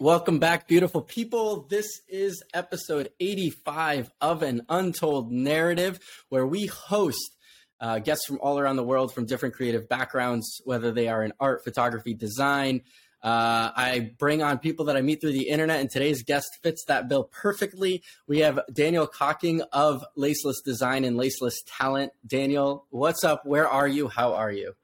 Welcome 0.00 0.38
back, 0.38 0.68
beautiful 0.68 1.02
people. 1.02 1.66
This 1.68 2.02
is 2.08 2.40
episode 2.54 3.08
85 3.18 4.12
of 4.20 4.44
An 4.44 4.62
Untold 4.68 5.32
Narrative, 5.32 5.98
where 6.28 6.46
we 6.46 6.66
host 6.66 7.34
uh, 7.80 7.98
guests 7.98 8.24
from 8.24 8.38
all 8.40 8.60
around 8.60 8.76
the 8.76 8.84
world 8.84 9.12
from 9.12 9.26
different 9.26 9.56
creative 9.56 9.88
backgrounds, 9.88 10.62
whether 10.64 10.92
they 10.92 11.08
are 11.08 11.24
in 11.24 11.32
art, 11.40 11.64
photography, 11.64 12.14
design. 12.14 12.82
Uh, 13.24 13.74
I 13.74 14.12
bring 14.20 14.40
on 14.40 14.58
people 14.58 14.84
that 14.84 14.96
I 14.96 15.00
meet 15.00 15.20
through 15.20 15.32
the 15.32 15.48
internet, 15.48 15.80
and 15.80 15.90
today's 15.90 16.22
guest 16.22 16.46
fits 16.62 16.84
that 16.86 17.08
bill 17.08 17.24
perfectly. 17.24 18.04
We 18.28 18.38
have 18.38 18.60
Daniel 18.72 19.08
Cocking 19.08 19.62
of 19.72 20.04
Laceless 20.16 20.62
Design 20.64 21.02
and 21.02 21.18
Laceless 21.18 21.56
Talent. 21.66 22.12
Daniel, 22.24 22.86
what's 22.90 23.24
up? 23.24 23.44
Where 23.44 23.66
are 23.66 23.88
you? 23.88 24.06
How 24.06 24.34
are 24.34 24.52
you? 24.52 24.74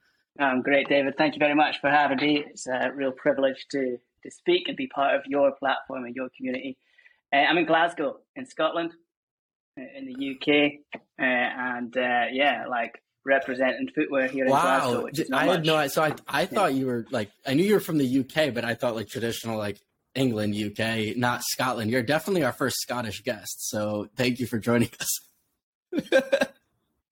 I'm 0.41 0.61
great, 0.62 0.89
David. 0.89 1.17
Thank 1.17 1.35
you 1.35 1.39
very 1.39 1.55
much 1.55 1.81
for 1.81 1.88
having 1.88 2.16
me. 2.16 2.45
It's 2.48 2.66
a 2.66 2.91
real 2.92 3.12
privilege 3.12 3.66
to 3.70 4.01
to 4.24 4.30
speak 4.30 4.69
and 4.69 4.77
be 4.77 4.87
part 4.87 5.14
of 5.14 5.23
your 5.27 5.52
platform 5.52 6.05
and 6.05 6.14
your 6.14 6.28
community. 6.37 6.77
Uh, 7.32 7.38
I'm 7.38 7.59
in 7.59 7.66
Glasgow, 7.66 8.19
in 8.37 8.46
Scotland, 8.46 8.92
uh, 9.78 9.82
in 9.96 10.06
the 10.06 10.30
UK, 10.34 11.01
uh, 11.19 11.23
and 11.23 11.96
uh, 11.96 12.27
yeah, 12.32 12.66
like 12.68 13.01
representing 13.24 13.88
footwear 13.95 14.29
here 14.29 14.46
wow. 14.46 14.56
in 14.56 14.62
Glasgow. 14.62 15.06
Is 15.06 15.30
I 15.32 15.46
had 15.46 15.65
no, 15.65 15.87
so 15.88 16.02
I 16.02 16.15
I 16.29 16.46
thought 16.46 16.73
yeah. 16.73 16.80
you 16.80 16.87
were 16.87 17.06
like 17.10 17.30
I 17.46 17.55
knew 17.55 17.65
you 17.65 17.74
were 17.74 17.80
from 17.80 17.98
the 17.98 18.20
UK, 18.20 18.55
but 18.55 18.65
I 18.65 18.74
thought 18.74 18.95
like 18.95 19.09
traditional 19.09 19.59
like 19.59 19.80
England, 20.15 20.54
UK, 20.54 21.16
not 21.16 21.43
Scotland. 21.43 21.91
You're 21.91 22.02
definitely 22.02 22.45
our 22.45 22.52
first 22.52 22.77
Scottish 22.80 23.23
guest, 23.23 23.68
so 23.68 24.09
thank 24.16 24.38
you 24.38 24.46
for 24.46 24.59
joining 24.59 24.91
us. 25.01 26.02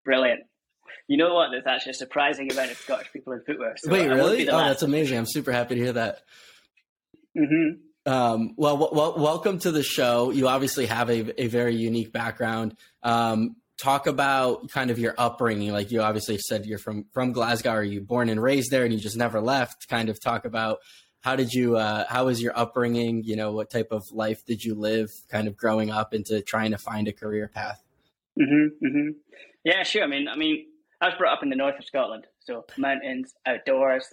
Brilliant. 0.05 0.43
You 1.09 1.17
know 1.17 1.35
what? 1.35 1.51
There's 1.51 1.67
actually 1.67 1.91
a 1.91 1.95
surprising 1.95 2.51
amount 2.51 2.71
of 2.71 2.77
Scottish 2.79 3.13
people 3.13 3.33
in 3.33 3.43
footwear. 3.45 3.75
So 3.77 3.91
Wait, 3.91 4.09
really? 4.09 4.49
Oh, 4.49 4.59
that's 4.59 4.83
amazing! 4.83 5.19
I'm 5.19 5.27
super 5.27 5.53
happy 5.53 5.75
to 5.75 5.81
hear 5.81 5.93
that. 5.95 6.21
Mm-hmm. 7.37 8.13
Um, 8.13 8.55
well, 8.57 8.77
w- 8.77 8.91
w- 8.91 9.23
welcome 9.23 9.59
to 9.61 9.71
the 9.71 9.83
show. 9.83 10.31
You 10.31 10.49
obviously 10.49 10.87
have 10.87 11.09
a, 11.09 11.43
a 11.43 11.47
very 11.47 11.77
unique 11.77 12.13
background. 12.13 12.77
Um, 13.03 13.57
talk 13.81 14.07
about 14.07 14.71
kind 14.71 14.91
of 14.91 14.99
your 14.99 15.15
upbringing. 15.17 15.73
Like 15.73 15.91
you 15.91 16.03
obviously 16.03 16.39
said, 16.39 16.67
you're 16.67 16.79
from 16.79 17.07
from 17.13 17.33
Glasgow. 17.33 17.71
Are 17.71 17.83
you 17.83 18.01
born 18.01 18.29
and 18.29 18.43
raised 18.43 18.71
there, 18.71 18.85
and 18.85 18.93
you 18.93 18.99
just 18.99 19.17
never 19.17 19.41
left? 19.41 19.89
Kind 19.89 20.09
of 20.09 20.21
talk 20.21 20.45
about 20.45 20.79
how 21.21 21.37
did 21.37 21.53
you? 21.53 21.77
Uh, 21.77 22.05
how 22.09 22.27
was 22.27 22.43
your 22.43 22.59
upbringing? 22.59 23.23
You 23.25 23.37
know, 23.37 23.53
what 23.53 23.71
type 23.71 23.89
of 23.93 24.05
life 24.11 24.45
did 24.45 24.63
you 24.65 24.75
live? 24.75 25.09
Kind 25.31 25.47
of 25.47 25.57
growing 25.57 25.91
up 25.91 26.13
into 26.13 26.43
trying 26.43 26.73
to 26.73 26.79
find 26.79 27.07
a 27.07 27.13
career 27.13 27.49
path. 27.49 27.83
Mm-hmm, 28.41 28.87
mm-hmm. 28.87 29.11
Yeah, 29.65 29.83
sure. 29.85 30.03
I 30.03 30.07
mean, 30.07 30.27
I 30.29 30.37
mean, 30.37 30.67
I 31.01 31.07
was 31.07 31.15
brought 31.17 31.37
up 31.37 31.43
in 31.43 31.51
the 31.51 31.57
north 31.57 31.79
of 31.79 31.85
Scotland, 31.85 32.27
so 32.41 32.65
mountains, 32.77 33.33
outdoors. 33.47 34.07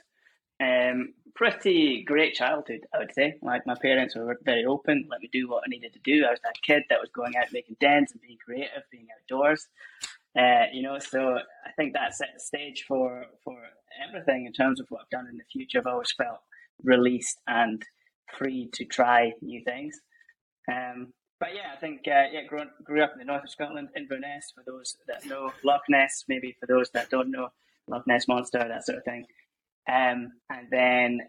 Um, 0.62 1.14
pretty 1.36 2.04
great 2.04 2.34
childhood, 2.34 2.82
I 2.94 3.00
would 3.00 3.14
say. 3.14 3.36
Like 3.42 3.66
my 3.66 3.76
parents 3.82 4.16
were 4.16 4.38
very 4.44 4.66
open, 4.66 5.08
let 5.10 5.22
me 5.22 5.30
do 5.32 5.50
what 5.50 5.64
I 5.66 5.70
needed 5.70 5.94
to 5.94 6.00
do. 6.00 6.26
I 6.26 6.32
was 6.32 6.40
that 6.44 6.62
kid 6.62 6.84
that 6.90 7.00
was 7.00 7.10
going 7.10 7.36
out 7.38 7.52
making 7.52 7.78
dents 7.80 8.12
and 8.12 8.22
being 8.22 8.38
creative, 8.44 8.84
being 8.92 9.08
outdoors. 9.18 9.68
Uh, 10.38 10.66
you 10.72 10.84
know, 10.84 11.00
so 11.00 11.38
I 11.66 11.72
think 11.76 11.94
that 11.94 12.14
set 12.14 12.30
the 12.34 12.40
stage 12.40 12.86
for 12.88 13.26
for 13.44 13.58
everything 14.08 14.46
in 14.46 14.54
terms 14.54 14.80
of 14.80 14.86
what 14.90 15.02
I've 15.02 15.10
done 15.10 15.28
in 15.28 15.38
the 15.38 15.44
future. 15.52 15.80
I've 15.80 15.88
always 15.88 16.12
felt 16.12 16.40
released 16.84 17.40
and 17.48 17.84
free 18.38 18.70
to 18.74 18.86
try 18.86 19.34
new 19.42 19.64
things. 19.64 20.00
Um, 20.72 21.14
but 21.40 21.50
yeah, 21.56 21.72
I 21.74 21.78
think 21.78 22.02
uh, 22.08 22.28
yeah, 22.32 22.44
grew, 22.48 22.66
grew 22.84 23.02
up 23.02 23.14
in 23.14 23.20
the 23.20 23.26
north 23.26 23.44
of 23.44 23.50
Scotland, 23.50 23.90
Inverness. 23.96 24.52
For 24.54 24.64
those 24.66 24.98
that 25.08 25.26
know 25.26 25.52
Loch 25.64 25.84
Ness, 25.90 26.26
maybe 26.28 26.56
for 26.60 26.66
those 26.68 26.90
that 26.92 27.10
don't 27.10 27.32
know 27.32 27.50
Loch 27.88 28.06
Ness 28.08 28.28
monster, 28.28 28.60
that 28.60 28.86
sort 28.86 28.98
of 28.98 29.06
thing. 29.06 29.26
Um, 29.88 30.32
and 30.50 30.68
then 30.72 31.20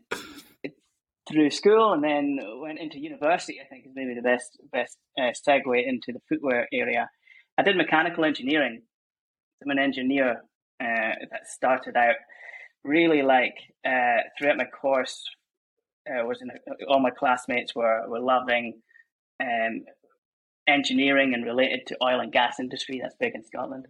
through 1.29 1.51
school, 1.51 1.93
and 1.93 2.03
then 2.03 2.39
went 2.61 2.79
into 2.79 2.99
university. 2.99 3.61
I 3.61 3.67
think 3.67 3.87
is 3.87 3.93
maybe 3.95 4.15
the 4.15 4.23
best 4.23 4.59
best 4.73 4.99
uh, 5.19 5.33
segue 5.47 5.87
into 5.87 6.13
the 6.13 6.21
footwear 6.29 6.67
area. 6.73 7.09
I 7.57 7.63
did 7.63 7.77
mechanical 7.77 8.25
engineering. 8.25 8.83
I'm 9.63 9.71
an 9.71 9.79
engineer 9.79 10.43
uh, 10.83 11.15
that 11.31 11.47
started 11.47 11.97
out 11.97 12.17
really 12.85 13.23
like 13.23 13.55
uh, 13.87 14.23
throughout 14.39 14.57
my 14.57 14.65
course. 14.65 15.25
Uh, 16.09 16.25
was 16.25 16.41
in 16.41 16.51
all 16.89 17.01
my 17.01 17.11
classmates 17.11 17.75
were 17.75 18.09
were 18.09 18.21
loving 18.21 18.81
um, 19.41 19.85
engineering 20.67 21.35
and 21.35 21.45
related 21.45 21.87
to 21.87 21.97
oil 22.03 22.21
and 22.21 22.33
gas 22.33 22.59
industry. 22.59 22.99
That's 23.01 23.17
big 23.21 23.35
in 23.35 23.45
Scotland 23.45 23.87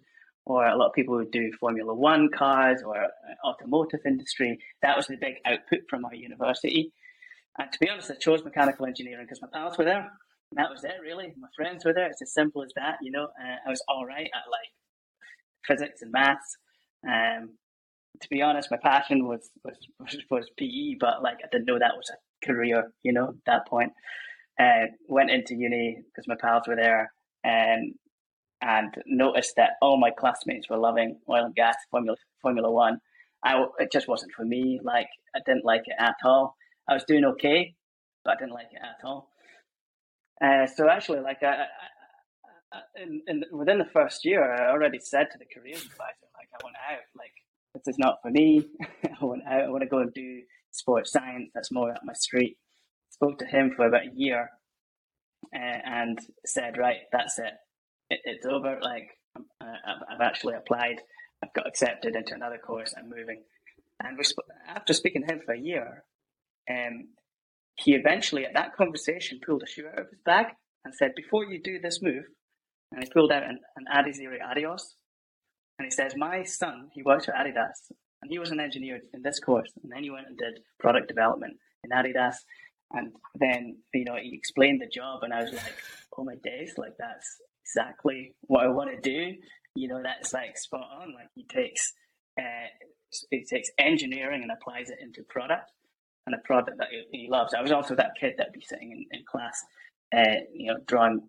or 0.47 0.67
a 0.67 0.77
lot 0.77 0.89
of 0.89 0.95
people 0.95 1.17
would 1.17 1.31
do 1.31 1.53
Formula 1.61 1.95
One 1.95 2.29
cars 2.35 2.83
or 2.85 2.97
uh, 2.97 3.09
automotive 3.47 4.01
industry. 4.07 4.59
That 4.83 4.97
was 4.97 5.07
the 5.07 5.17
big 5.17 5.35
output 5.47 5.81
from 5.89 6.05
our 6.05 6.15
university. 6.15 6.93
And 7.59 7.71
to 7.71 7.79
be 7.79 7.89
honest, 7.89 8.11
I 8.11 8.15
chose 8.15 8.45
mechanical 8.45 8.87
engineering 8.87 9.27
because 9.27 9.43
my 9.43 9.49
pals 9.53 9.77
were 9.79 9.85
there. 9.85 10.11
That 10.53 10.71
was 10.71 10.83
it, 10.83 10.95
really. 11.03 11.33
My 11.39 11.49
friends 11.55 11.85
were 11.85 11.93
there. 11.93 12.09
It's 12.09 12.23
as 12.23 12.33
simple 12.33 12.63
as 12.63 12.73
that, 12.77 12.97
you 13.03 13.13
know. 13.13 13.25
Uh, 13.25 13.57
I 13.67 13.71
was 13.71 13.83
all 13.89 14.05
right 14.05 14.29
at 14.35 14.51
like 14.51 14.71
physics 15.67 16.03
and 16.03 16.11
maths. 16.11 16.57
Um, 17.07 17.51
to 18.21 18.29
be 18.29 18.43
honest, 18.43 18.71
my 18.71 18.77
passion 18.77 19.27
was, 19.27 19.51
was 19.65 19.77
was 20.31 20.51
PE, 20.59 20.97
but 20.99 21.23
like 21.23 21.39
I 21.45 21.49
didn't 21.53 21.67
know 21.67 21.79
that 21.79 21.97
was 21.97 22.11
a 22.11 22.47
career, 22.47 22.93
you 23.03 23.13
know, 23.13 23.29
at 23.29 23.45
that 23.47 23.69
point. 23.69 23.93
Uh, 24.59 24.87
went 25.09 25.31
into 25.31 25.55
uni 25.55 25.99
because 26.05 26.27
my 26.29 26.35
pals 26.41 26.65
were 26.67 26.77
there, 26.77 27.13
and 27.45 27.95
and 28.63 28.95
noticed 29.07 29.55
that 29.57 29.71
all 29.81 29.99
my 29.99 30.11
classmates 30.11 30.69
were 30.69 30.79
loving 30.79 31.19
oil 31.29 31.47
and 31.47 31.55
gas, 31.55 31.77
Formula 31.91 32.17
Formula 32.43 32.71
One. 32.71 32.99
I 33.45 33.65
it 33.79 33.91
just 33.91 34.09
wasn't 34.09 34.33
for 34.33 34.45
me. 34.45 34.81
Like 34.83 35.09
I 35.35 35.41
didn't 35.45 35.65
like 35.65 35.83
it 35.87 35.97
at 35.99 36.17
all. 36.25 36.57
I 36.89 36.95
was 36.95 37.05
doing 37.07 37.25
okay, 37.25 37.75
but 38.25 38.33
I 38.33 38.37
didn't 38.37 38.55
like 38.55 38.69
it 38.73 38.81
at 38.83 39.07
all. 39.07 39.31
Uh, 40.43 40.67
so 40.67 40.89
actually, 40.89 41.21
like 41.21 41.43
I, 41.43 41.67
I, 42.73 43.03
in, 43.03 43.23
in, 43.27 43.45
within 43.53 43.79
the 43.79 43.85
first 43.85 44.25
year, 44.25 44.55
I 44.55 44.71
already 44.71 44.99
said 45.01 45.29
to 45.33 45.39
the 45.39 45.47
careers 45.55 45.83
advisor, 45.83 46.29
like 46.37 46.49
I 46.55 46.65
want 46.65 46.77
out. 46.91 47.01
Like 47.17 47.33
this 47.75 47.95
is 47.95 47.99
not 47.99 48.17
for 48.23 48.31
me. 48.31 48.67
I 49.05 49.25
want 49.25 49.43
out. 49.47 49.63
I 49.63 49.71
want 49.71 49.83
to 49.83 49.89
go 49.89 49.99
and 49.99 50.13
do 50.13 50.43
sports 50.71 51.13
science. 51.13 51.51
That's 51.55 51.73
more 51.73 51.93
up 51.93 52.03
my 52.05 52.15
street. 52.15 52.59
Spoke 53.11 53.39
to 53.39 53.47
him 53.47 53.73
for 53.75 53.87
about 53.87 54.07
a 54.07 54.15
year, 54.15 54.51
uh, 55.55 55.59
and 55.59 56.19
said, 56.45 56.77
right, 56.77 56.99
that's 57.13 57.39
it 57.39 57.55
it, 58.11 58.21
it's 58.25 58.47
over. 58.47 58.79
Like 58.83 59.09
I've, 59.61 60.03
I've, 60.13 60.21
actually 60.21 60.55
applied. 60.55 61.01
I've 61.43 61.55
got 61.55 61.67
accepted 61.67 62.17
into 62.17 62.35
another 62.35 62.59
course. 62.59 62.95
I'm 62.97 63.09
moving. 63.09 63.43
And 64.03 64.19
we 64.19 64.25
sp- 64.27 64.51
after 64.69 64.93
speaking 64.93 65.23
to 65.23 65.33
him 65.33 65.41
for 65.45 65.55
a 65.55 65.59
year, 65.59 66.05
um, 66.69 67.09
he 67.77 67.95
eventually, 67.95 68.45
at 68.45 68.55
that 68.55 68.75
conversation, 68.75 69.41
pulled 69.45 69.63
a 69.63 69.67
shoe 69.67 69.87
out 69.87 69.99
of 69.99 70.11
his 70.11 70.21
bag 70.25 70.47
and 70.85 70.95
said, 70.95 71.15
"Before 71.15 71.45
you 71.45 71.63
do 71.63 71.79
this 71.79 72.03
move," 72.03 72.25
and 72.93 73.03
he 73.03 73.11
pulled 73.11 73.33
out 73.33 73.45
an, 73.45 73.59
an 73.77 73.87
Adizero 73.93 74.39
Adios, 74.43 74.97
and 75.79 75.87
he 75.87 75.91
says, 75.91 76.15
"My 76.17 76.43
son, 76.43 76.91
he 76.93 77.03
works 77.03 77.27
for 77.27 77.33
Adidas, 77.33 77.93
and 78.23 78.31
he 78.31 78.39
was 78.39 78.51
an 78.51 78.61
engineer 78.61 79.01
in 79.15 79.23
this 79.23 79.41
course, 79.41 79.71
and 79.83 79.91
then 79.93 80.03
he 80.03 80.11
went 80.11 80.27
and 80.27 80.37
did 80.37 80.61
product 80.79 81.09
development 81.09 81.57
in 81.85 81.91
Adidas." 81.91 82.37
And 82.93 83.13
then, 83.37 83.79
you 83.95 84.05
know, 84.05 84.17
he 84.17 84.35
explained 84.35 84.81
the 84.83 84.89
job, 84.89 85.23
and 85.23 85.33
I 85.33 85.43
was 85.43 85.53
like, 85.53 85.75
"Oh 86.17 86.25
my 86.25 86.37
days! 86.43 86.75
Like 86.77 86.97
that's 86.99 87.41
exactly 87.71 88.35
what 88.43 88.65
I 88.65 88.69
want 88.69 88.91
to 88.91 89.01
do. 89.01 89.37
You 89.75 89.89
know, 89.89 90.01
that's 90.03 90.33
like 90.33 90.57
spot 90.59 90.89
on. 91.01 91.15
Like 91.15 91.29
he 91.35 91.45
takes 91.45 91.93
uh, 92.39 92.69
he 93.31 93.45
takes 93.45 93.71
engineering 93.79 94.43
and 94.43 94.51
applies 94.51 94.91
it 94.91 94.99
into 95.01 95.23
product 95.29 95.71
and 96.27 96.35
a 96.35 96.39
product 96.45 96.79
that 96.79 96.89
he, 97.11 97.29
loves. 97.31 97.55
I 97.55 97.63
was 97.63 97.73
also 97.73 97.95
that 97.97 98.13
kid 98.21 98.35
that'd 98.37 98.53
be 98.53 98.65
sitting 98.67 98.93
in, 98.93 99.19
in 99.19 99.25
class, 99.31 99.63
uh, 100.17 100.45
you 100.55 100.73
know, 100.73 100.79
drawing 100.87 101.23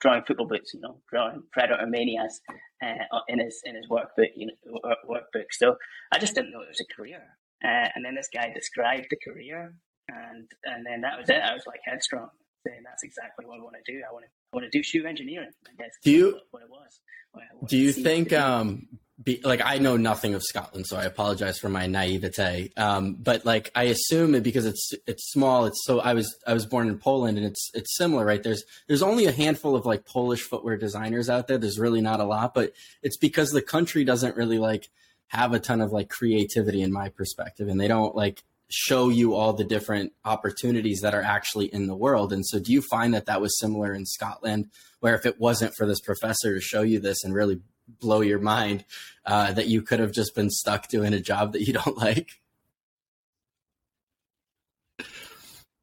drawing 0.00 0.22
football 0.24 0.48
boots, 0.48 0.74
you 0.74 0.80
know, 0.80 1.00
drawing 1.10 1.42
Predator 1.52 1.86
Manias 1.86 2.40
uh, 2.82 3.20
in 3.28 3.38
his 3.38 3.60
in 3.64 3.76
his 3.76 3.86
workbook, 3.88 4.30
you 4.36 4.48
know, 4.48 4.94
workbook. 5.08 5.46
So 5.50 5.76
I 6.12 6.18
just 6.18 6.34
didn't 6.34 6.52
know 6.52 6.60
it 6.60 6.68
was 6.68 6.80
a 6.80 6.94
career. 6.94 7.22
Uh, 7.64 7.88
and 7.94 8.04
then 8.04 8.16
this 8.16 8.28
guy 8.34 8.50
described 8.52 9.06
the 9.10 9.18
career, 9.24 9.74
and 10.08 10.50
and 10.64 10.84
then 10.84 11.02
that 11.02 11.18
was 11.18 11.28
it. 11.28 11.36
I 11.36 11.54
was 11.54 11.64
like 11.66 11.80
headstrong, 11.84 12.30
saying 12.66 12.82
that's 12.84 13.04
exactly 13.04 13.46
what 13.46 13.60
I 13.60 13.62
want 13.62 13.76
to 13.84 13.92
do. 13.92 14.00
I 14.08 14.12
want 14.12 14.24
to 14.24 14.30
I 14.52 14.56
want 14.56 14.70
to 14.70 14.78
do 14.78 14.82
shoe 14.82 15.06
engineering. 15.06 15.50
I 15.66 15.82
guess 15.82 15.92
do 16.02 16.10
you 16.10 16.40
what 16.50 16.62
it 16.62 16.70
was. 16.70 17.00
What 17.32 17.70
do 17.70 17.78
you 17.78 17.92
think? 17.92 18.32
Um, 18.32 18.88
be, 19.22 19.40
like 19.44 19.60
I 19.64 19.78
know 19.78 19.96
nothing 19.96 20.34
of 20.34 20.42
Scotland, 20.42 20.86
so 20.86 20.96
I 20.96 21.04
apologize 21.04 21.58
for 21.58 21.68
my 21.68 21.86
naivete. 21.86 22.72
Um, 22.76 23.14
but 23.14 23.44
like 23.44 23.70
I 23.74 23.84
assume 23.84 24.34
it 24.34 24.42
because 24.42 24.66
it's 24.66 24.92
it's 25.06 25.30
small. 25.30 25.66
It's 25.66 25.80
so 25.84 26.00
I 26.00 26.14
was 26.14 26.34
I 26.46 26.54
was 26.54 26.66
born 26.66 26.88
in 26.88 26.98
Poland, 26.98 27.38
and 27.38 27.46
it's 27.46 27.70
it's 27.74 27.96
similar, 27.96 28.24
right? 28.24 28.42
There's 28.42 28.64
there's 28.88 29.02
only 29.02 29.26
a 29.26 29.32
handful 29.32 29.76
of 29.76 29.86
like 29.86 30.06
Polish 30.06 30.42
footwear 30.42 30.76
designers 30.76 31.30
out 31.30 31.46
there. 31.46 31.58
There's 31.58 31.78
really 31.78 32.00
not 32.00 32.20
a 32.20 32.24
lot, 32.24 32.54
but 32.54 32.72
it's 33.02 33.16
because 33.16 33.50
the 33.50 33.62
country 33.62 34.04
doesn't 34.04 34.36
really 34.36 34.58
like 34.58 34.88
have 35.28 35.52
a 35.54 35.60
ton 35.60 35.80
of 35.80 35.92
like 35.92 36.08
creativity 36.08 36.82
in 36.82 36.92
my 36.92 37.08
perspective, 37.08 37.68
and 37.68 37.80
they 37.80 37.88
don't 37.88 38.14
like 38.14 38.42
show 38.72 39.10
you 39.10 39.34
all 39.34 39.52
the 39.52 39.64
different 39.64 40.12
opportunities 40.24 41.00
that 41.02 41.14
are 41.14 41.22
actually 41.22 41.66
in 41.66 41.86
the 41.86 41.94
world. 41.94 42.32
And 42.32 42.44
so, 42.44 42.58
do 42.58 42.72
you 42.72 42.80
find 42.80 43.12
that 43.14 43.26
that 43.26 43.40
was 43.40 43.58
similar 43.58 43.94
in 43.94 44.06
Scotland, 44.06 44.70
where 45.00 45.14
if 45.14 45.26
it 45.26 45.38
wasn't 45.38 45.74
for 45.76 45.86
this 45.86 46.00
professor 46.00 46.54
to 46.54 46.60
show 46.60 46.82
you 46.82 46.98
this 46.98 47.22
and 47.22 47.34
really 47.34 47.60
blow 48.00 48.22
your 48.22 48.38
mind, 48.38 48.84
uh, 49.26 49.52
that 49.52 49.68
you 49.68 49.82
could 49.82 50.00
have 50.00 50.12
just 50.12 50.34
been 50.34 50.48
stuck 50.48 50.88
doing 50.88 51.12
a 51.12 51.20
job 51.20 51.52
that 51.52 51.62
you 51.62 51.72
don't 51.84 51.98
like? 51.98 52.30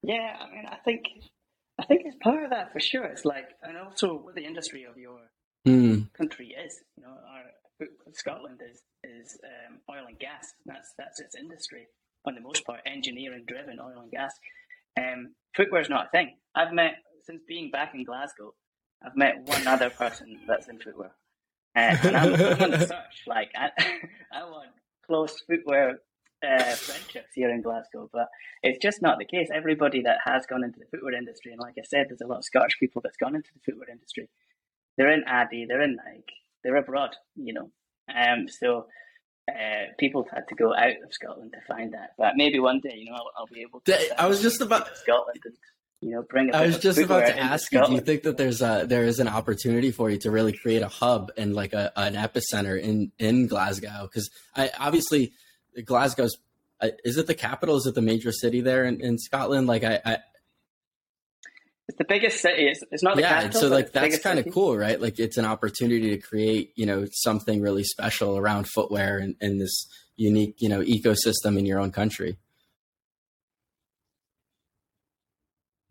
Yeah, 0.01 0.37
I 0.39 0.55
mean, 0.55 0.65
I 0.65 0.77
think 0.77 1.03
I 1.79 1.85
think 1.85 2.01
it's 2.05 2.17
part 2.21 2.43
of 2.43 2.49
that 2.49 2.73
for 2.73 2.79
sure. 2.79 3.05
It's 3.05 3.25
like, 3.25 3.49
and 3.61 3.77
also 3.77 4.15
what 4.15 4.35
the 4.35 4.45
industry 4.45 4.85
of 4.85 4.97
your 4.97 5.19
mm. 5.67 6.11
country 6.13 6.55
is. 6.65 6.79
You 6.97 7.03
know, 7.03 7.09
our, 7.09 7.87
Scotland 8.13 8.61
is 8.67 8.81
is 9.03 9.37
um, 9.43 9.77
oil 9.89 10.05
and 10.07 10.17
gas. 10.17 10.53
That's 10.65 10.93
that's 10.97 11.19
its 11.19 11.35
industry 11.35 11.87
on 12.25 12.35
the 12.35 12.41
most 12.41 12.65
part, 12.65 12.81
engineering 12.85 13.45
driven 13.47 13.79
oil 13.79 14.01
and 14.01 14.11
gas. 14.11 14.33
Um, 14.99 15.35
footwear 15.55 15.81
is 15.81 15.89
not 15.89 16.07
a 16.07 16.09
thing. 16.09 16.37
I've 16.55 16.73
met 16.73 16.95
since 17.23 17.41
being 17.47 17.71
back 17.71 17.93
in 17.93 18.03
Glasgow. 18.03 18.53
I've 19.05 19.15
met 19.15 19.41
one 19.45 19.67
other 19.67 19.89
person 19.89 20.39
that's 20.47 20.67
in 20.67 20.79
footwear, 20.79 21.11
uh, 21.75 21.95
and 22.03 22.17
I'm, 22.17 22.33
on 22.33 22.71
the 22.71 22.79
search. 22.79 23.23
Like 23.27 23.51
I, 23.55 23.69
I 24.33 24.43
want 24.43 24.69
close 25.05 25.41
footwear 25.47 25.99
uh, 26.45 26.75
friendships 26.75 27.29
here 27.33 27.49
in 27.49 27.61
Glasgow, 27.61 28.09
but 28.11 28.27
it's 28.61 28.79
just 28.81 29.01
not 29.01 29.17
the 29.17 29.25
case. 29.25 29.47
Everybody 29.53 30.01
that 30.01 30.17
has 30.25 30.45
gone 30.45 30.63
into 30.63 30.79
the 30.79 30.85
footwear 30.91 31.13
industry, 31.13 31.51
and 31.51 31.61
like 31.61 31.75
I 31.77 31.83
said, 31.85 32.07
there's 32.09 32.21
a 32.21 32.27
lot 32.27 32.39
of 32.39 32.45
Scottish 32.45 32.77
people 32.79 33.01
that's 33.01 33.17
gone 33.17 33.35
into 33.35 33.49
the 33.53 33.61
footwear 33.65 33.89
industry. 33.89 34.29
They're 34.97 35.13
in 35.13 35.23
Addy, 35.25 35.65
they're 35.67 35.81
in 35.81 35.95
Nike, 35.95 36.25
they're 36.63 36.75
abroad, 36.75 37.11
you 37.35 37.53
know. 37.53 37.71
Um, 38.13 38.47
so 38.49 38.87
uh, 39.49 39.93
people 39.97 40.27
had 40.31 40.47
to 40.49 40.55
go 40.55 40.73
out 40.73 41.01
of 41.03 41.13
Scotland 41.13 41.53
to 41.53 41.59
find 41.67 41.93
that. 41.93 42.11
But 42.17 42.33
maybe 42.35 42.59
one 42.59 42.79
day, 42.79 42.95
you 42.95 43.05
know, 43.05 43.15
I'll, 43.15 43.31
I'll 43.37 43.47
be 43.47 43.61
able 43.61 43.81
to. 43.81 44.21
I 44.21 44.27
was 44.27 44.41
just 44.41 44.61
about 44.61 44.95
Scotland. 44.97 45.39
And, 45.43 45.53
you 46.01 46.11
know, 46.11 46.23
bring. 46.29 46.53
I 46.55 46.65
was 46.65 46.79
just 46.79 46.99
about 46.99 47.27
to 47.27 47.37
ask 47.37 47.71
you. 47.73 47.85
Do 47.85 47.93
you 47.93 48.01
think 48.01 48.23
that 48.23 48.37
there's 48.37 48.61
a 48.61 48.85
there 48.87 49.03
is 49.03 49.19
an 49.19 49.27
opportunity 49.27 49.91
for 49.91 50.09
you 50.09 50.17
to 50.19 50.31
really 50.31 50.53
create 50.53 50.81
a 50.81 50.87
hub 50.87 51.31
and 51.35 51.53
like 51.53 51.73
a, 51.73 51.91
an 51.95 52.13
epicenter 52.13 52.79
in 52.81 53.11
in 53.19 53.47
Glasgow? 53.47 54.03
Because 54.03 54.29
I 54.55 54.71
obviously 54.79 55.33
Glasgow's 55.85 56.37
uh, 56.81 56.89
is 57.03 57.17
it 57.17 57.27
the 57.27 57.35
capital? 57.35 57.75
Is 57.75 57.85
it 57.85 57.95
the 57.95 58.01
major 58.01 58.31
city 58.31 58.61
there 58.61 58.85
in, 58.85 59.01
in 59.01 59.17
Scotland? 59.17 59.67
Like 59.67 59.83
I, 59.83 59.99
I 60.05 60.17
it's 61.89 61.97
the 61.97 62.05
biggest 62.05 62.39
city. 62.39 62.67
It's, 62.67 62.83
it's 62.91 63.01
not 63.01 63.15
the 63.15 63.23
yeah, 63.23 63.41
capital. 63.41 63.61
so 63.61 63.67
like 63.67 63.91
that's 63.91 64.19
kind 64.19 64.37
of 64.37 64.47
cool, 64.53 64.77
right? 64.77 65.01
Like 65.01 65.17
it's 65.17 65.37
an 65.37 65.45
opportunity 65.45 66.11
to 66.11 66.17
create, 66.19 66.71
you 66.75 66.85
know, 66.85 67.07
something 67.11 67.61
really 67.61 67.83
special 67.83 68.37
around 68.37 68.67
footwear 68.69 69.17
and, 69.17 69.35
and 69.41 69.59
this 69.59 69.87
unique, 70.15 70.53
you 70.59 70.69
know, 70.69 70.81
ecosystem 70.81 71.57
in 71.57 71.65
your 71.65 71.79
own 71.79 71.91
country. 71.91 72.37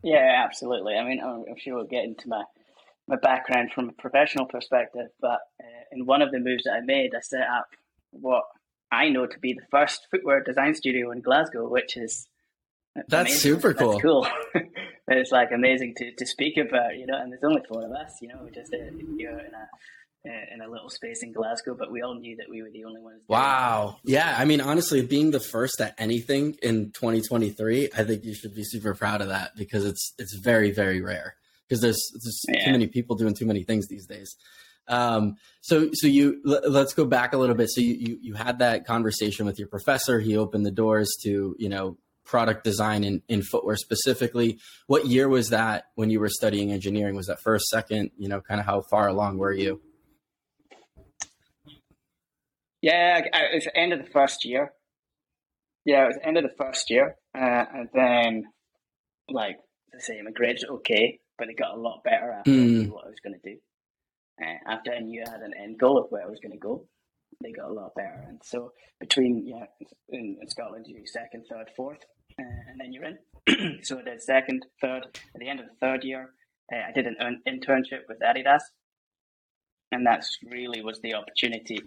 Yeah, 0.01 0.41
absolutely. 0.45 0.95
I 0.95 1.03
mean, 1.03 1.19
I'm 1.21 1.43
sure 1.57 1.75
we'll 1.75 1.85
get 1.85 2.05
into 2.05 2.29
my 2.29 2.43
my 3.09 3.17
background 3.17 3.71
from 3.75 3.89
a 3.89 4.01
professional 4.01 4.45
perspective, 4.45 5.07
but 5.19 5.39
uh, 5.61 5.83
in 5.91 6.05
one 6.05 6.21
of 6.21 6.31
the 6.31 6.39
moves 6.39 6.63
that 6.63 6.75
I 6.75 6.79
made, 6.79 7.13
I 7.13 7.19
set 7.19 7.41
up 7.41 7.67
what 8.11 8.43
I 8.89 9.09
know 9.09 9.25
to 9.25 9.39
be 9.39 9.51
the 9.51 9.67
first 9.69 10.07
footwear 10.09 10.41
design 10.41 10.75
studio 10.75 11.11
in 11.11 11.19
Glasgow, 11.19 11.67
which 11.67 11.97
is 11.97 12.28
that's 13.07 13.31
amazing. 13.31 13.39
super 13.39 13.73
cool. 13.73 13.91
That's 13.91 14.01
cool. 14.03 14.27
it's 15.07 15.31
like 15.31 15.49
amazing 15.53 15.95
to, 15.97 16.11
to 16.15 16.25
speak 16.25 16.57
about, 16.57 16.97
you 16.97 17.05
know. 17.05 17.17
And 17.17 17.31
there's 17.31 17.43
only 17.43 17.61
four 17.67 17.85
of 17.85 17.91
us, 17.91 18.17
you 18.21 18.27
know, 18.27 18.47
just 18.53 18.73
uh, 18.73 18.77
you 18.77 19.29
know, 19.29 19.37
in 19.37 19.53
a 19.53 19.69
uh, 20.27 20.53
in 20.53 20.61
a 20.61 20.69
little 20.69 20.89
space 20.89 21.23
in 21.23 21.31
Glasgow, 21.31 21.75
but 21.77 21.91
we 21.91 22.01
all 22.01 22.15
knew 22.15 22.35
that 22.37 22.49
we 22.49 22.61
were 22.61 22.69
the 22.69 22.83
only 22.83 23.01
ones. 23.01 23.21
Wow. 23.27 23.99
Yeah. 24.03 24.35
I 24.37 24.45
mean, 24.45 24.59
honestly, 24.59 25.01
being 25.01 25.31
the 25.31 25.39
first 25.39 25.79
at 25.79 25.95
anything 25.97 26.57
in 26.61 26.91
2023, 26.91 27.89
I 27.97 28.03
think 28.03 28.25
you 28.25 28.35
should 28.35 28.53
be 28.53 28.63
super 28.63 28.93
proud 28.93 29.21
of 29.21 29.29
that 29.29 29.55
because 29.55 29.85
it's 29.85 30.13
it's 30.17 30.35
very 30.35 30.71
very 30.71 31.01
rare 31.01 31.35
because 31.67 31.81
there's 31.81 32.11
there's 32.21 32.43
yeah. 32.49 32.65
too 32.65 32.71
many 32.71 32.87
people 32.87 33.15
doing 33.15 33.33
too 33.33 33.45
many 33.45 33.63
things 33.63 33.87
these 33.87 34.05
days. 34.05 34.35
Um, 34.89 35.37
so, 35.61 35.89
so 35.93 36.07
you 36.07 36.41
l- 36.47 36.69
let's 36.69 36.93
go 36.93 37.05
back 37.05 37.33
a 37.33 37.37
little 37.37 37.55
bit. 37.55 37.69
So 37.69 37.79
you, 37.79 37.93
you, 37.93 38.17
you 38.21 38.33
had 38.33 38.59
that 38.59 38.87
conversation 38.87 39.45
with 39.45 39.59
your 39.59 39.67
professor. 39.67 40.19
He 40.19 40.35
opened 40.35 40.65
the 40.65 40.71
doors 40.71 41.15
to 41.23 41.55
you 41.57 41.69
know 41.69 41.97
product 42.29 42.63
design 42.63 43.03
in, 43.03 43.21
in 43.27 43.41
footwear 43.41 43.75
specifically. 43.75 44.59
What 44.87 45.07
year 45.07 45.27
was 45.27 45.49
that 45.49 45.85
when 45.95 46.09
you 46.09 46.19
were 46.19 46.29
studying 46.29 46.71
engineering? 46.71 47.15
Was 47.15 47.27
that 47.27 47.41
first, 47.41 47.65
second? 47.67 48.11
You 48.17 48.29
know, 48.29 48.39
kind 48.41 48.59
of 48.59 48.65
how 48.65 48.83
far 48.89 49.07
along 49.07 49.39
were 49.39 49.53
you? 49.53 49.81
Yeah, 52.81 53.17
it 53.19 53.55
was 53.55 53.65
the 53.65 53.77
end 53.77 53.93
of 53.93 53.99
the 53.99 54.11
first 54.11 54.45
year. 54.45 54.71
Yeah, 55.85 56.03
it 56.03 56.07
was 56.07 56.15
the 56.17 56.27
end 56.27 56.37
of 56.37 56.43
the 56.43 56.55
first 56.57 56.89
year, 56.89 57.15
uh, 57.35 57.65
and 57.73 57.89
then 57.93 58.43
like 59.29 59.57
the 59.91 59.99
same, 59.99 60.25
my 60.25 60.31
grades 60.31 60.63
okay, 60.63 61.19
but 61.37 61.49
it 61.49 61.57
got 61.57 61.75
a 61.75 61.81
lot 61.81 62.03
better 62.03 62.31
after 62.31 62.51
mm. 62.51 62.61
I 62.61 62.83
knew 62.83 62.93
what 62.93 63.05
I 63.05 63.09
was 63.09 63.19
going 63.23 63.39
to 63.41 63.49
do. 63.49 63.57
Uh, 64.41 64.71
after 64.71 64.91
I 64.93 64.99
knew 64.99 65.23
I 65.25 65.29
had 65.29 65.41
an 65.41 65.53
end 65.61 65.79
goal 65.79 65.97
of 65.97 66.07
where 66.09 66.23
I 66.23 66.29
was 66.29 66.39
going 66.41 66.51
to 66.53 66.59
go, 66.59 66.85
they 67.43 67.51
got 67.51 67.69
a 67.69 67.73
lot 67.73 67.95
better. 67.95 68.23
And 68.27 68.39
so 68.43 68.71
between 68.99 69.47
yeah, 69.47 69.65
in, 70.09 70.37
in 70.41 70.49
Scotland, 70.49 70.85
you 70.87 70.95
do 70.95 71.05
second, 71.05 71.45
third, 71.49 71.69
fourth, 71.75 71.99
and 72.37 72.79
then 72.79 72.93
you're 72.93 73.05
in. 73.05 73.79
so 73.83 74.01
did 74.01 74.21
second, 74.21 74.65
third. 74.81 75.03
At 75.33 75.39
the 75.39 75.49
end 75.49 75.59
of 75.59 75.65
the 75.67 75.75
third 75.81 76.03
year, 76.03 76.29
uh, 76.73 76.77
I 76.87 76.91
did 76.91 77.05
an 77.07 77.41
internship 77.47 78.01
with 78.07 78.19
Adidas, 78.19 78.61
and 79.91 80.05
that's 80.05 80.37
really 80.43 80.81
was 80.83 80.99
the 81.01 81.15
opportunity 81.15 81.79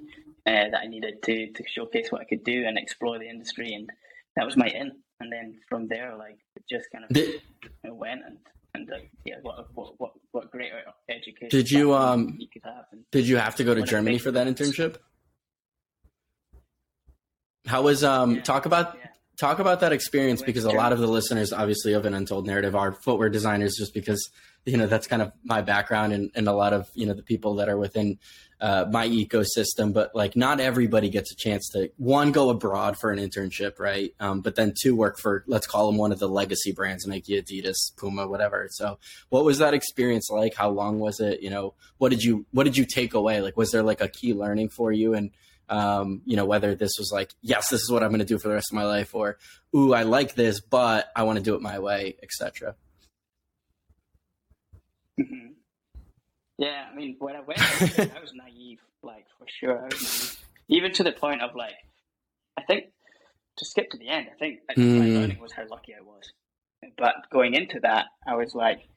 uh, 0.46 0.70
that 0.70 0.80
I 0.82 0.86
needed 0.86 1.22
to 1.24 1.52
to 1.52 1.64
showcase 1.68 2.10
what 2.10 2.20
I 2.20 2.24
could 2.24 2.44
do 2.44 2.64
and 2.66 2.78
explore 2.78 3.18
the 3.18 3.28
industry, 3.28 3.72
and 3.74 3.88
that 4.36 4.44
was 4.44 4.56
my 4.56 4.66
in. 4.66 4.92
And 5.20 5.30
then 5.30 5.60
from 5.68 5.86
there, 5.86 6.16
like 6.16 6.38
it 6.56 6.64
just 6.68 6.86
kind 6.90 7.04
of 7.04 7.10
did, 7.10 7.40
went 7.84 8.22
and 8.26 8.38
and 8.74 8.90
uh, 8.90 8.96
yeah, 9.24 9.36
what 9.42 9.68
what 9.74 10.00
what 10.00 10.12
what 10.32 10.50
great 10.50 10.72
education. 11.08 11.48
Did 11.50 11.70
you 11.70 11.94
um? 11.94 12.36
You 12.38 12.48
could 12.52 12.62
have 12.64 12.84
did 13.10 13.28
you 13.28 13.36
have 13.36 13.56
to 13.56 13.64
go 13.64 13.74
to 13.74 13.82
Germany 13.82 14.18
for 14.18 14.30
that 14.32 14.46
internship? 14.46 14.96
How 17.66 17.82
was 17.82 18.02
um? 18.02 18.36
Yeah. 18.36 18.42
Talk 18.42 18.66
about 18.66 18.96
yeah. 18.98 19.10
Talk 19.38 19.58
about 19.58 19.80
that 19.80 19.92
experience 19.92 20.42
because 20.42 20.64
a 20.64 20.70
lot 20.70 20.92
of 20.92 20.98
the 20.98 21.06
listeners, 21.06 21.52
obviously, 21.52 21.92
of 21.94 22.04
an 22.04 22.14
untold 22.14 22.46
narrative 22.46 22.74
are 22.74 22.92
footwear 22.92 23.28
designers, 23.28 23.74
just 23.76 23.94
because 23.94 24.30
you 24.64 24.76
know 24.76 24.86
that's 24.86 25.06
kind 25.06 25.22
of 25.22 25.32
my 25.44 25.60
background 25.60 26.12
and, 26.12 26.30
and 26.34 26.46
a 26.46 26.52
lot 26.52 26.72
of 26.72 26.88
you 26.94 27.06
know 27.06 27.14
the 27.14 27.22
people 27.22 27.56
that 27.56 27.68
are 27.68 27.76
within 27.76 28.18
uh, 28.60 28.86
my 28.90 29.08
ecosystem. 29.08 29.92
But 29.92 30.14
like 30.14 30.36
not 30.36 30.60
everybody 30.60 31.08
gets 31.08 31.32
a 31.32 31.36
chance 31.36 31.68
to 31.70 31.90
one 31.96 32.32
go 32.32 32.50
abroad 32.50 32.96
for 32.98 33.10
an 33.10 33.18
internship 33.18 33.78
right? 33.78 34.14
Um, 34.20 34.40
but 34.40 34.54
then 34.54 34.74
two 34.80 34.94
work 34.94 35.18
for 35.18 35.44
let's 35.46 35.66
call 35.66 35.86
them 35.86 35.98
one 35.98 36.12
of 36.12 36.18
the 36.18 36.28
legacy 36.28 36.72
brands 36.72 37.06
nike 37.06 37.40
adidas 37.40 37.94
puma 37.96 38.28
whatever. 38.28 38.68
So 38.70 38.98
what 39.30 39.44
was 39.44 39.58
that 39.58 39.74
experience 39.74 40.28
like? 40.30 40.54
How 40.54 40.70
long 40.70 41.00
was 41.00 41.20
it? 41.20 41.42
You 41.42 41.50
know 41.50 41.74
what 41.98 42.10
did 42.10 42.22
you 42.22 42.46
what 42.52 42.64
did 42.64 42.76
you 42.76 42.86
take 42.86 43.14
away? 43.14 43.40
Like 43.40 43.56
was 43.56 43.70
there 43.70 43.82
like 43.82 44.00
a 44.00 44.08
key 44.08 44.34
learning 44.34 44.68
for 44.68 44.92
you? 44.92 45.14
And 45.14 45.30
um, 45.68 46.22
you 46.24 46.36
know 46.36 46.44
whether 46.44 46.74
this 46.74 46.92
was 46.98 47.10
like 47.12 47.32
yes 47.40 47.68
this 47.68 47.80
is 47.80 47.90
what 47.90 48.02
i'm 48.02 48.10
going 48.10 48.18
to 48.18 48.24
do 48.24 48.38
for 48.38 48.48
the 48.48 48.54
rest 48.54 48.70
of 48.70 48.76
my 48.76 48.84
life 48.84 49.14
or 49.14 49.38
ooh 49.74 49.94
i 49.94 50.02
like 50.02 50.34
this 50.34 50.60
but 50.60 51.10
i 51.16 51.22
want 51.22 51.38
to 51.38 51.42
do 51.42 51.54
it 51.54 51.62
my 51.62 51.78
way 51.78 52.16
etc 52.22 52.74
Mm-hmm. 55.20 55.52
Yeah, 56.58 56.84
I 56.90 56.94
mean, 56.94 57.16
when 57.18 57.36
I 57.36 57.40
went, 57.40 57.60
I 57.60 57.80
was, 57.80 57.98
I 57.98 58.20
was 58.20 58.32
naive, 58.34 58.80
like 59.02 59.26
for 59.38 59.46
sure. 59.48 59.78
I 59.78 59.84
was 59.84 60.02
naive, 60.02 60.38
even 60.68 60.92
to 60.92 61.02
the 61.02 61.12
point 61.12 61.42
of 61.42 61.54
like, 61.54 61.74
I 62.56 62.62
think 62.62 62.84
to 63.58 63.64
skip 63.64 63.90
to 63.90 63.98
the 63.98 64.08
end, 64.08 64.28
I 64.32 64.38
think 64.38 64.60
mm. 64.76 64.98
my 64.98 65.06
learning 65.06 65.40
was 65.40 65.52
how 65.52 65.64
lucky 65.70 65.94
I 65.94 66.02
was. 66.02 66.32
But 66.96 67.14
going 67.30 67.54
into 67.54 67.80
that, 67.80 68.06
I 68.26 68.36
was 68.36 68.54
like, 68.54 68.88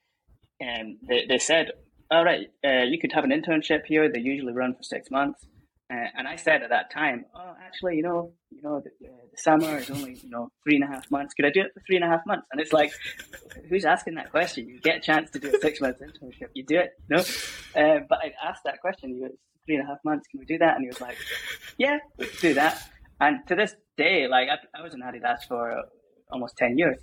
and 0.60 0.94
um, 0.94 0.98
they, 1.08 1.26
they 1.28 1.38
said, 1.38 1.72
all 2.10 2.24
right, 2.24 2.48
uh, 2.64 2.84
you 2.84 3.00
could 3.00 3.12
have 3.12 3.24
an 3.24 3.32
internship 3.32 3.86
here. 3.86 4.12
They 4.12 4.20
usually 4.20 4.54
run 4.54 4.76
for 4.76 4.84
six 4.84 5.12
months. 5.12 5.46
Uh, 5.94 6.08
and 6.18 6.28
I 6.28 6.36
said 6.36 6.64
at 6.64 6.70
that 6.72 6.92
time, 6.92 7.26
oh, 7.36 7.54
actually, 7.64 7.98
you 7.98 8.02
know, 8.02 8.34
you 8.50 8.62
know, 8.64 8.82
the, 8.84 8.90
the, 9.00 9.38
summer 9.38 9.78
is 9.78 9.92
only 9.92 10.16
you 10.16 10.30
know 10.30 10.50
three 10.64 10.76
and 10.76 10.84
a 10.84 10.88
half 10.88 11.12
months. 11.12 11.36
Could 11.36 11.46
I 11.46 11.52
do 11.52 11.62
it 11.62 11.72
for 11.76 11.82
three 11.86 11.98
and 11.98 12.04
a 12.04 12.08
half 12.08 12.22
months? 12.26 12.48
And 12.52 12.60
it's 12.60 12.74
like, 12.74 12.92
who's 13.70 13.86
asking 13.86 14.16
that 14.16 14.32
question? 14.32 14.68
You 14.68 14.82
get 14.82 14.98
a 14.98 15.00
chance 15.00 15.30
to 15.32 15.40
do 15.40 15.54
a 15.56 15.60
six 15.60 15.80
months 15.82 16.02
internship, 16.02 16.50
you 16.56 16.66
do 16.66 16.80
it, 16.80 16.90
no? 17.08 17.18
Uh, 17.20 18.00
but 18.10 18.18
I 18.18 18.32
asked 18.44 18.64
that 18.66 18.82
question. 18.82 19.14
He 19.14 19.20
goes, 19.20 19.38
three 19.66 19.76
and 19.76 19.84
a 19.84 19.88
half 19.88 20.00
months. 20.04 20.28
Can 20.28 20.40
we 20.40 20.46
do 20.46 20.58
that? 20.58 20.76
And 20.76 20.84
he 20.84 20.88
was 20.88 21.02
like, 21.02 21.18
yeah, 21.78 21.98
can 22.18 22.30
do 22.42 22.54
that. 22.56 22.82
And 23.20 23.46
to 23.48 23.56
this 23.56 23.76
day, 23.98 24.28
like 24.28 24.48
I, 24.50 24.80
I 24.80 24.84
was 24.84 24.94
in 24.94 25.02
Adidas 25.02 25.48
for 25.48 25.84
almost 26.32 26.58
ten 26.58 26.78
years. 26.78 26.98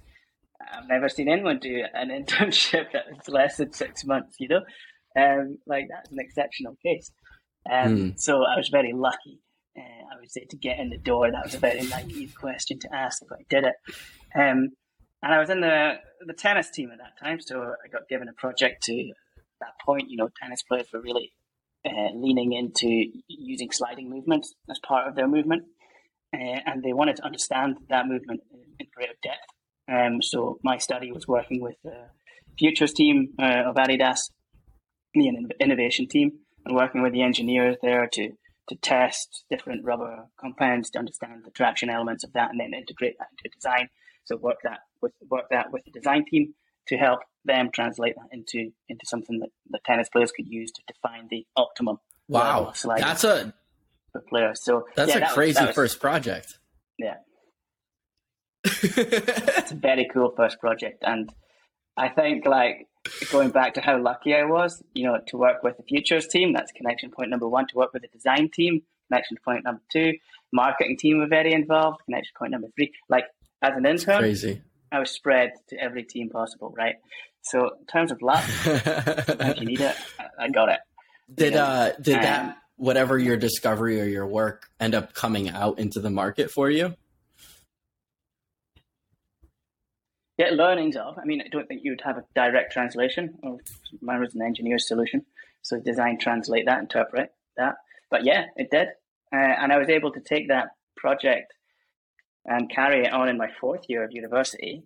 I've 0.72 0.88
never 0.88 1.08
seen 1.08 1.28
anyone 1.28 1.58
do 1.60 1.84
an 1.94 2.08
internship 2.24 2.86
that's 2.92 3.28
less 3.28 3.56
than 3.58 3.72
six 3.72 4.04
months. 4.04 4.36
You 4.38 4.48
know, 4.48 4.60
um, 5.16 5.58
like 5.66 5.86
that's 5.88 6.10
an 6.10 6.18
exceptional 6.18 6.76
case. 6.84 7.12
Um, 7.70 7.96
mm. 7.96 8.20
So 8.20 8.42
I 8.44 8.56
was 8.56 8.68
very 8.68 8.92
lucky, 8.92 9.40
uh, 9.76 9.80
I 9.80 10.18
would 10.20 10.30
say, 10.30 10.44
to 10.50 10.56
get 10.56 10.78
in 10.78 10.90
the 10.90 10.98
door. 10.98 11.30
That 11.30 11.44
was 11.44 11.54
a 11.54 11.58
very 11.58 11.82
naive 11.82 12.34
question 12.34 12.78
to 12.80 12.94
ask, 12.94 13.22
but 13.28 13.38
I 13.38 13.44
did 13.48 13.64
it. 13.64 13.74
Um, 14.34 14.70
and 15.22 15.32
I 15.32 15.38
was 15.38 15.50
in 15.50 15.60
the 15.60 15.94
the 16.26 16.32
tennis 16.32 16.70
team 16.70 16.90
at 16.90 16.98
that 16.98 17.24
time, 17.24 17.40
so 17.40 17.60
I 17.62 17.88
got 17.88 18.08
given 18.08 18.28
a 18.28 18.32
project 18.32 18.82
to 18.84 19.12
that 19.60 19.74
point. 19.84 20.10
You 20.10 20.16
know, 20.16 20.28
tennis 20.40 20.62
players 20.62 20.88
were 20.92 21.00
really 21.00 21.32
uh, 21.86 22.12
leaning 22.14 22.52
into 22.52 23.06
using 23.28 23.70
sliding 23.70 24.10
movements 24.10 24.54
as 24.70 24.80
part 24.86 25.08
of 25.08 25.14
their 25.14 25.28
movement, 25.28 25.64
uh, 26.34 26.60
and 26.66 26.82
they 26.82 26.92
wanted 26.92 27.16
to 27.16 27.24
understand 27.24 27.76
that 27.88 28.06
movement 28.06 28.40
in 28.80 28.86
greater 28.94 29.14
depth. 29.22 29.38
Um, 29.90 30.22
so 30.22 30.58
my 30.62 30.78
study 30.78 31.12
was 31.12 31.26
working 31.26 31.60
with 31.60 31.76
the 31.84 32.06
futures 32.58 32.92
team 32.92 33.34
uh, 33.40 33.64
of 33.66 33.76
Adidas, 33.76 34.18
the 35.14 35.30
innovation 35.60 36.06
team, 36.08 36.32
and 36.64 36.74
working 36.74 37.02
with 37.02 37.12
the 37.12 37.22
engineers 37.22 37.76
there 37.82 38.08
to 38.12 38.32
to 38.68 38.76
test 38.76 39.44
different 39.50 39.84
rubber 39.84 40.26
compounds 40.40 40.90
to 40.90 40.98
understand 40.98 41.42
the 41.44 41.50
traction 41.50 41.90
elements 41.90 42.24
of 42.24 42.32
that 42.32 42.50
and 42.50 42.60
then 42.60 42.72
integrate 42.72 43.16
that 43.18 43.28
into 43.32 43.54
design. 43.54 43.88
So 44.24 44.36
work 44.36 44.58
that 44.62 44.80
with 45.00 45.12
work 45.28 45.46
that 45.50 45.72
with 45.72 45.84
the 45.84 45.90
design 45.90 46.24
team 46.24 46.54
to 46.88 46.96
help 46.96 47.20
them 47.44 47.70
translate 47.72 48.14
that 48.16 48.28
into 48.30 48.70
into 48.88 49.04
something 49.04 49.40
that 49.40 49.50
the 49.68 49.80
tennis 49.84 50.08
players 50.08 50.32
could 50.32 50.46
use 50.46 50.70
to 50.72 50.82
define 50.86 51.28
the 51.30 51.46
optimum. 51.56 51.98
Wow, 52.28 52.72
that's 52.84 53.24
a 53.24 53.52
for 54.12 54.20
players. 54.20 54.62
So 54.62 54.86
that's 54.94 55.10
yeah, 55.10 55.16
a 55.16 55.20
that 55.20 55.32
crazy 55.32 55.60
was, 55.60 55.68
was, 55.68 55.74
first 55.74 56.00
project. 56.00 56.58
Yeah, 56.98 57.16
it's 58.64 59.72
a 59.72 59.76
very 59.76 60.08
cool 60.12 60.32
first 60.36 60.60
project, 60.60 61.02
and 61.04 61.32
I 61.96 62.08
think 62.10 62.46
like 62.46 62.86
going 63.30 63.50
back 63.50 63.74
to 63.74 63.80
how 63.80 64.00
lucky 64.00 64.34
I 64.34 64.44
was, 64.44 64.82
you 64.94 65.04
know, 65.04 65.18
to 65.28 65.36
work 65.36 65.62
with 65.62 65.76
the 65.76 65.82
futures 65.82 66.26
team. 66.26 66.52
That's 66.52 66.72
connection 66.72 67.10
point 67.10 67.30
number 67.30 67.48
one. 67.48 67.66
To 67.68 67.76
work 67.76 67.92
with 67.92 68.02
the 68.02 68.08
design 68.08 68.48
team, 68.50 68.82
connection 69.08 69.36
point 69.44 69.64
number 69.64 69.82
two. 69.90 70.14
Marketing 70.52 70.96
team 70.96 71.18
were 71.18 71.26
very 71.26 71.52
involved. 71.52 72.00
Connection 72.04 72.32
point 72.38 72.52
number 72.52 72.68
three. 72.76 72.92
Like 73.08 73.24
as 73.60 73.76
an 73.76 73.86
intern, 73.86 74.18
crazy. 74.18 74.62
I 74.90 74.98
was 74.98 75.10
spread 75.10 75.52
to 75.68 75.76
every 75.80 76.04
team 76.04 76.28
possible, 76.28 76.74
right? 76.76 76.96
So 77.42 77.70
in 77.80 77.86
terms 77.86 78.12
of 78.12 78.22
luck, 78.22 78.44
if 78.64 79.58
you 79.58 79.66
need 79.66 79.80
it, 79.80 79.96
I 80.38 80.48
got 80.48 80.68
it. 80.68 80.80
Did 81.34 81.56
uh 81.56 81.92
did 82.00 82.16
um, 82.16 82.22
that 82.22 82.56
whatever 82.76 83.18
your 83.18 83.36
discovery 83.36 84.00
or 84.00 84.04
your 84.04 84.26
work 84.26 84.66
end 84.78 84.94
up 84.94 85.14
coming 85.14 85.48
out 85.48 85.78
into 85.78 86.00
the 86.00 86.10
market 86.10 86.50
for 86.50 86.70
you? 86.70 86.94
Yeah, 90.42 90.56
learnings 90.56 90.96
of. 90.96 91.18
I 91.18 91.24
mean, 91.24 91.40
I 91.40 91.46
don't 91.48 91.68
think 91.68 91.82
you 91.84 91.92
would 91.92 92.00
have 92.00 92.16
a 92.16 92.24
direct 92.34 92.72
translation. 92.72 93.38
Of, 93.44 93.60
mine 94.00 94.20
was 94.20 94.34
an 94.34 94.42
engineer's 94.42 94.88
solution, 94.88 95.24
so 95.62 95.78
design, 95.78 96.18
translate 96.18 96.66
that, 96.66 96.80
interpret 96.80 97.32
that. 97.56 97.76
But 98.10 98.24
yeah, 98.24 98.46
it 98.56 98.68
did, 98.68 98.88
uh, 99.32 99.36
and 99.60 99.72
I 99.72 99.78
was 99.78 99.88
able 99.88 100.10
to 100.10 100.20
take 100.20 100.48
that 100.48 100.70
project 100.96 101.52
and 102.44 102.68
carry 102.68 103.04
it 103.04 103.12
on 103.12 103.28
in 103.28 103.38
my 103.38 103.50
fourth 103.60 103.82
year 103.88 104.02
of 104.02 104.10
university, 104.10 104.82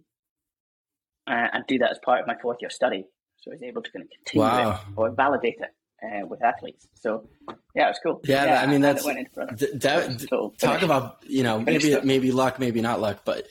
uh, 1.26 1.48
and 1.54 1.64
do 1.66 1.78
that 1.78 1.90
as 1.90 1.98
part 2.04 2.20
of 2.20 2.26
my 2.26 2.36
fourth 2.42 2.58
year 2.60 2.70
study. 2.70 3.06
So 3.38 3.50
I 3.50 3.54
was 3.54 3.62
able 3.62 3.80
to 3.80 3.90
kind 3.90 4.04
of 4.04 4.10
continue 4.10 4.46
wow. 4.46 4.72
it 4.72 4.78
or 4.94 5.10
validate 5.10 5.56
it 5.58 5.74
uh, 6.04 6.26
with 6.26 6.44
athletes. 6.44 6.86
So 6.92 7.30
yeah, 7.74 7.86
it 7.86 7.88
was 7.88 8.00
cool. 8.02 8.20
Yeah, 8.24 8.44
yeah 8.44 8.60
I 8.60 8.66
mean 8.66 8.82
that's 8.82 9.04
that, 9.04 10.26
cool. 10.28 10.54
talk 10.60 10.82
about 10.82 11.22
you 11.26 11.42
know 11.42 11.60
maybe 11.60 11.98
maybe 12.04 12.30
luck, 12.30 12.58
maybe 12.58 12.82
not 12.82 13.00
luck, 13.00 13.22
but 13.24 13.46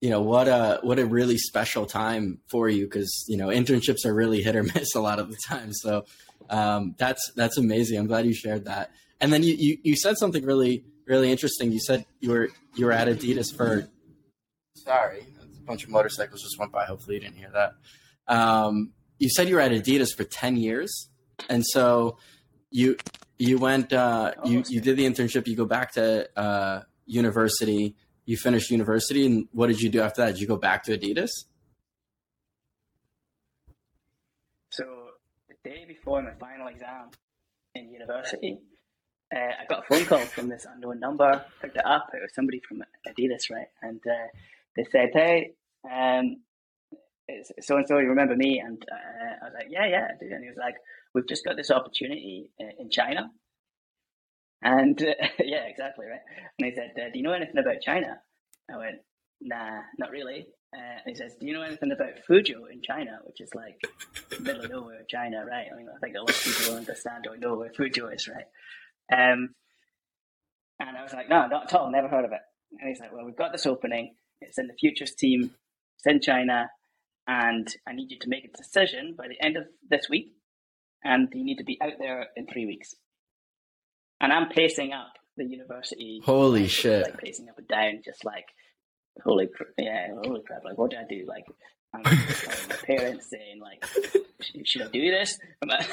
you 0.00 0.10
know 0.10 0.20
what 0.20 0.48
a 0.48 0.80
what 0.82 0.98
a 0.98 1.06
really 1.06 1.38
special 1.38 1.86
time 1.86 2.38
for 2.50 2.68
you 2.68 2.84
because 2.84 3.24
you 3.28 3.36
know 3.36 3.48
internships 3.48 4.04
are 4.04 4.14
really 4.14 4.42
hit 4.42 4.56
or 4.56 4.62
miss 4.74 4.94
a 4.94 5.00
lot 5.00 5.18
of 5.18 5.30
the 5.30 5.36
time. 5.46 5.72
So 5.72 6.04
um, 6.50 6.94
that's 6.98 7.32
that's 7.34 7.58
amazing. 7.58 7.98
I'm 7.98 8.06
glad 8.06 8.26
you 8.26 8.34
shared 8.34 8.66
that. 8.66 8.90
And 9.20 9.32
then 9.32 9.42
you, 9.42 9.54
you 9.54 9.78
you 9.82 9.96
said 9.96 10.18
something 10.18 10.44
really 10.44 10.84
really 11.06 11.30
interesting. 11.30 11.72
You 11.72 11.80
said 11.80 12.04
you 12.20 12.30
were 12.30 12.50
you 12.74 12.86
were 12.86 12.92
at 12.92 13.08
Adidas 13.08 13.54
for 13.54 13.88
sorry, 14.74 15.26
a 15.42 15.66
bunch 15.66 15.84
of 15.84 15.90
motorcycles 15.90 16.42
just 16.42 16.58
went 16.58 16.72
by. 16.72 16.84
Hopefully 16.84 17.16
you 17.16 17.20
didn't 17.20 17.36
hear 17.36 17.50
that. 17.54 17.72
Um, 18.28 18.92
you 19.18 19.30
said 19.30 19.48
you 19.48 19.54
were 19.54 19.60
at 19.60 19.72
Adidas 19.72 20.14
for 20.14 20.24
ten 20.24 20.56
years, 20.56 21.08
and 21.48 21.64
so 21.64 22.18
you 22.70 22.96
you 23.38 23.58
went 23.58 23.94
uh, 23.94 24.32
you 24.44 24.62
you 24.68 24.82
did 24.82 24.98
the 24.98 25.06
internship. 25.06 25.46
You 25.46 25.56
go 25.56 25.64
back 25.64 25.92
to 25.92 26.28
uh, 26.38 26.82
university 27.06 27.96
you 28.26 28.36
finished 28.36 28.70
university, 28.70 29.24
and 29.24 29.48
what 29.52 29.68
did 29.68 29.80
you 29.80 29.88
do 29.88 30.02
after 30.02 30.22
that? 30.22 30.32
Did 30.32 30.40
you 30.40 30.48
go 30.48 30.56
back 30.56 30.82
to 30.84 30.98
Adidas? 30.98 31.30
So 34.70 34.84
the 35.48 35.54
day 35.64 35.84
before 35.86 36.20
my 36.20 36.34
final 36.34 36.66
exam 36.66 37.10
in 37.74 37.90
university, 37.90 38.58
uh, 39.34 39.38
I 39.38 39.64
got 39.68 39.84
a 39.84 39.86
phone 39.88 40.04
call 40.04 40.18
from 40.18 40.48
this 40.48 40.66
unknown 40.70 41.00
number. 41.00 41.44
Picked 41.62 41.76
it 41.76 41.86
up. 41.86 42.08
It 42.12 42.20
was 42.20 42.34
somebody 42.34 42.60
from 42.68 42.82
Adidas, 43.08 43.48
right? 43.50 43.68
And 43.80 44.00
uh, 44.04 44.26
they 44.74 44.84
said, 44.90 45.10
"Hey, 45.12 45.52
um, 45.90 46.38
so 47.60 47.76
and 47.76 47.86
so, 47.86 47.98
you 47.98 48.08
remember 48.08 48.36
me?" 48.36 48.58
And 48.58 48.84
uh, 48.90 49.44
I 49.44 49.44
was 49.44 49.54
like, 49.54 49.68
"Yeah, 49.70 49.86
yeah, 49.86 50.08
I 50.10 50.18
do." 50.18 50.34
And 50.34 50.42
he 50.42 50.50
was 50.50 50.58
like, 50.58 50.74
"We've 51.14 51.28
just 51.28 51.44
got 51.44 51.56
this 51.56 51.70
opportunity 51.70 52.50
in 52.78 52.90
China 52.90 53.30
and 54.62 55.00
uh, 55.02 55.14
yeah, 55.44 55.64
exactly 55.66 56.06
right. 56.06 56.20
And 56.58 56.66
he 56.66 56.74
said, 56.74 56.92
uh, 56.96 57.10
"Do 57.12 57.18
you 57.18 57.22
know 57.24 57.32
anything 57.32 57.58
about 57.58 57.80
China?" 57.82 58.20
I 58.72 58.76
went, 58.78 58.96
"Nah, 59.40 59.80
not 59.98 60.10
really." 60.10 60.46
Uh, 60.76 60.98
and 61.04 61.06
he 61.06 61.14
says, 61.14 61.34
"Do 61.38 61.46
you 61.46 61.54
know 61.54 61.62
anything 61.62 61.92
about 61.92 62.20
Fuzhou 62.28 62.70
in 62.70 62.82
China, 62.82 63.18
which 63.24 63.40
is 63.40 63.50
like 63.54 63.80
middle 64.40 64.64
of 64.64 64.70
nowhere, 64.70 65.02
China, 65.08 65.44
right?" 65.44 65.66
I 65.72 65.76
mean, 65.76 65.88
I 65.94 65.98
think 66.00 66.16
a 66.16 66.20
lot 66.20 66.30
of 66.30 66.44
people 66.44 66.76
understand 66.76 67.26
or 67.28 67.36
know 67.36 67.56
where 67.56 67.70
Fuzhou 67.70 68.14
is, 68.14 68.28
right? 68.28 68.46
Um, 69.12 69.54
and 70.80 70.96
I 70.96 71.02
was 71.02 71.12
like, 71.12 71.28
"No, 71.28 71.46
not 71.46 71.64
at 71.64 71.74
all. 71.74 71.90
Never 71.90 72.08
heard 72.08 72.24
of 72.24 72.32
it." 72.32 72.40
And 72.78 72.88
he's 72.88 73.00
like, 73.00 73.12
"Well, 73.12 73.24
we've 73.24 73.36
got 73.36 73.52
this 73.52 73.66
opening. 73.66 74.16
It's 74.40 74.58
in 74.58 74.66
the 74.66 74.74
futures 74.74 75.14
team. 75.14 75.54
It's 75.96 76.06
in 76.06 76.20
China, 76.20 76.70
and 77.26 77.68
I 77.86 77.92
need 77.92 78.10
you 78.10 78.18
to 78.20 78.28
make 78.28 78.44
a 78.44 78.56
decision 78.56 79.14
by 79.16 79.28
the 79.28 79.40
end 79.44 79.56
of 79.56 79.64
this 79.88 80.08
week, 80.10 80.32
and 81.04 81.28
you 81.32 81.44
need 81.44 81.58
to 81.58 81.64
be 81.64 81.78
out 81.80 81.94
there 81.98 82.28
in 82.36 82.46
three 82.46 82.66
weeks." 82.66 82.94
And 84.20 84.32
I'm 84.32 84.48
pacing 84.48 84.92
up 84.92 85.12
the 85.36 85.44
university. 85.44 86.20
Holy 86.24 86.62
like, 86.62 86.70
shit! 86.70 87.02
Like 87.02 87.18
pacing 87.18 87.48
up 87.48 87.58
and 87.58 87.68
down, 87.68 88.00
just 88.04 88.24
like 88.24 88.46
holy, 89.22 89.48
yeah, 89.78 90.08
holy 90.24 90.42
crap! 90.46 90.64
Like, 90.64 90.78
what 90.78 90.90
do 90.90 90.96
I 90.96 91.04
do? 91.08 91.24
Like, 91.26 91.44
I'm 91.94 92.02
like, 92.04 92.68
my 92.68 92.76
parents 92.86 93.30
saying 93.30 93.60
like, 93.60 93.84
should 94.64 94.82
I 94.82 94.88
do 94.88 95.10
this? 95.10 95.38
My, 95.64 95.86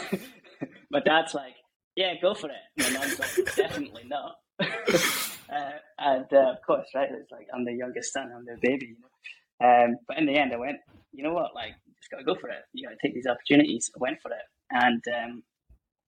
my 0.90 1.00
dad's 1.00 1.34
like, 1.34 1.56
yeah, 1.96 2.14
go 2.22 2.34
for 2.34 2.50
it. 2.50 2.56
My 2.78 2.90
mom's 2.90 3.20
like, 3.20 3.56
definitely 3.56 4.04
not. 4.06 4.36
uh, 4.60 5.72
and 6.00 6.26
uh, 6.32 6.52
of 6.52 6.58
course, 6.66 6.88
right? 6.96 7.10
It's 7.12 7.32
like 7.32 7.48
I'm 7.54 7.66
the 7.66 7.74
youngest 7.74 8.14
son, 8.14 8.32
I'm 8.36 8.46
the 8.46 8.58
baby. 8.62 8.88
You 8.88 8.96
know? 9.02 9.68
um, 9.68 9.98
but 10.08 10.18
in 10.18 10.26
the 10.26 10.38
end, 10.38 10.54
I 10.54 10.58
went. 10.58 10.78
You 11.12 11.24
know 11.24 11.34
what? 11.34 11.54
Like, 11.54 11.74
just 12.00 12.10
gotta 12.10 12.24
go 12.24 12.36
for 12.36 12.50
it. 12.50 12.64
You 12.74 12.88
gotta 12.88 12.98
take 13.02 13.14
these 13.14 13.28
opportunities. 13.28 13.92
I 13.96 14.00
went 14.00 14.22
for 14.22 14.32
it, 14.32 14.42
and 14.72 15.04
um, 15.16 15.44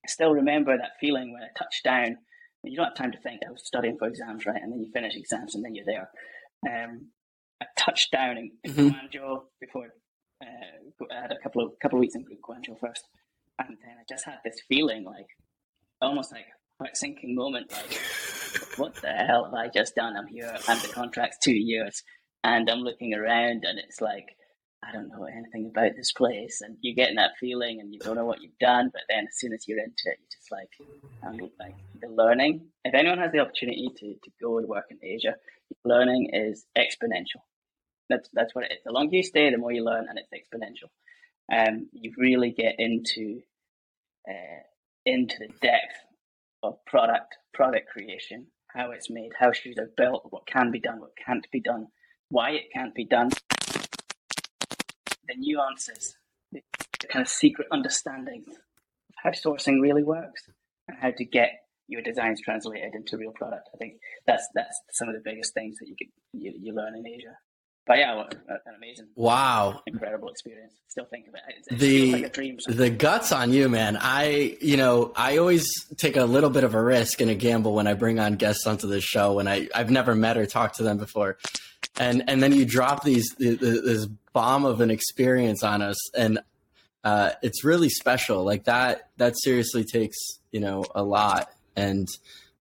I 0.06 0.08
still 0.08 0.34
remember 0.34 0.78
that 0.78 1.00
feeling 1.00 1.34
when 1.34 1.42
I 1.42 1.48
touched 1.58 1.84
down. 1.84 2.18
You 2.64 2.78
don't 2.78 2.86
have 2.86 2.96
time 2.96 3.12
to 3.12 3.20
think. 3.20 3.42
I 3.48 3.52
was 3.52 3.66
studying 3.66 3.98
for 3.98 4.08
exams, 4.08 4.46
right? 4.46 4.62
And 4.62 4.72
then 4.72 4.80
you 4.80 4.92
finish 4.92 5.16
exams, 5.16 5.56
and 5.56 5.66
then 5.66 5.74
you're 5.74 5.86
there. 5.86 6.10
Um, 6.68 7.10
I 7.60 7.66
touched 7.76 8.12
down 8.12 8.38
in, 8.38 8.52
in 8.64 8.72
mm-hmm. 8.72 8.88
Guangzhou 8.90 9.42
before 9.60 9.88
uh, 10.44 11.06
I 11.12 11.22
had 11.22 11.32
a 11.32 11.40
couple 11.42 11.66
of 11.66 11.72
couple 11.82 11.98
of 11.98 12.02
weeks 12.02 12.14
in 12.16 12.24
Guangzhou 12.24 12.80
first, 12.80 13.08
and 13.60 13.78
then 13.82 13.96
I 14.00 14.04
just 14.08 14.26
had 14.26 14.38
this 14.44 14.62
feeling 14.68 15.06
like 15.06 15.28
almost 16.02 16.32
like 16.32 16.46
a 16.82 16.96
sinking 16.96 17.36
moment, 17.36 17.72
like 17.72 18.00
what 18.78 18.94
the 18.96 19.10
hell 19.10 19.46
have 19.46 19.54
I 19.56 19.70
just 19.70 19.96
done? 19.96 20.16
I'm 20.16 20.28
here, 20.28 20.56
and 20.68 20.82
the 20.82 20.90
contract's 20.90 21.38
two 21.44 21.56
years, 21.56 22.04
and 22.44 22.70
I'm 22.70 22.82
looking 22.82 23.16
around, 23.16 23.64
and 23.66 23.80
it's 23.80 24.02
like 24.02 24.36
I 24.88 24.92
don't 24.92 25.10
know 25.10 25.26
anything 25.26 25.66
about 25.66 25.96
this 25.96 26.12
place, 26.12 26.62
and 26.62 26.78
you're 26.82 26.96
getting 26.96 27.16
that 27.16 27.38
feeling, 27.40 27.80
and 27.80 27.92
you 27.92 28.00
don't 28.00 28.16
know 28.16 28.26
what 28.26 28.42
you've 28.42 28.58
done. 28.60 28.90
But 28.94 29.02
then, 29.10 29.26
as 29.28 29.40
soon 29.40 29.54
as 29.54 29.68
you're 29.68 29.80
into 29.80 30.04
it, 30.06 30.20
you 30.20 30.28
just 30.32 30.52
like, 30.52 30.70
I 31.24 31.32
mean, 31.32 31.50
like 31.60 31.76
the 32.02 32.08
learning. 32.08 32.68
If 32.84 32.94
anyone 32.94 33.18
has 33.20 33.32
the 33.32 33.40
opportunity 33.40 33.90
to, 33.96 34.14
to 34.14 34.32
go 34.42 34.58
and 34.60 34.68
work 34.68 34.86
in 34.92 35.00
Asia, 35.02 35.36
learning 35.84 36.30
is 36.34 36.66
exponential. 36.78 37.42
That's 38.10 38.30
that's 38.34 38.54
what 38.54 38.66
it 38.66 38.74
is. 38.74 38.80
The 38.86 38.92
longer 38.92 39.16
you 39.16 39.24
stay, 39.24 39.50
the 39.50 39.58
more 39.58 39.72
you 39.72 39.84
learn, 39.84 40.06
and 40.08 40.20
it's 40.20 40.30
exponential. 40.32 40.90
Um, 41.52 41.90
you 41.94 42.14
really 42.18 42.52
get 42.52 42.76
into 42.78 43.42
uh, 44.30 44.62
into 45.06 45.36
the 45.40 45.54
depth 45.62 45.96
of 46.62 46.84
product 46.86 47.36
product 47.54 47.90
creation, 47.90 48.48
how 48.68 48.92
it's 48.92 49.10
made, 49.10 49.32
how 49.40 49.52
shoes 49.52 49.78
are 49.80 49.90
built, 49.98 50.28
what 50.30 50.46
can 50.46 50.70
be 50.72 50.80
done, 50.80 51.00
what 51.00 51.18
can't 51.24 51.48
be 51.52 51.62
done, 51.62 51.88
why 52.30 52.52
it 52.52 52.66
can't 52.74 52.94
be 52.94 53.06
done 53.06 53.32
the 55.36 55.42
nuances, 55.42 56.16
the, 56.52 56.62
the 57.00 57.08
kind 57.08 57.22
of 57.22 57.30
secret 57.30 57.68
understandings 57.72 58.48
of 58.48 59.16
how 59.24 59.32
sourcing 59.32 59.82
really 59.82 60.04
works 60.04 60.44
and 60.88 60.98
how 61.00 61.12
to 61.12 61.26
get 61.26 61.50
your 61.88 62.02
designs 62.02 62.42
translated 62.42 62.94
into 62.96 63.18
real 63.18 63.32
product. 63.32 63.70
I 63.74 63.78
think 63.78 63.96
that's 64.26 64.48
that's 64.56 64.80
some 64.94 65.08
of 65.08 65.16
the 65.16 65.22
biggest 65.24 65.54
things 65.54 65.78
that 65.80 65.88
you 65.88 65.96
could 65.98 66.08
you, 66.34 66.54
you 66.60 66.74
learn 66.74 66.96
in 66.96 67.08
Asia. 67.08 67.38
But 67.88 68.00
yeah, 68.00 68.20
an 68.20 68.74
amazing, 68.76 69.10
wow, 69.16 69.84
incredible 69.86 70.30
experience. 70.30 70.74
Still 70.88 71.06
think 71.06 71.28
of 71.28 71.36
it. 71.36 71.42
it 71.72 71.80
the 71.80 72.12
like 72.14 72.34
dream, 72.34 72.58
the 72.68 72.90
guts 72.90 73.32
on 73.32 73.54
you, 73.54 73.70
man. 73.70 73.96
I 74.02 74.58
you 74.60 74.76
know 74.76 75.12
I 75.16 75.38
always 75.38 75.68
take 75.96 76.18
a 76.18 76.26
little 76.26 76.50
bit 76.50 76.64
of 76.64 76.74
a 76.74 76.82
risk 76.82 77.22
and 77.22 77.30
a 77.30 77.36
gamble 77.36 77.76
when 77.76 77.86
I 77.86 77.94
bring 77.94 78.20
on 78.20 78.38
guests 78.38 78.66
onto 78.66 78.88
the 78.88 79.02
show 79.02 79.34
when 79.34 79.48
I 79.48 79.68
I've 79.76 79.92
never 79.92 80.16
met 80.16 80.36
or 80.36 80.48
talked 80.48 80.78
to 80.78 80.84
them 80.84 80.98
before, 80.98 81.38
and 81.98 82.24
and 82.28 82.42
then 82.42 82.54
you 82.54 82.66
drop 82.66 83.04
these 83.04 83.34
this 83.38 84.08
bomb 84.34 84.66
of 84.66 84.82
an 84.82 84.92
experience 84.92 85.64
on 85.64 85.82
us, 85.82 85.98
and 86.16 86.40
uh, 87.04 87.32
it's 87.42 87.64
really 87.64 87.90
special. 87.90 88.44
Like 88.44 88.66
that 88.66 89.10
that 89.18 89.36
seriously 89.38 89.84
takes 89.84 90.18
you 90.52 90.60
know 90.60 90.86
a 90.94 91.04
lot, 91.04 91.50
and 91.76 92.08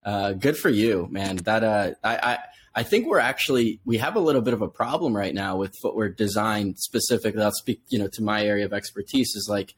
uh, 0.04 0.32
good 0.32 0.56
for 0.56 0.70
you, 0.70 1.08
man. 1.10 1.36
That 1.36 1.64
uh, 1.64 1.90
I, 2.02 2.16
I 2.16 2.38
I 2.76 2.82
think 2.82 3.06
we're 3.06 3.18
actually 3.18 3.80
we 3.84 3.98
have 3.98 4.16
a 4.16 4.20
little 4.20 4.42
bit 4.42 4.54
of 4.54 4.62
a 4.62 4.68
problem 4.68 5.16
right 5.16 5.34
now 5.34 5.56
with 5.56 5.74
footwear 5.82 6.08
design 6.08 6.76
specifically. 6.76 7.44
Speak 7.52 7.80
you 7.88 7.98
know 7.98 8.08
to 8.08 8.22
my 8.22 8.44
area 8.44 8.64
of 8.64 8.72
expertise 8.72 9.34
is 9.34 9.48
like 9.50 9.74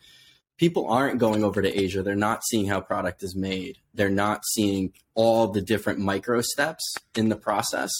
people 0.58 0.88
aren't 0.88 1.18
going 1.18 1.44
over 1.44 1.62
to 1.62 1.80
Asia. 1.80 2.02
They're 2.02 2.14
not 2.14 2.42
seeing 2.44 2.66
how 2.66 2.80
product 2.80 3.22
is 3.22 3.34
made. 3.34 3.78
They're 3.94 4.10
not 4.10 4.44
seeing 4.52 4.92
all 5.14 5.48
the 5.48 5.62
different 5.62 5.98
micro 5.98 6.40
steps 6.42 6.94
in 7.14 7.28
the 7.28 7.36
process 7.36 7.90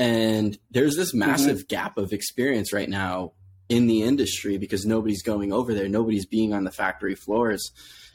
And 0.00 0.58
there's 0.70 0.96
this 0.96 1.12
massive 1.12 1.58
mm-hmm. 1.58 1.66
gap 1.68 1.98
of 1.98 2.14
experience 2.14 2.72
right 2.72 2.88
now 2.88 3.32
in 3.68 3.86
the 3.86 4.02
industry 4.02 4.56
because 4.56 4.86
nobody's 4.86 5.22
going 5.22 5.52
over 5.52 5.74
there, 5.74 5.90
nobody's 5.90 6.24
being 6.24 6.54
on 6.54 6.64
the 6.64 6.72
factory 6.72 7.14
floors. 7.14 7.70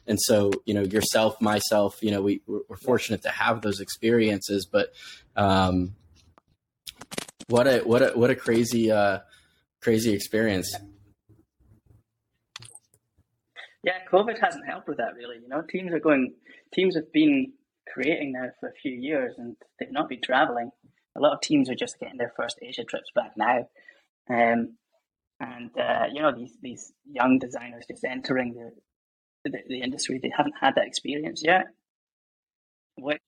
And 0.07 0.19
so, 0.19 0.51
you 0.65 0.73
know, 0.73 0.81
yourself, 0.81 1.39
myself, 1.39 1.99
you 2.01 2.09
know, 2.09 2.23
we, 2.23 2.41
we're 2.47 2.75
fortunate 2.77 3.21
to 3.21 3.29
have 3.29 3.61
those 3.61 3.79
experiences, 3.79 4.67
but 4.69 4.93
um, 5.35 5.95
what 7.47 7.67
a 7.67 7.79
what 7.81 8.01
a 8.01 8.07
what 8.17 8.31
a 8.31 8.35
crazy 8.35 8.91
uh, 8.91 9.19
crazy 9.79 10.13
experience. 10.13 10.75
Yeah, 13.83 13.99
COVID 14.11 14.39
hasn't 14.39 14.67
helped 14.67 14.87
with 14.87 14.97
that 14.97 15.13
really. 15.15 15.35
You 15.41 15.49
know, 15.49 15.61
teams 15.61 15.93
are 15.93 15.99
going. 15.99 16.33
Teams 16.73 16.95
have 16.95 17.11
been 17.13 17.53
creating 17.93 18.33
now 18.33 18.49
for 18.59 18.69
a 18.69 18.73
few 18.81 18.91
years, 18.91 19.35
and 19.37 19.55
they've 19.79 19.91
not 19.91 20.09
been 20.09 20.21
traveling. 20.23 20.71
A 21.15 21.21
lot 21.21 21.33
of 21.33 21.41
teams 21.41 21.69
are 21.69 21.75
just 21.75 21.99
getting 21.99 22.17
their 22.17 22.33
first 22.35 22.59
Asia 22.61 22.83
trips 22.83 23.11
back 23.15 23.33
now, 23.37 23.69
um, 24.29 24.77
and 25.39 25.71
uh, 25.77 26.05
you 26.11 26.21
know 26.21 26.33
these 26.35 26.57
these 26.61 26.93
young 27.09 27.39
designers 27.39 27.85
just 27.89 28.03
entering 28.03 28.53
the, 28.53 29.49
the, 29.49 29.57
the 29.67 29.81
industry. 29.81 30.19
They 30.21 30.31
haven't 30.35 30.55
had 30.59 30.75
that 30.75 30.87
experience 30.87 31.41
yet, 31.43 31.65
which 32.97 33.21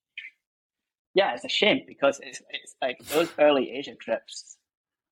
yeah, 1.13 1.33
it's 1.33 1.45
a 1.45 1.49
shame 1.49 1.81
because 1.87 2.19
it's 2.21 2.41
it's 2.49 2.75
like 2.81 2.99
those 3.05 3.31
early 3.39 3.71
Asia 3.71 3.95
trips 3.95 4.57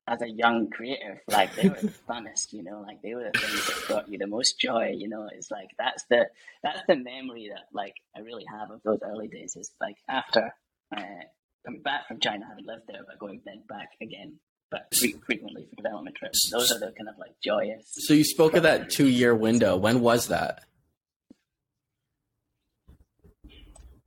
as 0.08 0.22
a 0.22 0.28
young 0.28 0.70
creative, 0.70 1.18
like 1.26 1.54
they 1.56 1.68
were 1.68 1.80
the 1.80 1.88
funnest, 2.08 2.52
you 2.52 2.62
know, 2.62 2.84
like 2.86 3.02
they 3.02 3.14
were 3.14 3.24
the 3.24 3.38
things 3.38 3.66
that 3.66 3.88
brought 3.88 4.08
you 4.08 4.18
the 4.18 4.26
most 4.26 4.60
joy, 4.60 4.94
you 4.96 5.08
know. 5.08 5.28
It's 5.32 5.50
like 5.50 5.70
that's 5.78 6.04
the 6.08 6.28
that's 6.62 6.82
the 6.86 6.96
memory 6.96 7.50
that 7.52 7.64
like 7.72 7.94
I 8.16 8.20
really 8.20 8.44
have 8.48 8.70
of 8.70 8.82
those 8.84 9.00
early 9.02 9.28
days. 9.28 9.56
Is 9.56 9.72
like 9.80 9.96
after 10.08 10.54
uh, 10.96 11.24
coming 11.66 11.82
back 11.82 12.06
from 12.06 12.20
China, 12.20 12.46
having 12.48 12.64
lived 12.64 12.84
there, 12.86 13.02
but 13.06 13.18
going 13.18 13.40
then 13.44 13.62
back 13.68 13.90
again, 14.00 14.38
but 14.70 14.94
frequently 14.94 15.66
for 15.68 15.76
development 15.76 16.16
trips. 16.16 16.48
Those 16.50 16.70
are 16.70 16.78
the 16.78 16.92
kind 16.92 17.08
of 17.08 17.18
like 17.18 17.32
joyous. 17.42 17.84
So 17.90 18.14
you 18.14 18.24
spoke 18.24 18.54
of 18.54 18.62
that 18.62 18.88
two 18.88 19.08
year 19.08 19.34
window. 19.34 19.76
When 19.76 20.00
was 20.00 20.28
that? 20.28 20.64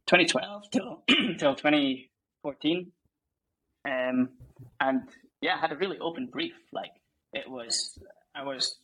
2012 0.07 0.71
till 0.71 1.03
till 1.37 1.55
2014, 1.55 2.91
um, 3.85 4.29
and 4.79 5.01
yeah, 5.41 5.55
I 5.55 5.59
had 5.59 5.71
a 5.71 5.75
really 5.75 5.99
open 5.99 6.27
brief. 6.27 6.53
Like 6.73 6.91
it 7.33 7.47
was, 7.47 7.99
I 8.33 8.43
was 8.43 8.77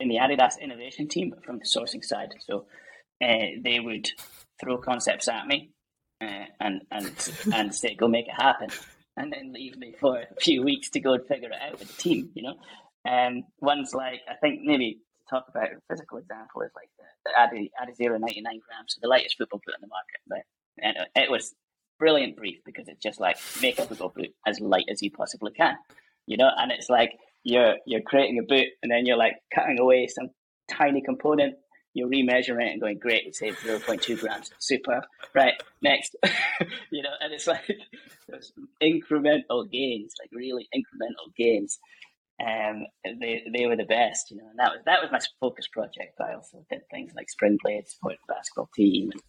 in 0.00 0.08
the 0.08 0.16
Adidas 0.16 0.58
innovation 0.60 1.06
team 1.06 1.34
from 1.44 1.58
the 1.58 1.64
sourcing 1.64 2.02
side, 2.02 2.34
so 2.40 2.66
uh, 3.22 3.60
they 3.62 3.78
would 3.78 4.08
throw 4.60 4.76
concepts 4.78 5.28
at 5.28 5.46
me 5.46 5.70
uh, 6.22 6.44
and 6.60 6.82
and 6.90 7.30
and 7.52 7.74
say 7.74 7.94
go 7.94 8.08
make 8.08 8.28
it 8.28 8.40
happen, 8.40 8.68
and 9.16 9.32
then 9.32 9.52
leave 9.52 9.76
me 9.76 9.94
for 10.00 10.18
a 10.18 10.40
few 10.40 10.62
weeks 10.62 10.90
to 10.90 11.00
go 11.00 11.14
and 11.14 11.26
figure 11.26 11.50
it 11.50 11.58
out 11.60 11.78
with 11.78 11.88
the 11.88 12.02
team. 12.02 12.30
You 12.34 12.42
know, 12.44 12.54
and 13.04 13.38
um, 13.38 13.44
one's 13.60 13.94
like 13.94 14.20
I 14.30 14.34
think 14.34 14.60
maybe 14.62 14.98
to 15.18 15.24
talk 15.28 15.46
about 15.48 15.68
a 15.68 15.80
physical 15.90 16.18
example 16.18 16.62
is 16.62 16.70
like 16.76 16.90
the, 16.98 17.30
the 17.30 17.40
Adi 17.40 17.72
Adizero 17.80 18.20
99 18.20 18.42
grams, 18.42 18.94
so 18.94 18.98
the 19.02 19.08
lightest 19.08 19.36
football 19.38 19.60
boot 19.66 19.74
on 19.74 19.80
the 19.80 19.88
market, 19.88 20.20
right? 20.30 20.44
and 20.78 20.96
it 21.14 21.30
was 21.30 21.54
brilliant 21.98 22.36
brief 22.36 22.58
because 22.64 22.88
it's 22.88 23.02
just 23.02 23.20
like 23.20 23.36
make 23.60 23.78
a 23.78 23.84
football 23.84 24.12
boot 24.14 24.34
as 24.46 24.58
light 24.60 24.86
as 24.90 25.02
you 25.02 25.10
possibly 25.10 25.52
can, 25.52 25.76
you 26.26 26.36
know. 26.36 26.50
And 26.56 26.72
it's 26.72 26.88
like 26.88 27.12
you're 27.44 27.76
you're 27.86 28.02
creating 28.02 28.38
a 28.38 28.42
boot, 28.42 28.68
and 28.82 28.90
then 28.90 29.06
you're 29.06 29.16
like 29.16 29.34
cutting 29.54 29.78
away 29.78 30.06
some 30.08 30.30
tiny 30.70 31.02
component. 31.02 31.54
You're 31.94 32.08
remeasuring 32.08 32.66
it 32.66 32.72
and 32.72 32.80
going, 32.80 32.98
great, 32.98 33.24
we 33.26 33.32
saved 33.32 33.58
0.2 33.58 34.18
grams. 34.18 34.50
Super. 34.58 35.02
Right, 35.34 35.54
next. 35.82 36.16
you 36.90 37.02
know, 37.02 37.10
and 37.20 37.32
it's 37.32 37.46
like 37.46 37.66
those 38.28 38.52
incremental 38.82 39.70
gains, 39.70 40.14
like 40.20 40.30
really 40.32 40.68
incremental 40.74 41.34
gains. 41.36 41.78
Um, 42.40 42.86
they 43.20 43.42
they 43.54 43.66
were 43.66 43.76
the 43.76 43.84
best, 43.84 44.30
you 44.30 44.38
know, 44.38 44.48
and 44.50 44.58
that 44.58 44.72
was 44.72 44.80
that 44.86 45.02
was 45.02 45.12
my 45.12 45.20
focus 45.38 45.68
project. 45.68 46.18
I 46.18 46.34
also 46.34 46.64
did 46.68 46.80
things 46.90 47.12
like 47.14 47.30
spring 47.30 47.56
blades 47.62 47.96
for 48.00 48.10
the 48.10 48.34
basketball 48.34 48.70
team 48.74 49.10
and 49.12 49.22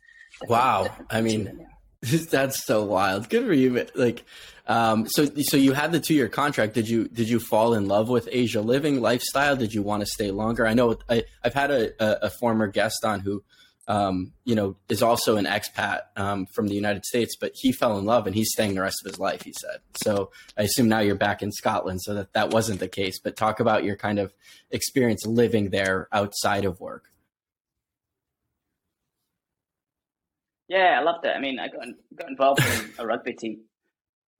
Wow. 0.47 0.89
I 1.09 1.21
mean, 1.21 1.67
that's 2.29 2.65
so 2.65 2.83
wild. 2.83 3.29
Good 3.29 3.45
for 3.45 3.53
you. 3.53 3.85
Like, 3.95 4.25
um, 4.67 5.07
so, 5.07 5.25
so 5.25 5.57
you 5.57 5.73
had 5.73 5.91
the 5.91 5.99
two 5.99 6.13
year 6.13 6.27
contract. 6.27 6.73
Did 6.73 6.89
you, 6.89 7.07
did 7.07 7.29
you 7.29 7.39
fall 7.39 7.73
in 7.73 7.87
love 7.87 8.09
with 8.09 8.27
Asia 8.31 8.61
living 8.61 9.01
lifestyle? 9.01 9.55
Did 9.55 9.73
you 9.73 9.81
want 9.81 10.01
to 10.01 10.05
stay 10.05 10.31
longer? 10.31 10.67
I 10.67 10.73
know 10.73 10.97
I, 11.09 11.23
have 11.43 11.53
had 11.53 11.71
a, 11.71 12.03
a, 12.03 12.25
a, 12.25 12.29
former 12.29 12.67
guest 12.67 13.05
on 13.05 13.21
who, 13.21 13.41
um, 13.87 14.33
you 14.43 14.55
know, 14.55 14.75
is 14.89 15.01
also 15.01 15.37
an 15.37 15.45
expat, 15.45 16.01
um, 16.17 16.45
from 16.53 16.67
the 16.67 16.75
United 16.75 17.05
States, 17.05 17.37
but 17.39 17.51
he 17.55 17.71
fell 17.71 17.97
in 17.97 18.05
love 18.05 18.27
and 18.27 18.35
he's 18.35 18.51
staying 18.51 18.75
the 18.75 18.81
rest 18.81 18.97
of 19.03 19.11
his 19.11 19.19
life, 19.19 19.43
he 19.43 19.53
said. 19.53 19.79
So 19.95 20.31
I 20.57 20.63
assume 20.63 20.89
now 20.89 20.99
you're 20.99 21.15
back 21.15 21.41
in 21.41 21.51
Scotland 21.53 22.01
so 22.01 22.13
that 22.15 22.33
that 22.33 22.49
wasn't 22.51 22.81
the 22.81 22.87
case, 22.89 23.19
but 23.19 23.37
talk 23.37 23.61
about 23.61 23.85
your 23.85 23.95
kind 23.95 24.19
of 24.19 24.33
experience 24.71 25.25
living 25.25 25.69
there 25.69 26.09
outside 26.11 26.65
of 26.65 26.81
work. 26.81 27.12
Yeah, 30.73 30.97
I 30.99 31.03
loved 31.03 31.23
it. 31.23 31.35
I 31.35 31.39
mean, 31.39 31.59
I 31.59 31.67
got 31.67 31.85
got 32.15 32.29
involved 32.29 32.61
in 32.65 32.93
a 32.97 33.05
rugby 33.05 33.33
team, 33.33 33.59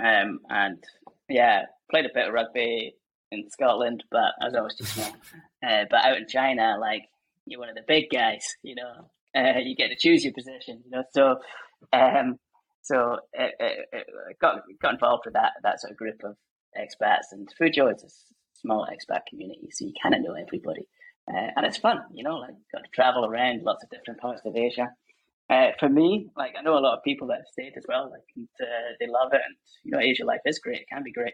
um, 0.03 0.39
and 0.49 0.83
yeah, 1.29 1.65
played 1.91 2.05
a 2.05 2.13
bit 2.13 2.27
of 2.27 2.33
rugby 2.33 2.95
in 3.31 3.47
Scotland, 3.51 4.03
but 4.09 4.33
I 4.41 4.45
was 4.45 4.55
always 4.55 4.75
too 4.75 4.85
small. 4.85 5.15
Uh, 5.65 5.85
but 5.89 6.03
out 6.03 6.17
in 6.17 6.27
China, 6.27 6.75
like 6.77 7.03
you're 7.45 7.57
one 7.57 7.69
of 7.69 7.75
the 7.75 7.85
big 7.87 8.09
guys, 8.11 8.43
you 8.63 8.75
know, 8.75 9.09
uh, 9.33 9.59
you 9.59 9.77
get 9.77 9.87
to 9.87 9.95
choose 9.95 10.25
your 10.25 10.33
position, 10.33 10.81
you 10.83 10.91
know. 10.91 11.03
So, 11.13 11.37
um, 11.93 12.37
so 12.81 13.19
it, 13.31 13.53
it, 13.61 13.87
it 13.93 14.39
got 14.41 14.63
got 14.81 14.95
involved 14.95 15.23
with 15.23 15.35
that 15.35 15.53
that 15.63 15.79
sort 15.79 15.91
of 15.91 15.97
group 15.97 16.21
of 16.25 16.35
expats, 16.77 17.31
and 17.31 17.47
Fuzhou 17.57 17.95
is 17.95 18.03
a 18.03 18.09
small 18.59 18.85
expat 18.91 19.21
community, 19.29 19.69
so 19.71 19.85
you 19.85 19.93
kind 20.03 20.15
of 20.15 20.21
know 20.21 20.33
everybody, 20.33 20.85
uh, 21.29 21.47
and 21.55 21.65
it's 21.65 21.77
fun, 21.77 21.99
you 22.13 22.25
know. 22.25 22.35
Like 22.35 22.55
got 22.73 22.83
to 22.83 22.89
travel 22.93 23.23
around 23.25 23.63
lots 23.63 23.85
of 23.85 23.89
different 23.89 24.19
parts 24.19 24.41
of 24.43 24.57
Asia. 24.57 24.89
Uh, 25.49 25.71
for 25.79 25.89
me, 25.89 26.29
like 26.37 26.53
I 26.57 26.61
know 26.61 26.77
a 26.77 26.79
lot 26.79 26.97
of 26.97 27.03
people 27.03 27.27
that 27.27 27.37
have 27.37 27.51
stayed 27.51 27.73
as 27.77 27.83
well, 27.87 28.09
like 28.09 28.21
and, 28.35 28.47
uh, 28.61 28.95
they 28.99 29.07
love 29.07 29.33
it, 29.33 29.41
and 29.45 29.55
you 29.83 29.91
know, 29.91 29.99
Asia 29.99 30.25
life 30.25 30.39
is 30.45 30.59
great; 30.59 30.81
it 30.81 30.89
can 30.89 31.03
be 31.03 31.11
great. 31.11 31.33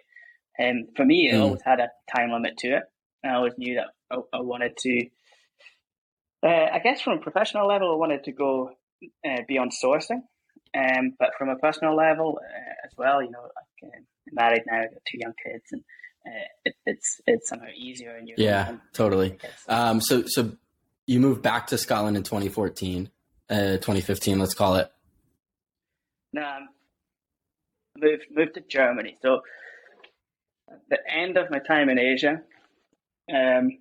And 0.57 0.87
um, 0.87 0.93
for 0.95 1.05
me, 1.05 1.29
it 1.29 1.35
mm. 1.35 1.41
always 1.41 1.61
had 1.63 1.79
a 1.79 1.89
time 2.15 2.31
limit 2.31 2.57
to 2.57 2.77
it. 2.77 2.83
I 3.23 3.35
always 3.35 3.53
knew 3.57 3.75
that 3.75 3.87
I, 4.11 4.37
I 4.37 4.41
wanted 4.41 4.75
to. 4.77 5.05
Uh, 6.41 6.67
I 6.73 6.79
guess 6.79 7.01
from 7.01 7.17
a 7.17 7.21
professional 7.21 7.67
level, 7.67 7.91
I 7.91 7.97
wanted 7.97 8.23
to 8.23 8.31
go 8.31 8.71
uh, 9.27 9.41
beyond 9.47 9.73
sourcing, 9.83 10.21
um, 10.75 11.15
but 11.19 11.29
from 11.37 11.49
a 11.49 11.57
personal 11.57 11.95
level 11.95 12.39
uh, 12.41 12.85
as 12.85 12.91
well, 12.97 13.21
you 13.21 13.29
know, 13.29 13.41
like, 13.41 13.93
I'm 13.93 14.05
married 14.31 14.63
now, 14.67 14.81
I've 14.81 14.91
got 14.91 15.01
two 15.09 15.17
young 15.19 15.33
kids, 15.45 15.65
and 15.71 15.83
uh, 16.25 16.47
it, 16.65 16.75
it's 16.85 17.21
it's 17.27 17.49
somehow 17.49 17.67
easier. 17.75 18.15
And 18.15 18.29
yeah, 18.37 18.77
totally. 18.93 19.37
Um, 19.67 20.01
so 20.01 20.23
so 20.25 20.53
you 21.05 21.19
moved 21.19 21.41
back 21.41 21.67
to 21.67 21.77
Scotland 21.77 22.17
in 22.17 22.23
2014 22.23 23.09
uh, 23.49 23.77
2015, 23.77 24.39
let's 24.39 24.53
call 24.53 24.75
it? 24.75 24.91
No, 26.31 26.59
moved 27.97 28.25
moved 28.31 28.53
to 28.55 28.61
Germany. 28.61 29.17
So 29.21 29.41
at 30.69 30.79
the 30.89 30.99
end 31.11 31.37
of 31.37 31.49
my 31.49 31.59
time 31.59 31.89
in 31.89 31.97
Asia, 31.97 32.41
um, 33.33 33.77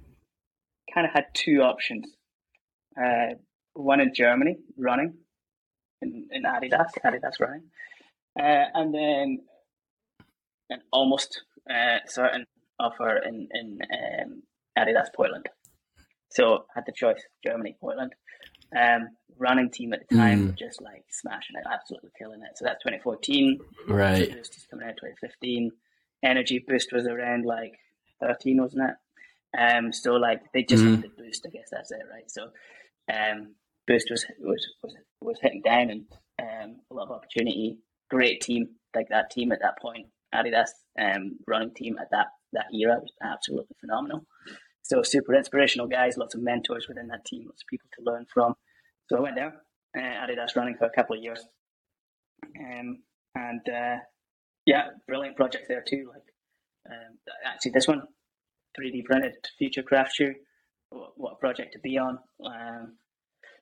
kind 0.92 1.07
of 1.07 1.12
had 1.12 1.26
two 1.35 1.61
options. 1.61 2.07
Uh, 2.96 3.35
one 3.74 4.00
in 4.00 4.12
Germany, 4.14 4.59
running 4.76 5.14
in, 6.02 6.28
in 6.33 6.42
Adidas, 6.42 6.88
Adidas 7.04 7.38
running, 7.38 7.64
uh, 8.38 8.64
and 8.74 8.94
then 8.94 9.40
an 10.70 10.81
almost 10.92 11.42
uh, 11.70 11.98
certain 12.07 12.44
offer 12.81 13.18
in 13.18 13.48
in 13.52 13.78
um, 13.92 14.42
Adidas 14.76 15.09
Portland. 15.14 15.46
So 16.31 16.54
I 16.54 16.76
had 16.76 16.85
the 16.87 16.92
choice: 16.92 17.22
Germany, 17.44 17.76
Portland. 17.81 18.14
Um, 18.76 19.09
running 19.38 19.70
team 19.70 19.92
at 19.92 20.00
the 20.09 20.16
time 20.16 20.48
mm. 20.48 20.59
just 20.59 20.83
like 20.83 21.04
smashing 21.11 21.57
it, 21.57 21.64
absolutely 21.70 22.11
killing 22.18 22.42
it. 22.42 22.57
So 22.59 22.64
that's 22.64 22.83
2014. 22.83 23.61
Right. 23.88 24.33
Boost 24.33 24.57
is 24.57 24.66
coming 24.70 24.87
out 24.87 24.96
2015. 24.96 25.70
Energy 26.24 26.64
Boost 26.66 26.92
was 26.92 27.07
around 27.07 27.44
like 27.44 27.74
13, 28.20 28.61
wasn't 28.61 28.90
it? 28.90 28.96
Um, 29.59 29.92
so 29.92 30.14
like 30.14 30.52
they 30.52 30.62
just 30.62 30.83
mm. 30.83 30.94
wanted 30.94 31.16
Boost. 31.16 31.46
I 31.46 31.50
guess 31.50 31.68
that's 31.70 31.90
it, 31.90 32.02
right? 32.12 32.31
So 32.31 32.50
um, 33.12 33.54
Boost 33.87 34.11
was 34.11 34.26
was 34.40 34.66
was 34.83 34.94
was 35.20 35.38
hitting 35.40 35.62
down 35.62 35.90
and 35.90 36.04
um, 36.40 36.76
a 36.90 36.94
lot 36.94 37.09
of 37.09 37.12
opportunity. 37.12 37.78
Great 38.11 38.40
team, 38.40 38.68
like 38.94 39.09
that 39.11 39.31
team 39.31 39.52
at 39.52 39.61
that 39.62 39.78
point. 39.81 40.07
Adidas 40.35 40.68
um, 41.00 41.38
running 41.46 41.72
team 41.74 41.96
at 41.98 42.11
that 42.11 42.26
that 42.52 42.66
era 42.74 42.98
was 43.00 43.12
absolutely 43.22 43.76
phenomenal. 43.81 44.26
So 44.82 45.02
super 45.02 45.34
inspirational 45.34 45.86
guys, 45.86 46.16
lots 46.16 46.34
of 46.34 46.42
mentors 46.42 46.86
within 46.88 47.08
that 47.08 47.24
team, 47.24 47.44
lots 47.46 47.62
of 47.62 47.66
people 47.66 47.88
to 47.98 48.10
learn 48.10 48.26
from. 48.32 48.54
So 49.08 49.16
I 49.16 49.20
went 49.20 49.36
there, 49.36 49.54
uh, 49.96 50.00
Adidas 50.00 50.56
running 50.56 50.76
for 50.76 50.86
a 50.86 50.90
couple 50.90 51.16
of 51.16 51.22
years, 51.22 51.44
um, 52.58 52.98
and 53.34 53.60
uh, 53.68 53.96
yeah, 54.66 54.88
brilliant 55.06 55.36
project 55.36 55.66
there 55.68 55.84
too. 55.86 56.10
Like 56.12 56.22
um, 56.90 57.18
actually, 57.44 57.72
this 57.72 57.88
one, 57.88 58.02
3D 58.78 59.04
printed 59.04 59.34
Futurecraft 59.60 60.10
shoe. 60.14 60.34
What, 60.90 61.32
a 61.32 61.36
project 61.36 61.74
to 61.74 61.78
be 61.80 61.98
on. 61.98 62.18
Um, 62.44 62.96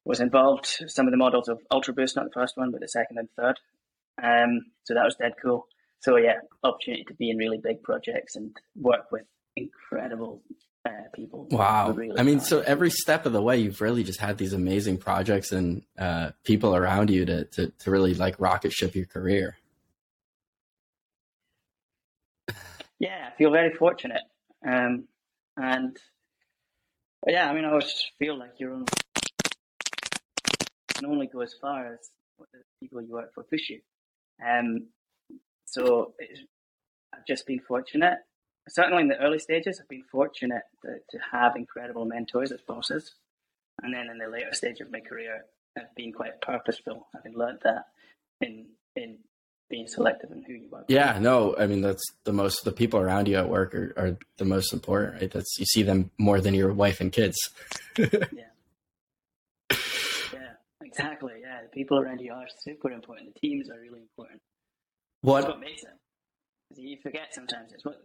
was 0.05 0.21
involved 0.21 0.67
some 0.87 1.07
of 1.07 1.11
the 1.11 1.17
models 1.17 1.49
of 1.49 1.59
Ultra 1.71 1.93
Boost, 1.93 2.15
not 2.15 2.27
the 2.27 2.31
first 2.31 2.57
one, 2.57 2.71
but 2.71 2.81
the 2.81 2.89
second 2.89 3.19
and 3.19 3.29
third. 3.37 3.59
Um, 4.23 4.61
so 4.85 4.95
that 4.95 5.05
was 5.05 5.17
dead 5.17 5.33
cool. 5.43 5.67
so 5.99 6.17
yeah, 6.17 6.39
opportunity 6.63 7.05
to 7.05 7.15
be 7.15 7.31
in 7.31 7.37
really 7.37 7.59
big 7.59 7.83
projects 7.83 8.37
and 8.37 8.57
work 8.77 9.11
with 9.11 9.25
incredible 9.57 10.43
people. 11.15 11.47
Wow. 11.51 11.93
Really 11.93 12.19
I 12.19 12.23
mean, 12.23 12.41
so 12.41 12.61
every 12.61 12.91
step 12.91 13.27
of 13.27 13.33
the 13.33 13.43
way, 13.43 13.59
you've 13.59 13.81
really 13.81 14.05
just 14.05 14.21
had 14.21 14.39
these 14.39 14.53
amazing 14.53 14.99
projects 14.99 15.53
and 15.53 15.83
uh, 15.99 16.31
people 16.45 16.75
around 16.75 17.11
you 17.11 17.25
to, 17.25 17.45
to, 17.45 17.69
to 17.69 17.91
really 17.91 18.15
like 18.15 18.37
rocket 18.39 18.73
ship 18.73 18.95
your 18.95 19.07
career. 19.07 19.57
yeah, 22.99 23.29
I 23.33 23.37
feel 23.37 23.51
very 23.51 23.75
fortunate. 23.75 24.23
Um, 24.67 25.05
and 25.57 25.97
yeah, 27.27 27.51
I 27.51 27.55
mean, 27.55 27.65
I 27.65 27.71
always 27.71 28.05
feel 28.19 28.39
like 28.39 28.53
you're 28.59 28.73
only 28.73 28.87
can 30.97 31.07
only 31.07 31.27
go 31.27 31.41
as 31.41 31.55
far 31.61 31.93
as 31.93 31.99
the 32.39 32.61
people 32.81 33.03
you 33.03 33.13
work 33.13 33.33
for 33.35 33.43
push 33.45 33.69
you. 33.69 33.81
Um, 34.45 34.89
so 35.65 36.15
it's, 36.19 36.41
I've 37.15 37.27
just 37.27 37.47
been 37.47 37.61
fortunate. 37.67 38.19
Certainly 38.69 39.03
in 39.03 39.09
the 39.09 39.19
early 39.19 39.39
stages, 39.39 39.81
I've 39.81 39.89
been 39.89 40.05
fortunate 40.11 40.63
to, 40.83 40.97
to 41.11 41.19
have 41.33 41.55
incredible 41.57 42.05
mentors 42.05 42.51
as 42.51 42.61
bosses. 42.61 43.15
And 43.83 43.95
then 43.95 44.09
in 44.11 44.19
the 44.19 44.29
later 44.29 44.53
stage 44.53 44.81
of 44.81 44.91
my 44.91 45.01
career, 45.01 45.45
I've 45.77 45.95
been 45.95 46.13
quite 46.13 46.41
purposeful. 46.41 47.07
I've 47.15 47.35
learned 47.35 47.61
that 47.65 47.85
in 48.41 48.67
in 48.95 49.19
being 49.69 49.87
selective 49.89 50.31
in 50.31 50.43
who 50.43 50.55
you 50.55 50.69
work. 50.71 50.85
Yeah, 50.89 51.19
no, 51.19 51.55
I 51.59 51.67
mean 51.67 51.81
that's 51.81 52.05
the 52.25 52.33
most. 52.33 52.65
The 52.65 52.73
people 52.73 53.01
around 53.01 53.29
you 53.29 53.37
at 53.37 53.49
work 53.49 53.75
are, 53.75 53.93
are 53.97 54.19
the 54.39 54.45
most 54.45 54.73
important, 54.73 55.21
right? 55.21 55.31
That's 55.31 55.59
you 55.59 55.67
see 55.67 55.83
them 55.83 56.11
more 56.19 56.41
than 56.41 56.55
your 56.55 56.73
wife 56.73 57.01
and 57.01 57.13
kids. 57.13 57.37
yeah, 57.99 58.07
yeah, 59.71 60.55
exactly. 60.83 61.35
Yeah, 61.41 61.63
the 61.63 61.69
people 61.73 61.99
around 61.99 62.21
you 62.21 62.33
are 62.33 62.47
super 62.65 62.91
important. 62.91 63.35
The 63.35 63.41
teams 63.41 63.69
are 63.69 63.79
really 63.79 64.01
important. 64.01 64.41
What? 65.21 65.43
That's 65.43 65.53
what 65.53 65.61
makes 65.61 65.83
it. 65.83 66.81
You 66.81 66.97
forget 67.03 67.35
sometimes. 67.35 67.73
It's 67.73 67.85
what 67.85 68.01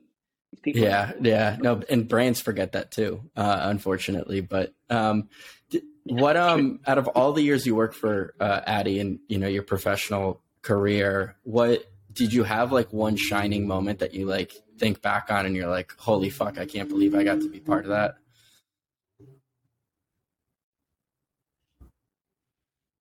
people. 0.61 0.81
Yeah, 0.81 1.13
yeah, 1.21 1.57
no, 1.59 1.81
and 1.89 2.07
brands 2.07 2.41
forget 2.41 2.73
that 2.73 2.91
too, 2.91 3.29
uh, 3.35 3.59
unfortunately. 3.63 4.41
But 4.41 4.73
um, 4.89 5.29
d- 5.69 5.83
what 6.03 6.37
um, 6.37 6.79
out 6.85 6.97
of 6.97 7.07
all 7.09 7.33
the 7.33 7.41
years 7.41 7.65
you 7.65 7.75
worked 7.75 7.95
for 7.95 8.33
uh, 8.39 8.61
Addy 8.65 8.99
and 8.99 9.19
you 9.27 9.37
know 9.37 9.47
your 9.47 9.63
professional 9.63 10.41
career, 10.61 11.35
what 11.43 11.85
did 12.11 12.33
you 12.33 12.43
have 12.43 12.71
like 12.71 12.91
one 12.91 13.15
shining 13.15 13.67
moment 13.67 13.99
that 13.99 14.13
you 14.13 14.25
like 14.25 14.53
think 14.77 15.01
back 15.01 15.31
on 15.31 15.45
and 15.45 15.55
you're 15.55 15.69
like, 15.69 15.93
holy 15.97 16.29
fuck, 16.29 16.57
I 16.57 16.65
can't 16.65 16.89
believe 16.89 17.15
I 17.15 17.23
got 17.23 17.39
to 17.41 17.49
be 17.49 17.59
part 17.59 17.85
of 17.85 17.89
that? 17.91 18.15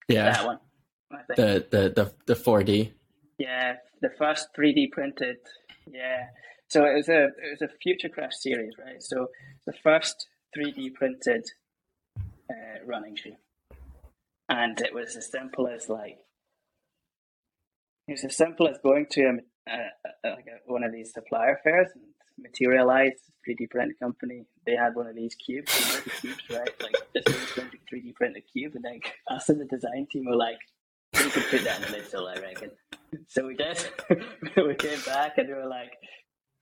Yeah, 0.08 0.32
that 0.32 0.46
one. 0.46 0.58
The 1.36 1.66
the 1.70 1.92
the 1.94 2.14
the 2.26 2.34
4D. 2.34 2.92
Yeah, 3.38 3.76
the 4.00 4.10
first 4.18 4.48
3D 4.58 4.90
printed. 4.92 5.36
Yeah. 5.90 6.26
So 6.70 6.84
it 6.84 6.94
was 6.94 7.08
a 7.08 7.24
it 7.24 7.60
was 7.60 7.62
a 7.62 7.68
Futurecraft 7.84 8.32
series, 8.32 8.74
right? 8.78 9.02
So 9.02 9.28
the 9.66 9.72
first 9.72 10.28
3D 10.56 10.94
printed 10.94 11.44
uh, 12.16 12.84
running 12.86 13.16
shoe, 13.16 13.34
and 14.48 14.80
it 14.80 14.94
was 14.94 15.16
as 15.16 15.28
simple 15.30 15.66
as 15.66 15.88
like 15.88 16.18
it 18.06 18.12
was 18.12 18.24
as 18.24 18.36
simple 18.36 18.68
as 18.68 18.78
going 18.82 19.06
to 19.10 19.22
a, 19.22 19.72
a, 19.72 19.78
a, 20.24 20.28
like 20.30 20.46
a, 20.46 20.72
one 20.72 20.84
of 20.84 20.92
these 20.92 21.12
supplier 21.12 21.58
fairs 21.64 21.88
and 21.94 22.04
Materialise 22.40 23.18
3D 23.48 23.68
print 23.68 23.98
company. 23.98 24.44
They 24.64 24.76
had 24.76 24.94
one 24.94 25.08
of 25.08 25.16
these 25.16 25.34
cubes, 25.34 26.00
cubes, 26.20 26.42
right? 26.50 26.70
Like 26.80 26.94
just 27.16 27.58
a 27.58 27.62
3D 27.92 28.14
printed 28.14 28.44
cube, 28.52 28.76
and 28.76 28.84
then 28.84 29.00
us 29.28 29.48
in 29.48 29.58
the 29.58 29.64
design 29.64 30.06
team 30.08 30.24
were 30.24 30.36
like, 30.36 30.58
"We 31.14 31.30
could 31.30 31.44
put 31.50 31.64
that 31.64 31.84
in 31.84 31.92
the 31.92 31.98
midsole, 31.98 32.28
I 32.28 32.40
reckon." 32.40 32.70
So 33.26 33.44
we 33.44 33.56
did. 33.56 33.76
we 34.56 34.74
came 34.76 35.00
back 35.04 35.36
and 35.36 35.48
we 35.48 35.54
were 35.54 35.66
like, 35.66 35.94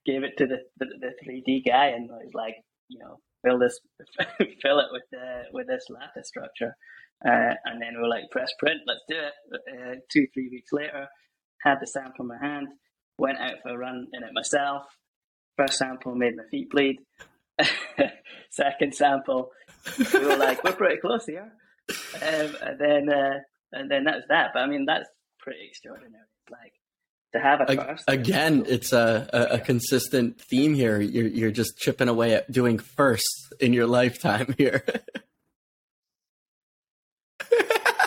gave 0.09 0.25
it 0.25 0.37
to 0.39 0.47
the 0.47 0.59
the, 0.79 0.87
the 1.01 1.13
3D 1.25 1.67
guy, 1.67 1.89
and 1.89 2.09
was 2.09 2.33
like, 2.35 2.55
you 2.89 2.99
know, 2.99 3.19
fill 3.45 3.59
this, 3.59 3.79
fill 4.63 4.81
it 4.81 4.87
with 4.91 5.03
the 5.11 5.43
with 5.53 5.67
this 5.67 5.85
lattice 5.91 6.29
structure, 6.29 6.75
uh, 7.25 7.55
and 7.65 7.81
then 7.81 7.95
we 7.95 8.03
were 8.03 8.09
like, 8.09 8.31
press 8.31 8.53
print, 8.59 8.81
let's 8.87 9.03
do 9.09 9.17
it. 9.17 9.61
Uh, 9.73 9.95
two 10.11 10.27
three 10.33 10.49
weeks 10.51 10.71
later, 10.73 11.07
had 11.63 11.77
the 11.81 11.87
sample 11.87 12.23
in 12.23 12.29
my 12.29 12.39
hand, 12.41 12.69
went 13.19 13.39
out 13.39 13.57
for 13.63 13.71
a 13.71 13.79
run 13.79 14.07
in 14.13 14.23
it 14.23 14.33
myself. 14.33 14.85
First 15.57 15.79
sample 15.79 16.15
made 16.15 16.37
my 16.37 16.45
feet 16.51 16.71
bleed. 16.71 16.99
Second 18.51 18.95
sample, 18.95 19.51
we 19.99 20.25
were 20.25 20.37
like, 20.37 20.63
we're 20.65 20.73
pretty 20.73 21.01
close 21.01 21.27
here, 21.27 21.53
um, 22.23 22.57
and 22.63 22.79
then 22.79 23.09
uh, 23.13 23.39
and 23.73 23.91
then 23.91 24.05
that's 24.05 24.27
that. 24.29 24.51
But 24.55 24.63
I 24.63 24.67
mean, 24.67 24.87
that's 24.87 25.09
pretty 25.41 25.67
extraordinary. 25.69 26.25
Like 26.51 26.73
to 27.33 27.41
have 27.41 27.61
a 27.61 27.77
first 27.77 28.05
Again, 28.09 28.65
it's 28.67 28.93
a, 28.93 29.29
a, 29.33 29.55
a 29.55 29.59
consistent 29.59 30.41
theme 30.41 30.75
here. 30.75 31.01
You're 31.01 31.27
you're 31.27 31.51
just 31.51 31.79
chipping 31.79 32.09
away 32.09 32.35
at 32.35 32.51
doing 32.51 32.79
first 32.79 33.53
in 33.61 33.73
your 33.73 33.87
lifetime 33.87 34.55
here. 34.57 34.85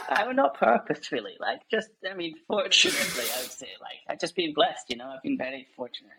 I 0.09 0.27
mean, 0.27 0.35
not 0.35 0.55
purposefully, 0.55 1.37
like 1.39 1.61
just, 1.71 1.89
I 2.09 2.13
mean, 2.13 2.35
fortunately, 2.47 3.23
I 3.33 3.41
would 3.41 3.51
say, 3.51 3.67
like, 3.79 3.97
I've 4.09 4.19
just 4.19 4.35
been 4.35 4.53
blessed, 4.53 4.89
you 4.89 4.97
know, 4.97 5.07
I've 5.07 5.23
been 5.23 5.37
very 5.37 5.67
fortunate. 5.75 6.11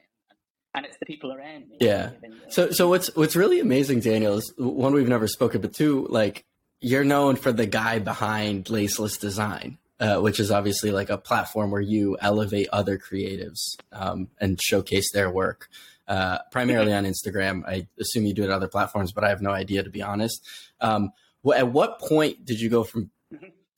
And 0.75 0.87
it's 0.87 0.97
the 0.97 1.05
people 1.05 1.33
around 1.33 1.69
me. 1.69 1.77
Yeah. 1.81 2.13
So 2.49 2.71
so 2.71 2.89
what's 2.89 3.15
what's 3.15 3.37
really 3.37 3.61
amazing, 3.61 4.01
Daniel, 4.01 4.39
is 4.39 4.55
one 4.57 4.95
we've 4.95 5.07
never 5.07 5.29
spoken, 5.29 5.61
but 5.61 5.75
two, 5.75 6.07
like 6.09 6.47
you're 6.81 7.05
known 7.05 7.37
for 7.37 7.53
the 7.53 7.67
guy 7.67 7.99
behind 7.99 8.65
Laceless 8.65 9.21
Design, 9.21 9.77
uh, 10.01 10.19
which 10.21 10.41
is 10.41 10.51
obviously 10.51 10.91
like 10.91 11.11
a 11.11 11.19
platform 11.19 11.71
where 11.71 11.81
you 11.81 12.17
elevate 12.21 12.69
other 12.73 12.99
creatives 12.99 13.77
um, 13.93 14.29
and 14.41 14.61
showcase 14.61 15.13
their 15.13 15.31
work. 15.31 15.69
Uh, 16.09 16.39
primarily 16.51 16.93
on 16.93 17.05
Instagram. 17.05 17.63
I 17.67 17.87
assume 17.99 18.27
you 18.27 18.35
do 18.35 18.43
it 18.43 18.51
on 18.51 18.57
other 18.57 18.69
platforms, 18.69 19.13
but 19.13 19.23
I 19.23 19.29
have 19.29 19.41
no 19.41 19.53
idea 19.53 19.83
to 19.83 19.89
be 19.89 20.03
honest. 20.03 20.47
Um, 20.81 21.13
at 21.57 21.69
what 21.69 22.01
point 22.01 22.45
did 22.45 22.61
you 22.61 22.69
go 22.69 22.85
from 22.85 23.11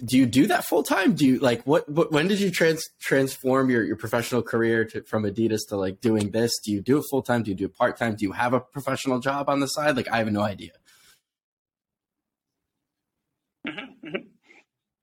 do 0.04 0.18
you 0.18 0.26
do 0.26 0.46
that 0.48 0.64
full 0.64 0.82
time? 0.82 1.14
Do 1.14 1.24
you 1.26 1.38
like 1.38 1.62
what, 1.64 1.88
what? 1.88 2.10
When 2.12 2.28
did 2.28 2.40
you 2.40 2.50
trans 2.50 2.88
transform 3.00 3.70
your, 3.70 3.84
your 3.84 3.96
professional 3.96 4.42
career 4.42 4.84
to, 4.86 5.02
from 5.02 5.22
Adidas 5.24 5.60
to 5.68 5.76
like 5.76 6.00
doing 6.00 6.30
this? 6.30 6.58
Do 6.58 6.72
you 6.72 6.80
do 6.80 6.98
it 6.98 7.04
full 7.10 7.22
time? 7.22 7.42
Do 7.42 7.50
you 7.50 7.56
do 7.56 7.66
it 7.66 7.76
part 7.76 7.96
time? 7.96 8.16
Do 8.16 8.24
you 8.24 8.32
have 8.32 8.52
a 8.52 8.60
professional 8.60 9.20
job 9.20 9.48
on 9.48 9.60
the 9.60 9.66
side? 9.66 9.96
Like 9.96 10.08
I 10.10 10.18
have 10.18 10.30
no 10.30 10.42
idea. 10.42 10.72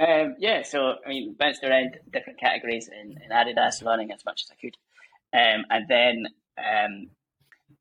Um, 0.01 0.35
yeah, 0.39 0.63
so 0.63 0.95
I 1.05 1.09
mean, 1.09 1.35
bounced 1.37 1.63
around 1.63 1.97
different 2.11 2.39
categories 2.39 2.89
in, 2.89 3.11
in 3.23 3.29
Adidas 3.31 3.85
running 3.85 4.11
as 4.11 4.25
much 4.25 4.41
as 4.43 4.51
I 4.51 4.55
could, 4.59 4.75
um, 5.33 5.65
and 5.69 5.87
then 5.87 6.25
um, 6.57 7.09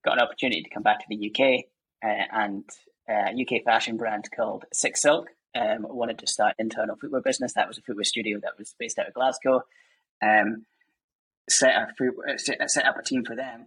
got 0.05 0.19
an 0.19 0.23
opportunity 0.25 0.63
to 0.63 0.69
come 0.71 0.83
back 0.83 0.99
to 0.99 1.07
the 1.09 1.31
UK 1.31 1.65
uh, 2.05 2.25
and 2.33 2.65
a 3.09 3.33
UK 3.33 3.65
fashion 3.65 3.97
brand 3.97 4.29
called 4.37 4.65
SikSilk 4.75 5.25
um, 5.57 5.87
wanted 5.89 6.19
to 6.19 6.27
start 6.27 6.55
internal 6.59 6.97
footwear 6.97 7.23
business. 7.23 7.55
That 7.55 7.69
was 7.69 7.79
a 7.79 7.83
footwear 7.83 8.05
studio 8.05 8.39
that 8.43 8.59
was 8.59 8.75
based 8.79 8.99
out 8.99 9.09
of 9.09 9.15
Glasgow. 9.15 9.63
Um, 10.23 10.67
set 11.49 11.71
a 11.75 11.89
footwear, 11.99 12.37
set, 12.39 12.71
set 12.71 12.85
up 12.87 12.97
a 12.99 13.03
team 13.03 13.25
for 13.25 13.35
them, 13.35 13.67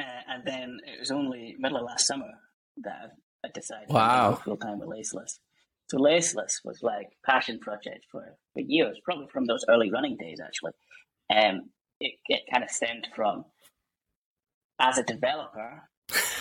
uh, 0.00 0.22
and 0.28 0.42
then 0.44 0.78
it 0.86 0.98
was 0.98 1.10
only 1.12 1.54
middle 1.58 1.78
of 1.78 1.84
last 1.84 2.06
summer 2.06 2.32
that 2.78 3.12
I 3.44 3.48
decided 3.54 3.88
Wow. 3.90 4.30
to 4.30 4.36
go 4.36 4.42
full 4.42 4.56
time 4.56 4.80
with 4.80 4.88
Laceless. 4.88 5.38
So 5.88 5.96
Laceless 5.96 6.60
was 6.64 6.80
like 6.82 7.08
passion 7.24 7.58
project 7.60 8.04
for, 8.10 8.36
for 8.52 8.60
years, 8.60 9.00
probably 9.04 9.26
from 9.32 9.46
those 9.46 9.64
early 9.68 9.90
running 9.90 10.16
days 10.18 10.38
actually. 10.44 10.72
Um, 11.34 11.70
it, 12.00 12.14
it 12.26 12.42
kind 12.52 12.62
of 12.62 12.70
stemmed 12.70 13.08
from 13.14 13.44
as 14.80 14.98
a 14.98 15.02
developer. 15.02 15.88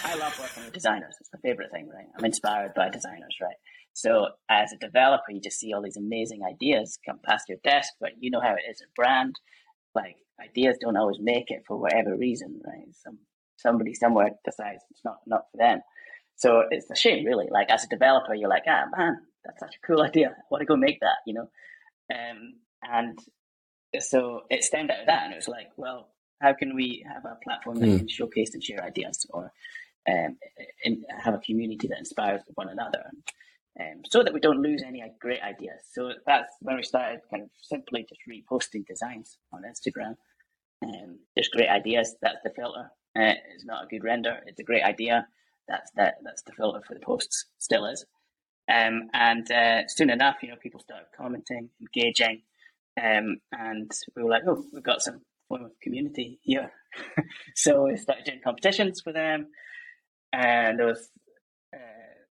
I 0.03 0.15
love 0.15 0.37
working 0.39 0.63
with 0.63 0.73
designers. 0.73 1.15
It's 1.19 1.29
my 1.33 1.39
favorite 1.39 1.71
thing, 1.71 1.89
right? 1.93 2.07
I'm 2.17 2.25
inspired 2.25 2.73
by 2.75 2.89
designers, 2.89 3.37
right? 3.41 3.55
So 3.93 4.27
as 4.49 4.71
a 4.71 4.77
developer, 4.77 5.31
you 5.31 5.41
just 5.41 5.59
see 5.59 5.73
all 5.73 5.81
these 5.81 5.97
amazing 5.97 6.41
ideas 6.47 6.99
come 7.05 7.19
past 7.25 7.49
your 7.49 7.57
desk, 7.63 7.93
but 7.99 8.11
you 8.19 8.29
know 8.29 8.41
how 8.41 8.53
it 8.53 8.69
is 8.69 8.81
a 8.81 8.91
brand. 8.95 9.35
Like 9.95 10.15
ideas 10.41 10.77
don't 10.79 10.97
always 10.97 11.17
make 11.19 11.49
it 11.49 11.63
for 11.67 11.77
whatever 11.77 12.15
reason, 12.15 12.61
right? 12.65 12.85
Some 13.03 13.19
somebody 13.57 13.93
somewhere 13.93 14.31
decides 14.45 14.83
it's 14.91 15.03
not 15.03 15.17
not 15.25 15.45
for 15.51 15.57
them. 15.57 15.81
So 16.35 16.63
it's 16.69 16.89
a 16.91 16.95
shame, 16.95 17.25
really. 17.25 17.47
Like 17.49 17.71
as 17.71 17.83
a 17.83 17.89
developer, 17.89 18.35
you're 18.35 18.49
like, 18.49 18.63
ah, 18.67 18.83
man, 18.95 19.17
that's 19.45 19.59
such 19.59 19.75
a 19.75 19.87
cool 19.87 20.01
idea. 20.01 20.29
I 20.29 20.41
want 20.51 20.61
to 20.61 20.65
go 20.65 20.75
make 20.75 20.99
that, 21.01 21.17
you 21.25 21.33
know. 21.33 21.49
Um, 22.13 22.55
and 22.83 23.19
so 23.99 24.41
it 24.49 24.63
stemmed 24.63 24.91
out 24.91 25.01
of 25.01 25.07
that, 25.07 25.23
and 25.25 25.33
it 25.33 25.37
was 25.37 25.47
like, 25.47 25.69
well, 25.77 26.09
how 26.41 26.53
can 26.53 26.75
we 26.75 27.05
have 27.11 27.25
a 27.25 27.37
platform 27.43 27.79
that 27.79 27.87
Hmm. 27.87 27.97
can 27.97 28.07
showcase 28.07 28.53
and 28.53 28.63
share 28.63 28.83
ideas, 28.83 29.25
or 29.31 29.51
um, 30.09 30.37
and 30.85 31.05
have 31.23 31.33
a 31.35 31.39
community 31.39 31.87
that 31.87 31.99
inspires 31.99 32.41
one 32.55 32.69
another, 32.69 33.03
um, 33.79 34.01
so 34.09 34.23
that 34.23 34.33
we 34.33 34.39
don't 34.39 34.61
lose 34.61 34.83
any 34.85 35.03
great 35.19 35.41
ideas. 35.41 35.81
So 35.93 36.13
that's 36.25 36.53
when 36.61 36.77
we 36.77 36.83
started 36.83 37.21
kind 37.29 37.43
of 37.43 37.49
simply 37.61 38.05
just 38.07 38.21
reposting 38.29 38.85
designs 38.87 39.37
on 39.53 39.63
Instagram. 39.63 40.15
Um, 40.83 41.19
just 41.37 41.51
great 41.51 41.69
ideas. 41.69 42.15
That's 42.21 42.41
the 42.43 42.51
filter. 42.51 42.91
Uh, 43.17 43.33
it's 43.53 43.65
not 43.65 43.85
a 43.85 43.87
good 43.87 44.03
render. 44.03 44.39
It's 44.45 44.59
a 44.59 44.63
great 44.63 44.83
idea. 44.83 45.27
That's 45.67 45.91
that. 45.95 46.15
That's 46.23 46.43
the 46.43 46.53
filter 46.53 46.81
for 46.87 46.93
the 46.93 46.99
posts. 47.01 47.47
Still 47.57 47.85
is. 47.87 48.05
Um, 48.69 49.09
and 49.13 49.49
uh, 49.51 49.87
soon 49.87 50.09
enough, 50.09 50.37
you 50.41 50.49
know, 50.49 50.55
people 50.61 50.79
started 50.79 51.07
commenting, 51.15 51.69
engaging, 51.81 52.41
um, 53.01 53.37
and 53.51 53.91
we 54.15 54.23
were 54.23 54.29
like, 54.29 54.43
oh, 54.47 54.63
we've 54.73 54.83
got 54.83 55.01
some 55.01 55.21
form 55.47 55.65
of 55.65 55.71
community 55.81 56.39
here. 56.41 56.71
so 57.55 57.83
we 57.83 57.95
started 57.95 58.25
doing 58.25 58.41
competitions 58.43 59.01
for 59.01 59.13
them, 59.13 59.47
and 60.33 60.79
those 60.79 61.09
uh, 61.73 61.77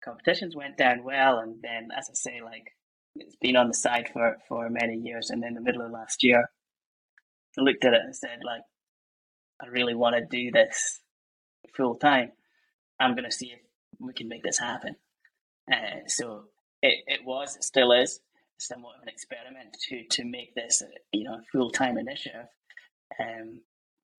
competitions 0.03 0.55
went 0.55 0.77
down 0.77 1.03
well. 1.03 1.37
And 1.37 1.57
then, 1.61 1.89
as 1.95 2.09
I 2.09 2.13
say, 2.13 2.41
like 2.43 2.71
it's 3.15 3.35
been 3.35 3.55
on 3.55 3.67
the 3.67 3.73
side 3.73 4.09
for 4.11 4.37
for 4.47 4.69
many 4.69 4.95
years. 4.95 5.29
And 5.29 5.43
in 5.43 5.53
the 5.53 5.61
middle 5.61 5.85
of 5.85 5.91
last 5.91 6.23
year, 6.23 6.49
I 7.57 7.61
looked 7.61 7.85
at 7.85 7.93
it 7.93 8.01
and 8.03 8.15
said, 8.15 8.39
like, 8.43 8.61
I 9.61 9.67
really 9.67 9.95
want 9.95 10.15
to 10.15 10.25
do 10.25 10.51
this 10.51 10.99
full 11.75 11.95
time. 11.95 12.31
I'm 12.99 13.15
going 13.15 13.29
to 13.29 13.31
see 13.31 13.51
if 13.51 13.59
we 13.99 14.13
can 14.13 14.27
make 14.27 14.43
this 14.43 14.59
happen. 14.59 14.95
Uh, 15.71 16.05
so 16.07 16.45
it, 16.81 17.03
it 17.07 17.25
was, 17.25 17.55
it 17.55 17.63
still 17.63 17.91
is, 17.91 18.19
somewhat 18.59 18.95
of 18.97 19.03
an 19.03 19.09
experiment 19.09 19.75
to 19.89 20.03
to 20.09 20.25
make 20.25 20.55
this, 20.55 20.81
you 21.11 21.23
know, 21.23 21.39
full 21.51 21.69
time 21.69 21.97
initiative. 21.97 22.47
Um, 23.19 23.61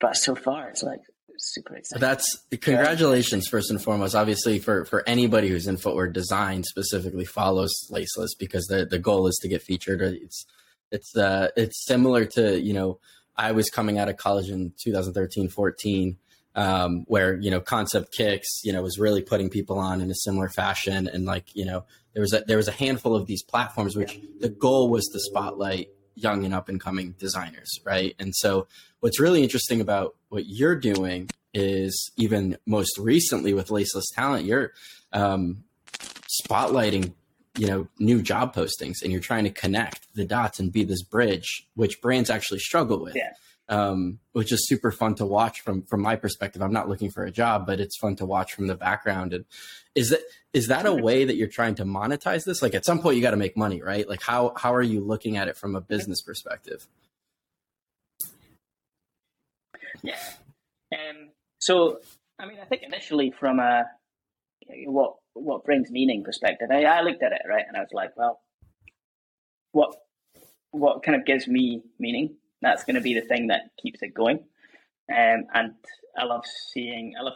but 0.01 0.17
so 0.17 0.35
far, 0.35 0.69
it's 0.69 0.83
like 0.83 1.01
super 1.39 1.77
exciting. 1.77 2.01
That's 2.01 2.27
congratulations 2.61 3.49
first 3.49 3.71
and 3.71 3.83
foremost. 3.83 4.15
Obviously, 4.15 4.59
for 4.59 4.85
for 4.85 5.03
anybody 5.07 5.49
who's 5.49 5.67
in 5.67 5.77
footwear 5.77 6.09
design 6.09 6.65
specifically 6.65 7.25
follows 7.25 7.73
Laceless 7.91 8.31
because 8.39 8.67
the 8.67 8.87
the 8.87 8.99
goal 8.99 9.27
is 9.27 9.39
to 9.43 9.49
get 9.49 9.63
featured. 9.63 10.01
It's 10.03 10.47
it's 10.91 11.17
uh 11.17 11.49
it's 11.57 11.85
similar 11.85 12.25
to 12.27 12.61
you 12.61 12.73
know 12.73 12.99
I 13.37 13.53
was 13.53 13.71
coming 13.71 13.99
out 13.99 14.09
of 14.09 14.17
college 14.17 14.49
in 14.49 14.73
2013 14.83 15.49
14 15.49 16.19
um, 16.55 17.05
where 17.07 17.37
you 17.41 17.51
know 17.51 17.61
concept 17.61 18.13
kicks 18.13 18.61
you 18.65 18.73
know 18.73 18.83
was 18.83 18.99
really 18.99 19.23
putting 19.23 19.51
people 19.51 19.79
on 19.79 20.01
in 20.01 20.11
a 20.11 20.15
similar 20.15 20.49
fashion. 20.49 21.09
And 21.09 21.25
like 21.25 21.55
you 21.55 21.65
know 21.65 21.85
there 22.13 22.23
was 22.23 22.33
a 22.33 22.45
there 22.47 22.57
was 22.57 22.69
a 22.69 22.73
handful 22.73 23.15
of 23.15 23.27
these 23.27 23.43
platforms 23.43 23.97
which 23.97 24.19
the 24.41 24.49
goal 24.49 24.89
was 24.91 25.07
to 25.09 25.21
spotlight 25.21 25.89
young 26.15 26.45
and 26.45 26.55
up 26.55 26.69
and 26.69 26.81
coming 26.81 27.15
designers 27.19 27.81
right? 27.85 28.15
And 28.19 28.35
so 28.35 28.69
what's 29.01 29.19
really 29.19 29.43
interesting 29.43 29.81
about 29.81 30.15
what 30.29 30.45
you're 30.47 30.77
doing 30.77 31.29
is 31.53 32.13
even 32.17 32.57
most 32.67 32.99
recently 32.99 33.53
with 33.53 33.69
laceless 33.69 34.05
talent 34.15 34.45
you're 34.45 34.73
um, 35.13 35.65
spotlighting 36.45 37.13
you 37.57 37.67
know 37.67 37.89
new 37.99 38.23
job 38.23 38.55
postings 38.55 39.03
and 39.03 39.11
you're 39.11 39.21
trying 39.21 39.45
to 39.45 39.51
connect 39.51 40.07
the 40.15 40.25
dots 40.25 40.61
and 40.61 40.73
be 40.73 40.85
this 40.85 41.03
bridge 41.03 41.67
which 41.75 42.01
brands 42.01 42.31
actually 42.31 42.61
struggle 42.61 43.03
with. 43.03 43.17
Yeah 43.17 43.33
um, 43.69 44.19
which 44.33 44.53
is 44.53 44.67
super 44.69 44.91
fun 44.91 45.15
to 45.17 45.27
watch 45.27 45.61
from 45.61 45.83
from 45.83 46.03
my 46.03 46.17
perspective. 46.17 46.63
I'm 46.63 46.73
not 46.73 46.89
looking 46.89 47.11
for 47.11 47.25
a 47.25 47.31
job, 47.31 47.67
but 47.67 47.81
it's 47.81 47.97
fun 47.97 48.17
to 48.17 48.27
watch 48.27 48.53
from 48.53 48.67
the 48.67 48.75
background. 48.75 49.33
And 49.33 49.45
is 49.95 50.11
that 50.11 50.21
is 50.53 50.69
that 50.69 50.87
a 50.87 50.93
way 50.95 51.25
that 51.25 51.37
you're 51.37 51.49
trying 51.49 51.75
to 51.77 51.85
monetize 51.85 52.45
this? 52.45 52.63
Like 52.63 52.75
at 52.75 52.85
some 52.85 53.01
point, 53.01 53.17
you 53.17 53.23
got 53.23 53.31
to 53.31 53.37
make 53.37 53.57
money, 53.57 53.83
right? 53.83 54.09
Like 54.09 54.23
how 54.23 54.53
how 54.57 54.75
are 54.75 54.83
you 54.83 55.01
looking 55.01 55.37
at 55.37 55.49
it 55.49 55.57
from 55.57 55.75
a 55.75 55.81
business 55.81 56.21
perspective? 56.21 56.87
Yeah. 60.03 60.19
Um, 60.93 61.31
so 61.59 62.01
I 62.39 62.47
mean, 62.47 62.59
I 62.61 62.67
think 62.67 62.83
initially 62.83 63.33
from 63.39 63.59
a 63.59 63.85
what 64.87 65.15
what 65.33 65.65
brings 65.65 65.91
meaning 65.91 66.23
perspective, 66.23 66.69
I, 66.71 66.85
I 66.85 67.01
looked 67.01 67.23
at 67.23 67.33
it 67.33 67.43
right, 67.49 67.65
and 67.67 67.77
I 67.77 67.81
was 67.81 67.93
like, 67.93 68.17
well, 68.17 68.41
what 69.73 69.97
what 70.71 71.03
kind 71.03 71.19
of 71.19 71.25
gives 71.25 71.49
me 71.49 71.83
meaning 71.99 72.37
that's 72.65 72.85
going 72.85 72.95
to 72.95 73.03
be 73.03 73.15
the 73.15 73.27
thing 73.27 73.49
that 73.49 73.71
keeps 73.81 74.03
it 74.03 74.15
going. 74.15 74.39
Um, 75.11 75.45
and 75.53 75.75
I 76.17 76.25
love 76.25 76.45
seeing, 76.73 77.13
I 77.19 77.23
love 77.23 77.35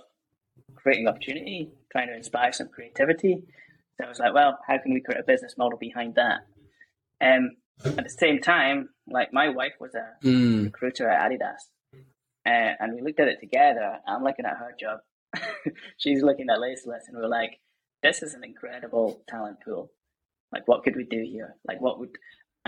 creating 0.74 1.06
opportunity, 1.06 1.70
trying 1.92 2.08
to 2.08 2.16
inspire 2.16 2.52
some 2.52 2.68
creativity. 2.68 3.42
So 3.96 4.06
I 4.06 4.08
was 4.08 4.18
like, 4.18 4.32
well, 4.32 4.58
how 4.66 4.78
can 4.78 4.94
we 4.94 5.02
create 5.02 5.20
a 5.20 5.24
business 5.24 5.54
model 5.58 5.78
behind 5.78 6.14
that? 6.14 6.40
Um, 7.20 7.56
at 7.84 8.04
the 8.04 8.10
same 8.10 8.40
time, 8.40 8.88
like 9.06 9.32
my 9.32 9.50
wife 9.50 9.74
was 9.78 9.94
a 9.94 10.26
mm. 10.26 10.64
recruiter 10.64 11.08
at 11.10 11.30
Adidas, 11.30 11.68
uh, 12.46 12.74
and 12.80 12.94
we 12.94 13.02
looked 13.02 13.20
at 13.20 13.28
it 13.28 13.40
together. 13.40 13.98
I'm 14.06 14.24
looking 14.24 14.46
at 14.46 14.56
her 14.56 14.74
job, 14.80 15.00
she's 15.98 16.22
looking 16.22 16.46
at 16.50 16.58
Laceless, 16.58 17.06
and 17.08 17.16
we're 17.16 17.28
like, 17.28 17.58
this 18.02 18.22
is 18.22 18.34
an 18.34 18.44
incredible 18.44 19.22
talent 19.28 19.58
pool. 19.64 19.92
Like, 20.52 20.66
what 20.66 20.84
could 20.84 20.96
we 20.96 21.04
do 21.04 21.22
here? 21.22 21.56
Like, 21.66 21.80
what 21.80 21.98
would 21.98 22.16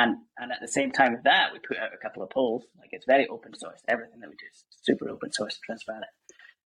and 0.01 0.17
and 0.39 0.53
at 0.53 0.59
the 0.61 0.69
same 0.69 0.91
time 0.93 1.13
with 1.13 1.25
that, 1.25 1.51
we 1.53 1.59
put 1.59 1.79
out 1.79 1.93
a 1.95 2.03
couple 2.03 2.23
of 2.23 2.31
polls. 2.31 2.65
Like 2.79 2.91
it's 2.93 3.07
very 3.07 3.27
open 3.29 3.53
source. 3.59 3.81
Everything 3.89 4.21
that 4.21 4.31
we 4.31 4.37
do 4.37 4.47
is 4.51 4.65
super 4.83 5.09
open 5.09 5.33
source, 5.33 5.59
transparent. 5.65 6.07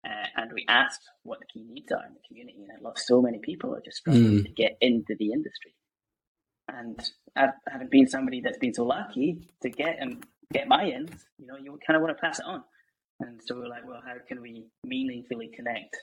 Uh, 0.05 0.27
and 0.37 0.53
we 0.53 0.65
asked 0.69 1.03
what 1.25 1.41
the 1.41 1.47
key 1.47 1.67
needs 1.69 1.91
are 1.91 2.07
in 2.07 2.15
the 2.15 2.21
community, 2.29 2.63
and 2.63 2.71
I 2.71 2.81
love 2.81 2.99
so 2.99 3.21
many 3.21 3.39
people 3.39 3.75
are 3.75 3.83
just 3.85 3.99
struggling 3.99 4.41
mm. 4.41 4.45
to 4.45 4.53
get 4.53 4.77
into 4.81 5.17
the 5.19 5.33
industry. 5.33 5.75
And 6.69 7.01
having 7.69 7.89
been 7.91 8.07
somebody 8.09 8.41
that's 8.41 8.59
been 8.59 8.75
so 8.75 8.85
lucky 8.85 9.49
to 9.63 9.71
get 9.71 9.97
and 10.01 10.25
get 10.53 10.69
my 10.69 10.85
ins, 10.85 11.25
you 11.39 11.47
know, 11.47 11.57
you 11.57 11.79
kind 11.85 11.97
of 11.97 12.03
want 12.03 12.17
to 12.17 12.21
pass 12.21 12.39
it 12.39 12.45
on. 12.45 12.63
And 13.21 13.41
so 13.45 13.57
we're 13.57 13.69
like, 13.69 13.87
well, 13.87 14.03
how 14.05 14.15
can 14.29 14.43
we 14.43 14.67
meaningfully 14.85 15.51
connect 15.55 15.97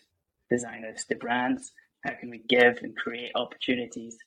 designers 0.49 1.05
to 1.05 1.15
brands? 1.15 1.71
How 2.05 2.13
can 2.19 2.29
we 2.29 2.39
give 2.49 2.79
and 2.81 2.95
create 2.95 3.31
opportunities 3.36 4.17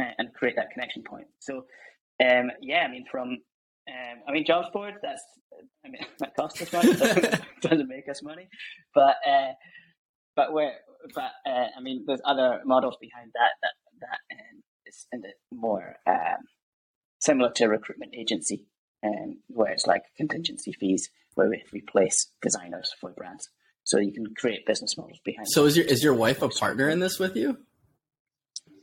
uh, 0.00 0.10
and 0.18 0.32
create 0.34 0.56
that 0.56 0.70
connection 0.70 1.02
point? 1.02 1.26
So 1.40 1.64
um, 2.22 2.50
yeah, 2.60 2.84
I 2.86 2.90
mean, 2.90 3.04
from 3.10 3.38
um, 3.88 4.22
I 4.28 4.32
mean, 4.32 4.44
jobs 4.46 4.68
board. 4.72 4.94
That's 5.02 5.22
I 5.84 5.88
mean, 5.88 6.04
that 6.18 6.34
costs 6.36 6.62
us 6.62 6.72
money. 6.72 6.94
Doesn't, 6.94 7.42
doesn't 7.60 7.88
make 7.88 8.08
us 8.08 8.22
money, 8.22 8.48
but 8.94 9.16
uh, 9.28 9.52
but 10.36 10.52
where 10.52 10.74
but 11.14 11.32
uh, 11.46 11.66
I 11.76 11.80
mean, 11.82 12.04
there's 12.06 12.22
other 12.24 12.60
models 12.64 12.96
behind 13.00 13.32
that 13.34 13.50
that 13.62 13.74
that 14.00 14.34
um, 14.34 14.62
is 14.86 15.06
in 15.12 15.20
the 15.20 15.32
more 15.52 15.96
um, 16.06 16.44
similar 17.20 17.50
to 17.52 17.64
a 17.64 17.68
recruitment 17.68 18.14
agency, 18.14 18.66
um, 19.04 19.38
where 19.48 19.72
it's 19.72 19.86
like 19.86 20.02
contingency 20.16 20.72
fees 20.72 21.10
where 21.34 21.48
we 21.48 21.64
replace 21.72 22.30
designers 22.40 22.94
for 23.00 23.10
brands. 23.10 23.48
So 23.82 23.98
you 23.98 24.12
can 24.12 24.24
create 24.36 24.64
business 24.66 24.96
models 24.96 25.18
behind. 25.24 25.48
So 25.50 25.66
is 25.66 25.76
your 25.76 25.86
is 25.86 26.02
your 26.02 26.14
wife 26.14 26.40
a 26.42 26.48
partner 26.48 26.88
in 26.88 27.00
this 27.00 27.18
with 27.18 27.36
you? 27.36 27.58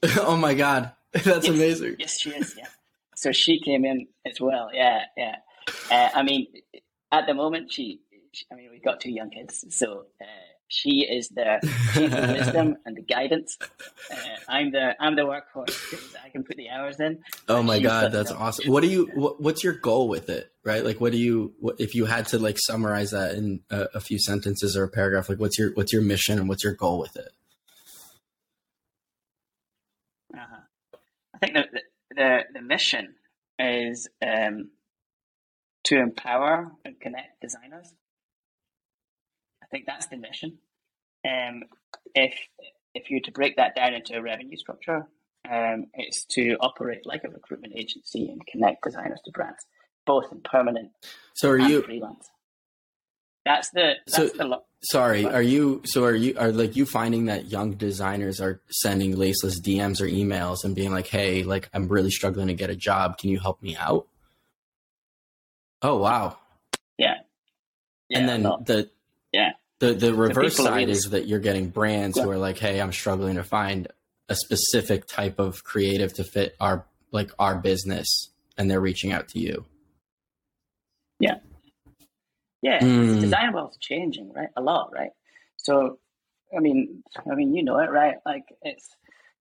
oh 0.17 0.37
my 0.37 0.53
god, 0.53 0.91
that's 1.13 1.47
yes. 1.47 1.47
amazing. 1.47 1.95
Yes, 1.97 2.19
she 2.19 2.29
is. 2.31 2.55
Yeah 2.55 2.67
so 3.21 3.31
she 3.31 3.59
came 3.59 3.85
in 3.85 4.07
as 4.25 4.41
well. 4.41 4.69
Yeah, 4.73 5.03
yeah. 5.15 5.35
Uh, 5.91 6.09
I 6.15 6.23
mean, 6.23 6.47
at 7.11 7.27
the 7.27 7.35
moment, 7.35 7.71
she, 7.71 8.01
she, 8.31 8.45
I 8.51 8.55
mean, 8.55 8.69
we've 8.71 8.83
got 8.83 8.99
two 8.99 9.11
young 9.11 9.29
kids, 9.29 9.63
so 9.69 10.05
uh, 10.19 10.25
she 10.67 11.05
is 11.07 11.29
the, 11.29 11.59
the 11.93 12.35
wisdom 12.39 12.77
and 12.83 12.97
the 12.97 13.03
guidance. 13.03 13.59
Uh, 13.61 14.15
I'm 14.49 14.71
the 14.71 14.95
I'm 14.99 15.15
the 15.15 15.21
workhorse 15.21 16.15
I 16.25 16.29
can 16.29 16.43
put 16.43 16.57
the 16.57 16.69
hours 16.69 16.99
in. 16.99 17.19
Oh 17.47 17.61
my 17.61 17.77
god, 17.79 18.11
that's 18.11 18.31
awesome! 18.31 18.71
What 18.71 18.81
do 18.81 18.87
you? 18.87 19.11
What, 19.13 19.39
what's 19.39 19.63
your 19.63 19.73
goal 19.73 20.09
with 20.09 20.29
it? 20.29 20.51
Right? 20.63 20.83
Like, 20.83 20.99
what 20.99 21.11
do 21.11 21.19
you? 21.19 21.53
What, 21.59 21.75
if 21.79 21.93
you 21.93 22.05
had 22.05 22.25
to 22.29 22.39
like 22.39 22.57
summarize 22.57 23.11
that 23.11 23.35
in 23.35 23.59
a, 23.69 23.87
a 23.95 23.99
few 23.99 24.17
sentences 24.17 24.75
or 24.75 24.83
a 24.83 24.89
paragraph, 24.89 25.29
like, 25.29 25.39
what's 25.39 25.59
your 25.59 25.73
what's 25.75 25.93
your 25.93 26.01
mission 26.01 26.39
and 26.39 26.49
what's 26.49 26.63
your 26.63 26.73
goal 26.73 26.97
with 26.97 27.15
it? 27.15 27.29
Uh-huh. 30.33 30.97
I 31.35 31.37
think 31.37 31.53
that 31.53 31.67
the 32.15 32.39
the 32.53 32.61
mission 32.61 33.15
is 33.59 34.07
um, 34.21 34.69
to 35.85 35.97
empower 35.97 36.71
and 36.85 36.99
connect 36.99 37.41
designers. 37.41 37.93
I 39.63 39.67
think 39.67 39.85
that's 39.85 40.07
the 40.07 40.17
mission. 40.17 40.57
Um, 41.25 41.63
if 42.15 42.33
if 42.93 43.09
you 43.09 43.21
to 43.21 43.31
break 43.31 43.55
that 43.57 43.75
down 43.75 43.93
into 43.93 44.15
a 44.15 44.21
revenue 44.21 44.57
structure, 44.57 45.07
um, 45.49 45.85
it's 45.93 46.25
to 46.25 46.57
operate 46.59 47.05
like 47.05 47.23
a 47.23 47.29
recruitment 47.29 47.73
agency 47.75 48.29
and 48.29 48.45
connect 48.45 48.83
designers 48.83 49.21
to 49.25 49.31
brands, 49.31 49.65
both 50.05 50.31
in 50.31 50.41
permanent 50.41 50.91
so 51.33 51.49
are 51.49 51.59
you 51.59 51.81
freelance. 51.81 52.29
That's 53.45 53.69
the 53.71 53.93
that's 54.05 54.15
so, 54.15 54.27
the 54.37 54.45
lo- 54.45 54.63
Sorry, 54.83 55.25
are 55.25 55.41
you 55.41 55.81
so 55.85 56.05
are 56.05 56.15
you 56.15 56.35
are 56.39 56.51
like 56.51 56.75
you 56.75 56.85
finding 56.85 57.25
that 57.25 57.51
young 57.51 57.73
designers 57.73 58.41
are 58.41 58.61
sending 58.71 59.15
laceless 59.15 59.59
DMs 59.61 60.01
or 60.01 60.05
emails 60.05 60.63
and 60.63 60.75
being 60.75 60.91
like, 60.91 61.07
"Hey, 61.07 61.43
like 61.43 61.69
I'm 61.71 61.87
really 61.87 62.09
struggling 62.09 62.47
to 62.47 62.55
get 62.55 62.71
a 62.71 62.75
job. 62.75 63.19
Can 63.19 63.29
you 63.29 63.39
help 63.39 63.61
me 63.61 63.75
out?" 63.75 64.07
Oh, 65.83 65.97
wow. 65.97 66.37
Yeah. 66.97 67.15
yeah 68.09 68.19
and 68.19 68.29
then 68.29 68.43
the 68.43 68.89
yeah. 69.31 69.51
The 69.79 69.93
the 69.93 70.13
reverse 70.13 70.57
the 70.57 70.63
side 70.63 70.89
is 70.89 71.09
that 71.11 71.27
you're 71.27 71.39
getting 71.39 71.69
brands 71.69 72.17
yeah. 72.17 72.23
who 72.23 72.31
are 72.31 72.37
like, 72.37 72.57
"Hey, 72.57 72.79
I'm 72.81 72.91
struggling 72.91 73.35
to 73.35 73.43
find 73.43 73.87
a 74.29 74.35
specific 74.35 75.07
type 75.07 75.39
of 75.39 75.63
creative 75.63 76.13
to 76.13 76.23
fit 76.23 76.55
our 76.59 76.85
like 77.11 77.31
our 77.37 77.55
business." 77.55 78.29
And 78.57 78.69
they're 78.69 78.81
reaching 78.81 79.11
out 79.11 79.29
to 79.29 79.39
you. 79.39 79.65
Yeah. 81.19 81.37
Yeah, 82.61 82.79
mm. 82.79 83.19
design 83.19 83.53
world's 83.53 83.77
changing, 83.77 84.31
right? 84.33 84.49
A 84.55 84.61
lot, 84.61 84.91
right? 84.93 85.11
So, 85.57 85.99
I 86.55 86.59
mean, 86.59 87.03
I 87.29 87.35
mean, 87.35 87.53
you 87.53 87.63
know 87.63 87.79
it, 87.79 87.89
right? 87.89 88.15
Like 88.25 88.43
it's 88.61 88.95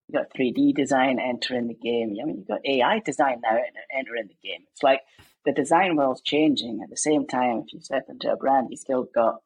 you 0.08 0.18
got 0.18 0.30
3D 0.30 0.74
design 0.74 1.18
entering 1.20 1.68
the 1.68 1.74
game. 1.74 2.16
I 2.20 2.24
mean, 2.24 2.38
you 2.38 2.44
got 2.44 2.66
AI 2.66 3.00
design 3.00 3.40
now 3.42 3.58
entering 3.94 4.28
the 4.28 4.48
game. 4.48 4.64
It's 4.72 4.82
like 4.82 5.00
the 5.44 5.52
design 5.52 5.96
world's 5.96 6.22
changing. 6.22 6.80
At 6.82 6.90
the 6.90 6.96
same 6.96 7.26
time, 7.26 7.64
if 7.66 7.72
you 7.72 7.80
step 7.80 8.06
into 8.08 8.32
a 8.32 8.36
brand, 8.36 8.68
you 8.70 8.76
still 8.76 9.04
got 9.14 9.42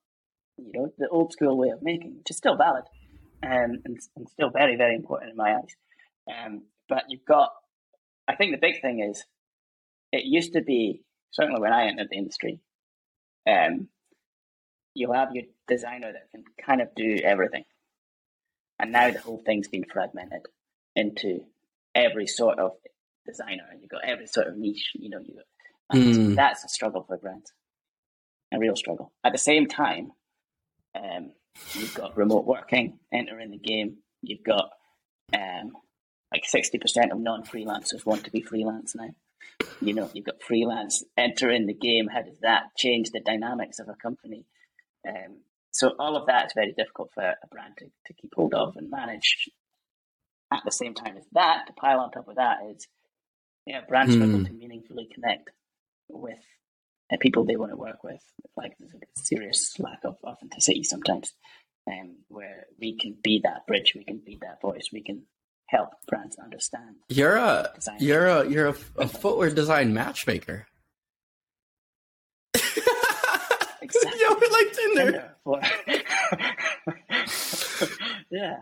you 0.56 0.70
know 0.72 0.92
the 0.98 1.08
old 1.08 1.32
school 1.32 1.56
way 1.56 1.70
of 1.70 1.82
making, 1.82 2.16
which 2.18 2.30
is 2.30 2.36
still 2.36 2.56
valid 2.56 2.84
um, 3.44 3.80
and, 3.84 3.98
and 4.16 4.28
still 4.28 4.50
very, 4.50 4.76
very 4.76 4.94
important 4.94 5.32
in 5.32 5.36
my 5.36 5.56
eyes. 5.56 5.76
Um, 6.28 6.62
but 6.88 7.04
you've 7.08 7.24
got, 7.24 7.52
I 8.26 8.36
think 8.36 8.52
the 8.52 8.60
big 8.60 8.80
thing 8.80 9.00
is, 9.00 9.24
it 10.12 10.24
used 10.24 10.52
to 10.52 10.62
be 10.62 11.02
certainly 11.30 11.60
when 11.60 11.72
I 11.72 11.86
entered 11.86 12.08
the 12.10 12.16
industry, 12.16 12.60
um, 13.46 13.88
you 14.94 15.12
have 15.12 15.34
your 15.34 15.44
designer 15.68 16.12
that 16.12 16.30
can 16.30 16.44
kind 16.64 16.80
of 16.80 16.94
do 16.94 17.18
everything. 17.22 17.64
And 18.78 18.92
now 18.92 19.10
the 19.10 19.20
whole 19.20 19.42
thing's 19.44 19.68
been 19.68 19.84
fragmented 19.84 20.42
into 20.96 21.40
every 21.94 22.26
sort 22.26 22.58
of 22.58 22.72
designer. 23.26 23.64
And 23.70 23.80
you've 23.80 23.90
got 23.90 24.04
every 24.04 24.26
sort 24.26 24.48
of 24.48 24.56
niche, 24.56 24.92
you 24.94 25.10
know, 25.10 25.20
you 25.20 25.36
mm. 25.92 26.34
that's 26.34 26.64
a 26.64 26.68
struggle 26.68 27.04
for 27.06 27.16
brands. 27.16 27.52
A 28.52 28.58
real 28.58 28.76
struggle. 28.76 29.12
At 29.24 29.32
the 29.32 29.38
same 29.38 29.66
time, 29.66 30.12
um, 30.94 31.32
you've 31.74 31.94
got 31.94 32.16
remote 32.16 32.46
working 32.46 32.98
entering 33.12 33.50
the 33.50 33.58
game. 33.58 33.98
You've 34.22 34.44
got 34.44 34.70
um, 35.32 35.72
like 36.32 36.44
60% 36.44 37.12
of 37.12 37.18
non 37.18 37.44
freelancers 37.44 38.06
want 38.06 38.24
to 38.24 38.30
be 38.30 38.42
freelance 38.42 38.94
now. 38.94 39.10
You 39.80 39.94
know, 39.94 40.10
you've 40.14 40.26
got 40.26 40.42
freelance 40.42 41.04
entering 41.16 41.66
the 41.66 41.74
game. 41.74 42.08
How 42.08 42.22
does 42.22 42.38
that 42.40 42.74
change 42.76 43.10
the 43.10 43.20
dynamics 43.20 43.78
of 43.78 43.88
a 43.88 43.94
company? 43.94 44.46
Um, 45.06 45.38
so 45.70 45.92
all 45.98 46.16
of 46.16 46.26
that 46.26 46.46
is 46.46 46.52
very 46.54 46.72
difficult 46.72 47.10
for 47.14 47.22
a 47.22 47.46
brand 47.50 47.74
to, 47.78 47.86
to 48.06 48.14
keep 48.14 48.32
hold 48.34 48.54
of 48.54 48.76
and 48.76 48.90
manage. 48.90 49.48
At 50.52 50.62
the 50.64 50.70
same 50.70 50.94
time 50.94 51.16
as 51.16 51.24
that, 51.32 51.66
to 51.66 51.72
pile 51.72 52.00
on 52.00 52.12
top 52.12 52.28
of 52.28 52.36
that 52.36 52.58
is, 52.70 52.86
yeah, 53.66 53.80
brands 53.88 54.14
mm. 54.14 54.18
struggle 54.18 54.44
to 54.44 54.52
meaningfully 54.52 55.08
connect 55.12 55.50
with 56.08 56.38
uh, 57.12 57.16
people 57.20 57.44
they 57.44 57.56
want 57.56 57.72
to 57.72 57.76
work 57.76 58.04
with. 58.04 58.22
Like 58.56 58.74
there's 58.78 58.94
a 58.94 59.20
serious 59.20 59.74
lack 59.78 60.00
of 60.04 60.16
authenticity 60.24 60.84
sometimes, 60.84 61.32
um, 61.90 62.16
where 62.28 62.66
we 62.78 62.96
can 62.96 63.16
be 63.22 63.40
that 63.42 63.66
bridge, 63.66 63.94
we 63.96 64.04
can 64.04 64.20
be 64.24 64.38
that 64.42 64.60
voice, 64.60 64.90
we 64.92 65.02
can 65.02 65.24
help 65.66 65.90
brands 66.06 66.36
understand. 66.38 66.96
You're 67.08 67.36
a 67.36 67.72
you're 67.98 68.26
a 68.26 68.48
you're 68.48 68.68
a, 68.68 68.76
a 68.98 69.08
footwear 69.08 69.50
design 69.50 69.92
matchmaker. 69.94 70.66
exactly. 72.54 74.20
Yo, 74.20 74.34
like 74.50 74.72
Tinder. 74.72 75.30
Yeah. 78.30 78.56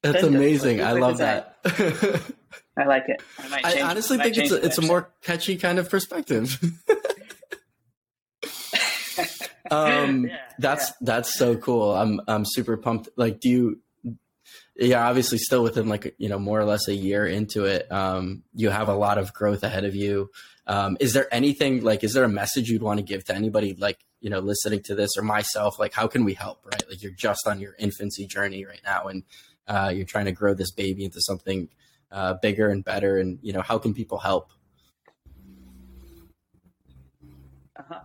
That's 0.00 0.20
Tinder. 0.22 0.38
amazing. 0.38 0.82
I 0.82 0.92
love 0.92 1.14
design. 1.18 1.42
that. 1.64 2.22
I 2.78 2.84
like 2.84 3.04
it. 3.08 3.22
I, 3.38 3.76
I 3.76 3.82
honestly 3.82 4.16
think 4.16 4.38
it's 4.38 4.50
a, 4.50 4.64
it's 4.64 4.78
a 4.78 4.82
more 4.82 5.10
catchy 5.22 5.56
kind 5.56 5.78
of 5.78 5.90
perspective. 5.90 6.58
um, 9.70 10.26
yeah, 10.26 10.36
that's 10.58 10.88
yeah. 10.88 10.94
that's 11.02 11.34
so 11.34 11.56
cool. 11.56 11.92
I'm 11.92 12.22
I'm 12.26 12.44
super 12.46 12.78
pumped. 12.78 13.10
Like, 13.16 13.40
do 13.40 13.50
you? 13.50 13.80
Yeah, 14.74 15.06
obviously, 15.06 15.38
still 15.38 15.62
within 15.62 15.88
like 15.88 16.14
you 16.18 16.28
know 16.28 16.38
more 16.38 16.58
or 16.58 16.64
less 16.64 16.88
a 16.88 16.94
year 16.94 17.26
into 17.26 17.66
it. 17.66 17.90
Um, 17.92 18.42
you 18.54 18.70
have 18.70 18.88
a 18.88 18.94
lot 18.94 19.18
of 19.18 19.32
growth 19.34 19.62
ahead 19.62 19.84
of 19.84 19.94
you. 19.94 20.30
Um, 20.66 20.96
is 20.98 21.12
there 21.12 21.32
anything 21.32 21.82
like? 21.82 22.02
Is 22.02 22.14
there 22.14 22.24
a 22.24 22.28
message 22.28 22.70
you'd 22.70 22.82
want 22.82 22.98
to 22.98 23.04
give 23.04 23.24
to 23.26 23.34
anybody 23.34 23.74
like 23.74 23.98
you 24.20 24.30
know 24.30 24.40
listening 24.40 24.82
to 24.84 24.94
this 24.94 25.10
or 25.18 25.22
myself? 25.22 25.78
Like, 25.78 25.92
how 25.92 26.06
can 26.06 26.24
we 26.24 26.32
help? 26.34 26.64
Right, 26.64 26.82
like 26.88 27.02
you're 27.02 27.12
just 27.12 27.46
on 27.46 27.60
your 27.60 27.74
infancy 27.78 28.26
journey 28.26 28.64
right 28.64 28.80
now, 28.84 29.04
and 29.04 29.24
uh, 29.68 29.92
you're 29.94 30.06
trying 30.06 30.24
to 30.24 30.32
grow 30.32 30.54
this 30.54 30.70
baby 30.70 31.04
into 31.04 31.20
something 31.20 31.68
uh, 32.10 32.34
bigger 32.40 32.68
and 32.68 32.82
better. 32.82 33.18
And 33.18 33.38
you 33.42 33.52
know, 33.52 33.62
how 33.62 33.78
can 33.78 33.92
people 33.92 34.18
help? 34.18 34.52
Uh-huh. 37.78 38.00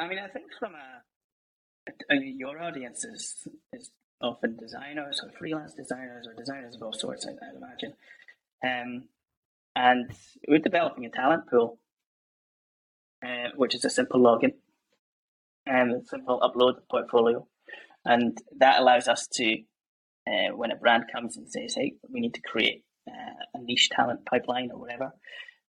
I 0.00 0.08
mean, 0.08 0.18
I 0.18 0.28
think 0.28 0.46
from 0.58 0.74
a 0.74 0.98
I 2.10 2.18
mean, 2.18 2.36
your 2.38 2.60
audience 2.60 3.04
is, 3.04 3.48
is 3.72 3.90
often 4.20 4.56
designers 4.56 5.20
or 5.22 5.30
freelance 5.38 5.74
designers 5.74 6.26
or 6.26 6.34
designers 6.34 6.74
of 6.76 6.82
all 6.82 6.92
sorts, 6.92 7.26
I, 7.26 7.30
would 7.30 7.62
imagine. 7.62 7.94
Um, 8.64 9.04
and 9.76 10.10
we're 10.48 10.58
developing 10.58 11.04
a 11.04 11.10
talent 11.10 11.48
pool, 11.48 11.78
uh, 13.24 13.50
which 13.56 13.74
is 13.74 13.84
a 13.84 13.90
simple 13.90 14.20
login 14.20 14.54
and 15.66 15.92
a 15.92 16.04
simple 16.04 16.40
upload 16.40 16.76
portfolio. 16.90 17.46
And 18.04 18.36
that 18.58 18.80
allows 18.80 19.06
us 19.06 19.28
to, 19.34 19.58
uh, 20.26 20.56
when 20.56 20.70
a 20.70 20.76
brand 20.76 21.04
comes 21.12 21.36
and 21.36 21.50
says, 21.50 21.74
hey, 21.74 21.94
we 22.12 22.20
need 22.20 22.34
to 22.34 22.42
create 22.42 22.84
uh, 23.08 23.44
a 23.54 23.62
niche 23.62 23.90
talent 23.90 24.26
pipeline 24.26 24.70
or 24.72 24.80
whatever, 24.80 25.12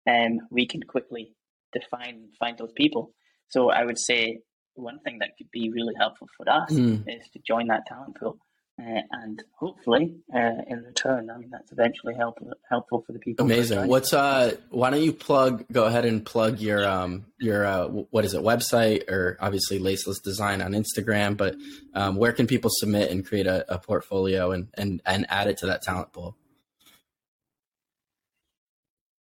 um, 0.08 0.40
we 0.50 0.66
can 0.66 0.82
quickly 0.82 1.36
define 1.72 2.30
find 2.40 2.58
those 2.58 2.72
people. 2.72 3.14
So 3.50 3.70
I 3.70 3.84
would 3.86 4.00
say 4.00 4.40
one 4.80 5.00
thing 5.00 5.20
that 5.20 5.38
could 5.38 5.52
be 5.52 5.70
really 5.70 5.94
helpful 5.98 6.28
for 6.38 6.50
us 6.50 6.72
mm. 6.72 7.04
is 7.08 7.28
to 7.34 7.40
join 7.40 7.68
that 7.68 7.86
talent 7.86 8.20
pool. 8.20 8.38
Uh, 8.80 9.02
and 9.12 9.44
hopefully, 9.58 10.16
uh, 10.34 10.62
in 10.68 10.84
return, 10.84 11.30
I 11.30 11.38
mean 11.38 11.50
that's 11.50 11.70
eventually 11.72 12.14
helpful 12.16 12.54
helpful 12.70 13.04
for 13.06 13.12
the 13.12 13.20
people. 13.20 13.46
Amazing. 13.46 13.88
What's 13.88 14.14
uh? 14.14 14.56
Why 14.70 14.90
don't 14.90 15.02
you 15.02 15.12
plug? 15.12 15.66
Go 15.70 15.84
ahead 15.84 16.06
and 16.06 16.26
plug 16.26 16.62
your 16.62 16.88
um 16.88 17.26
your 17.42 17.66
uh 17.66 17.88
what 17.88 18.24
is 18.24 18.34
it 18.34 18.42
website 18.42 19.10
or 19.10 19.38
obviously 19.42 19.80
Laceless 19.80 20.24
Design 20.24 20.62
on 20.62 20.72
Instagram. 20.72 21.36
But 21.36 21.56
um, 21.94 22.16
where 22.16 22.32
can 22.32 22.48
people 22.48 22.70
submit 22.74 23.12
and 23.12 23.26
create 23.26 23.48
a, 23.48 23.66
a 23.74 23.80
portfolio 23.80 24.52
and 24.52 24.70
and 24.76 25.02
and 25.06 25.26
add 25.28 25.48
it 25.48 25.58
to 25.58 25.66
that 25.66 25.82
talent 25.82 26.14
pool? 26.14 26.38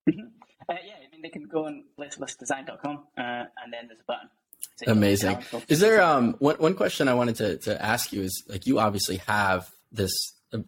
Mm-hmm. 0.10 0.28
Uh, 0.68 0.76
yeah, 0.84 0.94
I 0.96 1.12
mean 1.12 1.22
they 1.22 1.30
can 1.30 1.44
go 1.44 1.68
on 1.68 1.84
lacelessdesign.com 2.00 3.04
uh, 3.18 3.22
and 3.22 3.72
then 3.72 3.88
there's 3.88 4.00
a 4.00 4.06
button 4.08 4.30
Amazing. 4.88 5.44
Is 5.68 5.80
there 5.80 6.02
um 6.02 6.36
one 6.40 6.56
one 6.56 6.76
question 6.76 7.08
I 7.08 7.14
wanted 7.14 7.36
to 7.38 7.58
to 7.60 7.82
ask 7.82 8.12
you 8.12 8.24
is 8.24 8.44
like 8.48 8.66
you 8.66 8.80
obviously 8.80 9.18
have 9.28 9.70
this 9.92 10.12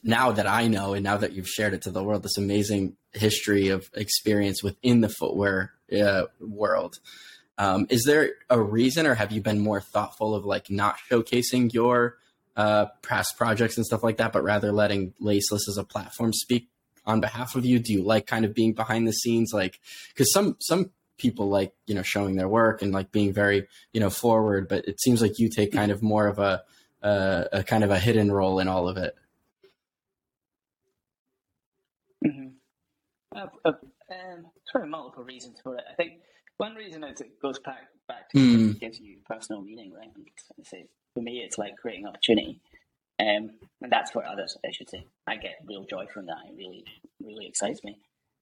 now 0.04 0.32
that 0.32 0.48
I 0.48 0.68
know 0.68 0.94
and 0.94 1.04
now 1.04 1.18
that 1.18 1.34
you've 1.34 1.48
shared 1.48 1.74
it 1.74 1.84
to 1.84 1.92
the 1.92 2.04
world 2.04 2.24
this 2.24 2.38
amazing 2.38 2.96
history 3.14 3.70
of 3.70 3.90
experience 3.94 4.64
within 4.64 5.02
the 5.02 5.10
footwear 5.10 5.74
uh, 5.92 6.24
world. 6.40 6.98
Um, 7.58 7.88
is 7.90 8.04
there 8.04 8.32
a 8.50 8.60
reason, 8.60 9.06
or 9.06 9.14
have 9.14 9.32
you 9.32 9.42
been 9.42 9.60
more 9.60 9.80
thoughtful 9.80 10.36
of 10.36 10.46
like 10.46 10.70
not 10.70 10.98
showcasing 11.10 11.74
your 11.74 12.18
uh, 12.58 12.88
past 13.02 13.38
projects 13.38 13.78
and 13.78 13.86
stuff 13.86 14.04
like 14.04 14.18
that, 14.18 14.34
but 14.34 14.44
rather 14.44 14.72
letting 14.72 15.14
Laceless 15.22 15.68
as 15.70 15.78
a 15.78 15.84
platform 15.84 16.34
speak 16.34 16.68
on 17.06 17.22
behalf 17.22 17.56
of 17.56 17.66
you? 17.66 17.80
Do 17.80 17.94
you 17.94 18.04
like 18.04 18.28
kind 18.28 18.44
of 18.44 18.54
being 18.54 18.74
behind 18.74 19.08
the 19.08 19.14
scenes, 19.14 19.52
like 19.54 19.80
because 20.10 20.32
some 20.34 20.58
some 20.60 20.92
people 21.18 21.50
like 21.50 21.74
you 21.88 21.96
know 21.96 22.02
showing 22.02 22.36
their 22.36 22.48
work 22.48 22.82
and 22.82 22.92
like 22.92 23.12
being 23.12 23.34
very 23.34 23.68
you 23.94 24.00
know 24.00 24.10
forward 24.10 24.68
but 24.68 24.86
it 24.86 25.00
seems 25.00 25.22
like 25.22 25.40
you 25.40 25.50
take 25.50 25.72
kind 25.72 25.92
of 25.92 26.02
more 26.02 26.28
of 26.28 26.40
a 26.40 26.64
a, 27.06 27.48
a 27.54 27.64
kind 27.64 27.84
of 27.84 27.92
a 27.92 28.00
hidden 28.00 28.32
role 28.32 28.60
in 28.60 28.68
all 28.68 28.88
of 28.88 28.98
it. 28.98 29.16
Mm-hmm. 32.26 32.48
uh, 33.36 33.48
uh, 33.64 33.72
um, 34.10 34.48
sort 34.72 34.84
of 34.84 34.90
multiple 34.90 35.24
reasons 35.24 35.60
for 35.62 35.76
it. 35.76 35.84
I 35.90 35.94
think 35.94 36.14
one 36.58 36.74
reason 36.74 37.04
is 37.04 37.22
it 37.22 37.40
goes 37.40 37.60
back 37.60 37.88
back 38.08 38.30
to 38.30 38.38
mm. 38.38 38.72
it 38.72 38.80
gives 38.80 39.00
you 39.00 39.18
personal 39.28 39.62
meaning 39.62 39.92
right? 39.94 40.10
And 40.58 40.66
say 40.66 40.88
for 41.14 41.22
me 41.22 41.40
it's 41.40 41.58
like 41.58 41.78
creating 41.78 42.08
opportunity. 42.08 42.60
Um, 43.18 43.52
and 43.82 43.90
that's 43.90 44.12
for 44.12 44.26
others 44.26 44.58
i 44.66 44.72
should 44.72 44.90
say. 44.90 45.06
I 45.26 45.38
get 45.38 45.60
real 45.66 45.86
joy 45.86 46.08
from 46.12 46.26
that. 46.26 46.38
It 46.50 46.56
really 46.58 46.84
really 47.24 47.48
excites 47.48 47.84
me. 47.84 48.00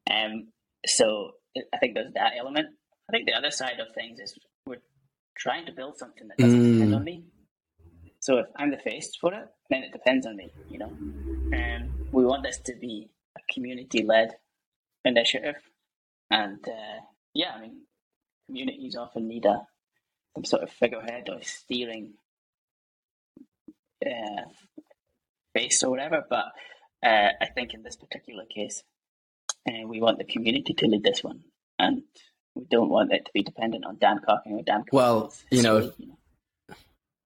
Um, 0.09 0.47
so 0.85 1.31
I 1.55 1.77
think 1.79 1.95
there's 1.95 2.13
that 2.13 2.33
element. 2.37 2.67
I 3.09 3.11
think 3.11 3.27
the 3.27 3.33
other 3.33 3.51
side 3.51 3.79
of 3.79 3.93
things 3.93 4.19
is 4.19 4.37
we're 4.65 4.81
trying 5.37 5.65
to 5.65 5.71
build 5.71 5.97
something 5.97 6.27
that 6.27 6.37
doesn't 6.37 6.59
mm. 6.59 6.73
depend 6.73 6.95
on 6.95 7.03
me. 7.03 7.25
So 8.19 8.37
if 8.37 8.45
I'm 8.55 8.71
the 8.71 8.77
face 8.77 9.11
for 9.19 9.33
it, 9.33 9.45
then 9.69 9.83
it 9.83 9.91
depends 9.91 10.25
on 10.25 10.37
me, 10.37 10.49
you 10.69 10.79
know. 10.79 10.91
And 11.51 11.91
we 12.11 12.25
want 12.25 12.43
this 12.43 12.59
to 12.65 12.75
be 12.79 13.09
a 13.37 13.53
community-led 13.53 14.29
initiative, 15.03 15.55
and 16.31 16.59
uh, 16.67 17.01
yeah, 17.33 17.51
I 17.55 17.61
mean, 17.61 17.81
communities 18.47 18.95
often 18.95 19.27
need 19.27 19.45
a 19.45 19.67
some 20.35 20.45
sort 20.45 20.63
of 20.63 20.71
figurehead 20.71 21.29
or 21.29 21.41
steering 21.41 22.13
uh, 24.05 24.43
face 25.53 25.83
or 25.83 25.89
whatever. 25.91 26.23
But 26.29 26.45
uh, 27.05 27.29
I 27.41 27.45
think 27.53 27.73
in 27.73 27.83
this 27.83 27.95
particular 27.95 28.45
case, 28.45 28.83
and 29.65 29.89
we 29.89 30.01
want 30.01 30.17
the 30.17 30.25
community 30.25 30.73
to 30.73 30.87
lead 30.87 31.03
this 31.03 31.23
one, 31.23 31.41
and 31.79 32.03
we 32.55 32.65
don't 32.69 32.89
want 32.89 33.11
it 33.11 33.25
to 33.25 33.31
be 33.33 33.43
dependent 33.43 33.85
on 33.85 33.97
Dan 33.97 34.19
Cocking 34.25 34.53
or 34.53 34.63
Dan. 34.63 34.83
Well, 34.91 35.33
you 35.49 35.61
know, 35.61 35.91
you 35.97 36.07
know, 36.07 36.17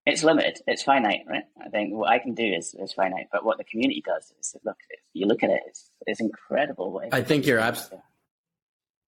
it's 0.06 0.24
limited, 0.24 0.60
it's 0.68 0.84
finite, 0.84 1.26
right? 1.28 1.44
I 1.64 1.70
think 1.70 1.94
what 1.94 2.10
I 2.10 2.20
can 2.20 2.34
do 2.34 2.46
is, 2.46 2.74
is 2.80 2.94
finite, 2.94 3.28
but 3.32 3.44
what 3.44 3.58
the 3.58 3.66
community 3.66 4.02
does 4.06 4.32
is 4.40 4.56
look. 4.64 4.78
You 5.14 5.26
look 5.26 5.44
at 5.44 5.50
it, 5.50 5.62
it's, 5.68 5.90
it's 6.06 6.22
incredible. 6.22 6.92
What 6.92 7.14
I 7.14 7.24
think 7.24 7.46
you're 7.46 7.60
absolutely. 7.60 8.04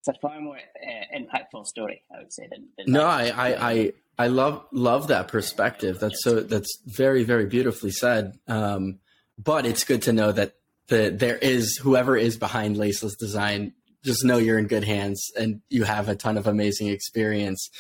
It's 0.01 0.17
a 0.17 0.21
far 0.21 0.41
more 0.41 0.57
uh, 0.57 1.17
impactful 1.17 1.67
story, 1.67 2.03
I 2.15 2.19
would 2.19 2.33
say, 2.33 2.49
than. 2.51 2.69
than 2.77 2.93
no, 2.93 3.05
I, 3.05 3.29
I, 3.29 3.71
I, 3.71 3.93
I 4.19 4.27
love 4.29 4.65
love 4.73 5.09
that 5.09 5.29
perspective. 5.29 6.01
That's 6.01 6.23
so. 6.23 6.41
That's 6.41 6.81
very, 6.87 7.25
very 7.25 7.47
beautifully 7.47 7.91
said. 7.91 8.39
Um, 8.49 9.01
but 9.37 9.67
it's 9.67 9.85
good 9.85 10.03
to 10.03 10.13
know 10.13 10.33
that 10.33 10.55
the 10.89 11.11
there 11.11 11.37
is 11.37 11.77
whoever 11.77 12.17
is 12.17 12.37
behind 12.37 12.77
Laceless 12.77 13.17
Design. 13.17 13.73
Just 14.05 14.25
know 14.25 14.39
you're 14.39 14.59
in 14.59 14.67
good 14.67 14.85
hands, 14.85 15.31
and 15.39 15.61
you 15.69 15.85
have 15.85 16.09
a 16.09 16.17
ton 16.17 16.37
of 16.37 16.47
amazing 16.47 16.89
experience. 16.89 17.71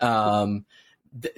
Um, 0.00 0.64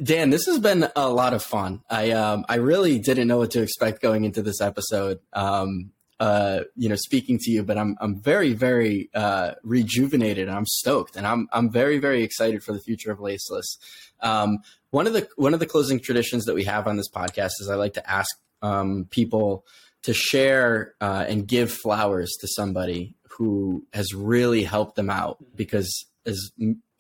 Dan, 0.03 0.31
this 0.31 0.47
has 0.47 0.59
been 0.59 0.89
a 0.97 1.09
lot 1.09 1.35
of 1.35 1.43
fun. 1.43 1.83
I 1.89 2.11
um, 2.13 2.45
I 2.49 2.57
really 2.57 2.99
didn't 2.99 3.29
know 3.29 3.39
what 3.39 3.53
to 3.53 3.63
expect 3.63 4.03
going 4.03 4.25
into 4.25 4.43
this 4.43 4.61
episode. 4.61 5.21
Um, 5.33 5.93
uh, 6.21 6.65
you 6.75 6.89
know, 6.89 6.97
speaking 6.97 7.39
to 7.39 7.51
you, 7.51 7.63
but 7.63 7.79
I'm 7.79 7.97
I'm 8.01 8.21
very 8.21 8.53
very 8.55 9.09
uh, 9.15 9.53
rejuvenated 9.63 10.49
and 10.49 10.57
I'm 10.57 10.67
stoked 10.67 11.17
and 11.17 11.27
I'm 11.27 11.49
I'm 11.53 11.71
very 11.71 11.99
very 11.99 12.23
excited 12.23 12.65
for 12.65 12.73
the 12.73 12.81
future 12.81 13.13
of 13.13 13.19
Laceless. 13.19 13.77
Um, 14.21 14.59
one 14.91 15.07
of 15.07 15.13
the 15.13 15.29
one 15.37 15.55
of 15.55 15.61
the 15.61 15.67
closing 15.67 16.01
traditions 16.01 16.47
that 16.47 16.55
we 16.55 16.65
have 16.65 16.89
on 16.89 16.97
this 16.97 17.11
podcast 17.11 17.53
is 17.61 17.69
I 17.71 17.77
like 17.77 17.95
to 17.95 18.11
ask 18.11 18.37
um, 18.63 19.07
people 19.11 19.65
to 20.03 20.15
share 20.15 20.95
uh, 21.01 21.25
and 21.29 21.47
give 21.47 21.73
flowers 21.73 22.37
to 22.41 22.49
somebody 22.49 23.15
who 23.31 23.87
has 23.93 24.15
really 24.15 24.65
helped 24.65 24.97
them 24.97 25.11
out 25.11 25.39
because 25.55 26.07
as 26.27 26.51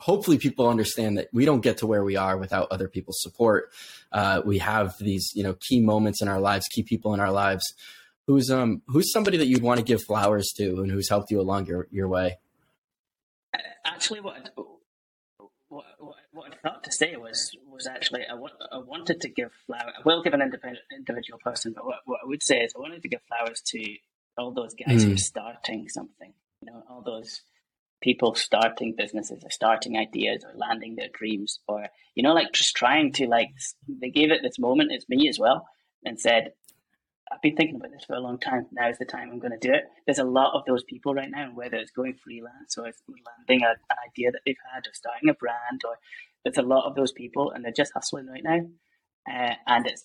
hopefully 0.01 0.39
people 0.39 0.69
understand 0.69 1.19
that 1.19 1.29
we 1.33 1.45
don't 1.45 1.61
get 1.61 1.79
to 1.79 1.87
where 1.87 2.05
we 2.05 2.17
are 2.17 2.39
without 2.39 2.69
other 2.71 2.89
people's 2.89 3.21
support. 3.21 3.71
Uh, 4.13 4.41
we 4.45 4.59
have 4.59 4.95
these, 5.01 5.33
you 5.35 5.43
know, 5.43 5.57
key 5.69 5.81
moments 5.81 6.23
in 6.23 6.29
our 6.29 6.41
lives, 6.41 6.67
key 6.69 6.83
people 6.83 7.15
in 7.15 7.21
our 7.21 7.33
lives. 7.33 7.65
Who's 8.27 8.51
um 8.51 8.83
who's 8.89 9.11
somebody 9.11 9.39
that 9.39 9.47
you'd 9.47 9.63
want 9.63 9.79
to 9.79 9.85
give 9.85 10.03
flowers 10.03 10.53
to 10.59 10.83
and 10.83 10.91
who's 10.91 11.09
helped 11.09 11.31
you 11.31 11.41
along 11.41 11.67
your, 11.67 11.89
your 11.91 12.09
way? 12.09 12.39
Actually, 13.85 14.21
what 14.21 14.53
what, 15.69 15.85
what, 15.99 16.17
what 16.33 16.53
I 16.53 16.69
thought 16.69 16.85
to 16.85 16.93
say 16.93 17.17
was 17.17 17.51
was 17.79 17.87
actually 17.87 18.25
I, 18.27 18.35
w- 18.35 18.55
I 18.73 18.79
wanted 18.79 19.21
to 19.23 19.29
give 19.29 19.51
flowers. 19.67 19.95
I 19.97 20.03
will 20.05 20.23
give 20.23 20.35
an 20.35 20.43
independent 20.43 20.85
individual 20.95 21.39
person, 21.39 21.73
but 21.75 21.87
what, 21.87 22.01
what 22.05 22.21
I 22.23 22.27
would 22.27 22.43
say 22.43 22.59
is 22.59 22.75
I 22.77 22.81
wanted 22.81 23.03
to 23.03 23.09
give 23.09 23.21
flowers 23.29 23.63
to 23.69 23.97
all 24.37 24.53
those 24.53 24.75
guys 24.75 25.03
mm. 25.03 25.07
who 25.07 25.11
are 25.11 25.15
hmm. 25.15 25.17
starting 25.17 25.89
something. 25.89 26.33
You 26.61 26.73
know, 26.73 26.83
all 26.91 27.03
those 27.03 27.43
people 28.01 28.35
starting 28.35 28.95
businesses 28.97 29.43
or 29.45 29.51
starting 29.51 29.97
ideas 29.97 30.45
or 30.45 30.53
landing 30.57 30.97
their 30.97 31.09
dreams 31.13 31.61
or 31.67 31.87
you 32.15 32.23
know 32.23 32.33
like 32.33 32.53
just 32.53 32.77
trying 32.77 33.13
to 33.13 33.27
like 33.27 33.49
they 33.89 34.11
gave 34.11 34.31
it 34.31 34.41
this 34.43 34.59
moment 34.59 34.93
it's 34.93 35.09
me 35.09 35.29
as 35.29 35.39
well 35.39 35.67
and 36.05 36.21
said 36.21 36.53
i've 37.33 37.43
been 37.43 37.57
thinking 37.57 37.77
about 37.77 37.91
this 37.91 38.05
for 38.05 38.15
a 38.15 38.21
long 38.21 38.39
time 38.39 38.67
now 38.71 38.89
is 38.89 38.99
the 38.99 39.05
time 39.05 39.31
i'm 39.33 39.41
going 39.41 39.59
to 39.59 39.59
do 39.59 39.75
it 39.75 39.85
there's 40.07 40.21
a 40.21 40.25
lot 40.25 40.55
of 40.55 40.63
those 40.67 40.85
people 40.85 41.13
right 41.13 41.31
now 41.31 41.51
whether 41.55 41.77
it's 41.77 41.91
going 41.91 42.15
freelance 42.23 42.79
or 42.79 42.87
it's 42.87 43.03
landing 43.09 43.65
a, 43.65 43.71
an 43.71 43.97
idea 44.07 44.31
that 44.31 44.41
they've 44.47 44.57
had 44.73 44.87
or 44.87 44.93
starting 44.93 45.29
a 45.29 45.35
brand 45.35 45.83
or 45.85 45.97
there's 46.45 46.59
a 46.59 46.63
lot 46.63 46.87
of 46.87 46.95
those 46.95 47.13
people 47.13 47.51
and 47.51 47.65
they're 47.65 47.73
just 47.73 47.93
hustling 47.95 48.27
right 48.27 48.45
now 48.45 48.61
uh, 49.31 49.55
and 49.67 49.87
it's 49.87 50.05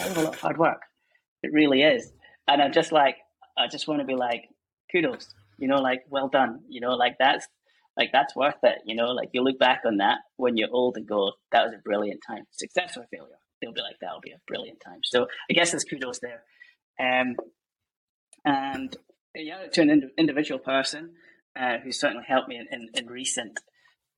a 0.00 0.20
lot 0.20 0.34
of 0.34 0.40
hard 0.40 0.58
work 0.58 0.82
it 1.42 1.52
really 1.52 1.82
is 1.82 2.12
and 2.48 2.62
i'm 2.62 2.72
just 2.72 2.92
like 2.92 3.16
i 3.58 3.66
just 3.66 3.88
want 3.88 4.00
to 4.00 4.06
be 4.06 4.14
like 4.14 4.44
kudos 4.92 5.34
you 5.58 5.68
know, 5.68 5.76
like 5.76 6.04
well 6.08 6.28
done, 6.28 6.60
you 6.68 6.80
know, 6.80 6.94
like 6.94 7.16
that's 7.18 7.46
like 7.96 8.10
that's 8.12 8.36
worth 8.36 8.62
it, 8.62 8.78
you 8.84 8.94
know, 8.94 9.06
like 9.06 9.30
you 9.32 9.42
look 9.42 9.58
back 9.58 9.82
on 9.86 9.98
that 9.98 10.18
when 10.36 10.56
you're 10.56 10.68
old 10.70 10.96
and 10.96 11.06
go, 11.06 11.32
that 11.52 11.64
was 11.64 11.72
a 11.72 11.82
brilliant 11.82 12.20
time, 12.26 12.44
success 12.50 12.96
or 12.96 13.06
failure. 13.10 13.38
They'll 13.60 13.72
be 13.72 13.80
like, 13.80 13.96
that'll 14.00 14.20
be 14.20 14.32
a 14.32 14.40
brilliant 14.46 14.80
time. 14.84 15.00
So 15.02 15.28
I 15.50 15.54
guess 15.54 15.70
there's 15.70 15.84
kudos 15.84 16.20
there. 16.20 16.42
Um, 17.00 17.36
and 18.44 18.94
yeah, 19.34 19.66
to 19.72 19.80
an 19.80 19.90
ind- 19.90 20.10
individual 20.18 20.58
person 20.58 21.14
uh, 21.58 21.78
who 21.82 21.90
certainly 21.90 22.24
helped 22.28 22.48
me 22.48 22.56
in, 22.58 22.66
in, 22.70 22.88
in 22.94 23.06
recent 23.06 23.58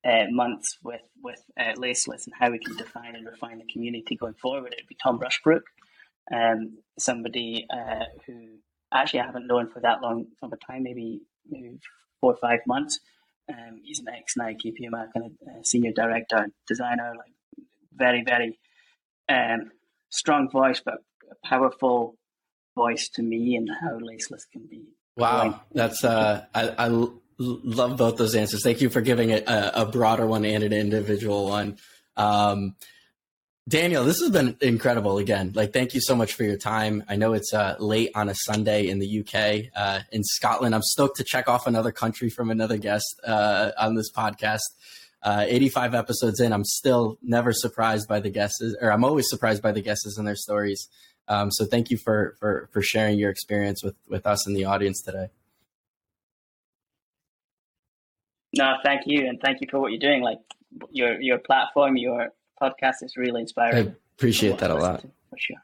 uh, 0.05 0.25
months 0.31 0.79
with 0.83 1.03
with 1.23 1.43
uh, 1.59 1.75
Laceless 1.77 2.27
and 2.27 2.35
how 2.39 2.51
we 2.51 2.59
can 2.59 2.77
define 2.77 3.17
and 3.17 3.27
refine 3.27 3.59
the 3.59 3.73
community 3.73 4.17
going 4.17 4.35
forward, 4.35 4.73
it'd 4.73 4.89
be 4.89 4.97
Tom 5.03 5.19
Rushbrook, 5.19 5.63
um, 6.33 6.79
somebody 6.99 7.67
uh, 7.71 8.05
who 8.27 8.59
actually 8.93 9.21
I 9.21 9.27
haven't 9.27 9.47
known 9.47 9.69
for 9.71 9.81
that 9.81 10.01
long 10.03 10.27
of 10.43 10.53
a 10.53 10.57
time, 10.57 10.83
maybe, 10.85 11.21
maybe 11.49 11.79
four 12.21 12.33
or 12.33 12.39
five 12.41 12.61
months. 12.67 13.01
Um, 13.49 13.81
he's 13.83 14.01
an 14.01 14.07
ex 14.09 14.35
Nike 14.37 14.73
Puma 14.73 15.09
kind 15.15 15.27
of 15.27 15.33
uh, 15.49 15.63
senior 15.63 15.93
director, 15.93 16.49
designer, 16.67 17.15
like 17.17 17.33
very, 17.95 18.23
very 18.23 18.59
um, 19.29 19.71
strong 20.11 20.51
voice, 20.51 20.81
but 20.85 20.99
a 21.31 21.47
powerful 21.47 22.17
voice 22.77 23.09
to 23.09 23.23
me 23.23 23.57
and 23.57 23.69
how 23.81 23.99
laceless 23.99 24.43
can 24.53 24.67
be. 24.69 24.85
Wow, 25.17 25.63
that's 25.73 26.05
uh, 26.05 26.45
I, 26.55 26.69
I 26.79 27.09
love 27.39 27.97
both 27.97 28.17
those 28.17 28.35
answers. 28.35 28.63
Thank 28.63 28.81
you 28.81 28.91
for 28.91 29.01
giving 29.01 29.31
it 29.31 29.45
a, 29.49 29.83
a 29.83 29.87
broader 29.87 30.27
one 30.27 30.45
and 30.45 30.63
an 30.65 30.73
individual 30.73 31.49
one. 31.49 31.79
Um, 32.17 32.75
Daniel, 33.69 34.03
this 34.03 34.21
has 34.21 34.31
been 34.31 34.57
incredible 34.63 35.19
again. 35.19 35.53
Like, 35.55 35.75
thank 35.75 35.93
you 35.93 36.01
so 36.01 36.17
much 36.17 36.33
for 36.33 36.43
your 36.43 36.57
time. 36.57 37.05
I 37.07 37.17
know 37.17 37.35
it's 37.35 37.53
uh, 37.53 37.77
late 37.79 38.11
on 38.15 38.31
a 38.31 38.35
Sunday 38.35 38.89
in 38.89 38.99
the 38.99 39.21
UK. 39.21 39.71
Uh, 39.77 40.01
in 40.11 40.25
Scotland, 40.25 40.75
I'm 40.75 40.83
stoked 40.83 41.19
to 41.19 41.25
check 41.25 41.49
off 41.49 41.67
another 41.67 41.93
country 41.93 42.31
from 42.31 42.51
another 42.51 42.79
guest 42.79 43.21
uh, 43.27 43.73
on 43.79 43.95
this 43.95 44.11
podcast. 44.11 44.63
Uh, 45.23 45.45
85 45.47 45.95
episodes 45.95 46.41
in, 46.41 46.53
I'm 46.53 46.65
still 46.65 47.19
never 47.23 47.53
surprised 47.53 48.09
by 48.09 48.21
the 48.21 48.31
guesses, 48.31 48.75
or 48.81 48.91
I'm 48.91 49.05
always 49.05 49.29
surprised 49.29 49.63
by 49.63 49.73
the 49.73 49.83
guesses 49.83 50.17
and 50.17 50.27
their 50.27 50.37
stories. 50.37 50.89
Um, 51.27 51.51
so, 51.51 51.67
thank 51.67 51.91
you 51.91 51.99
for 51.99 52.37
for 52.41 52.71
for 52.73 52.81
sharing 52.81 53.19
your 53.19 53.29
experience 53.29 53.83
with 53.83 53.97
with 54.09 54.27
us 54.27 54.47
in 54.47 54.55
the 54.55 54.65
audience 54.65 55.03
today. 55.03 55.29
No, 58.57 58.77
thank 58.83 59.03
you, 59.07 59.27
and 59.27 59.41
thank 59.41 59.61
you 59.61 59.67
for 59.71 59.79
what 59.79 59.93
you're 59.93 60.01
doing. 60.01 60.23
Like 60.23 60.39
your 60.91 61.21
your 61.21 61.39
platform, 61.39 61.97
your 61.97 62.29
podcast 62.61 63.03
is 63.03 63.17
really 63.17 63.43
inspiring. 63.43 63.89
I 63.89 63.95
appreciate 64.17 64.59
that 64.59 64.71
a 64.71 64.75
lot. 64.75 65.03
For 65.31 65.39
sure. 65.39 65.63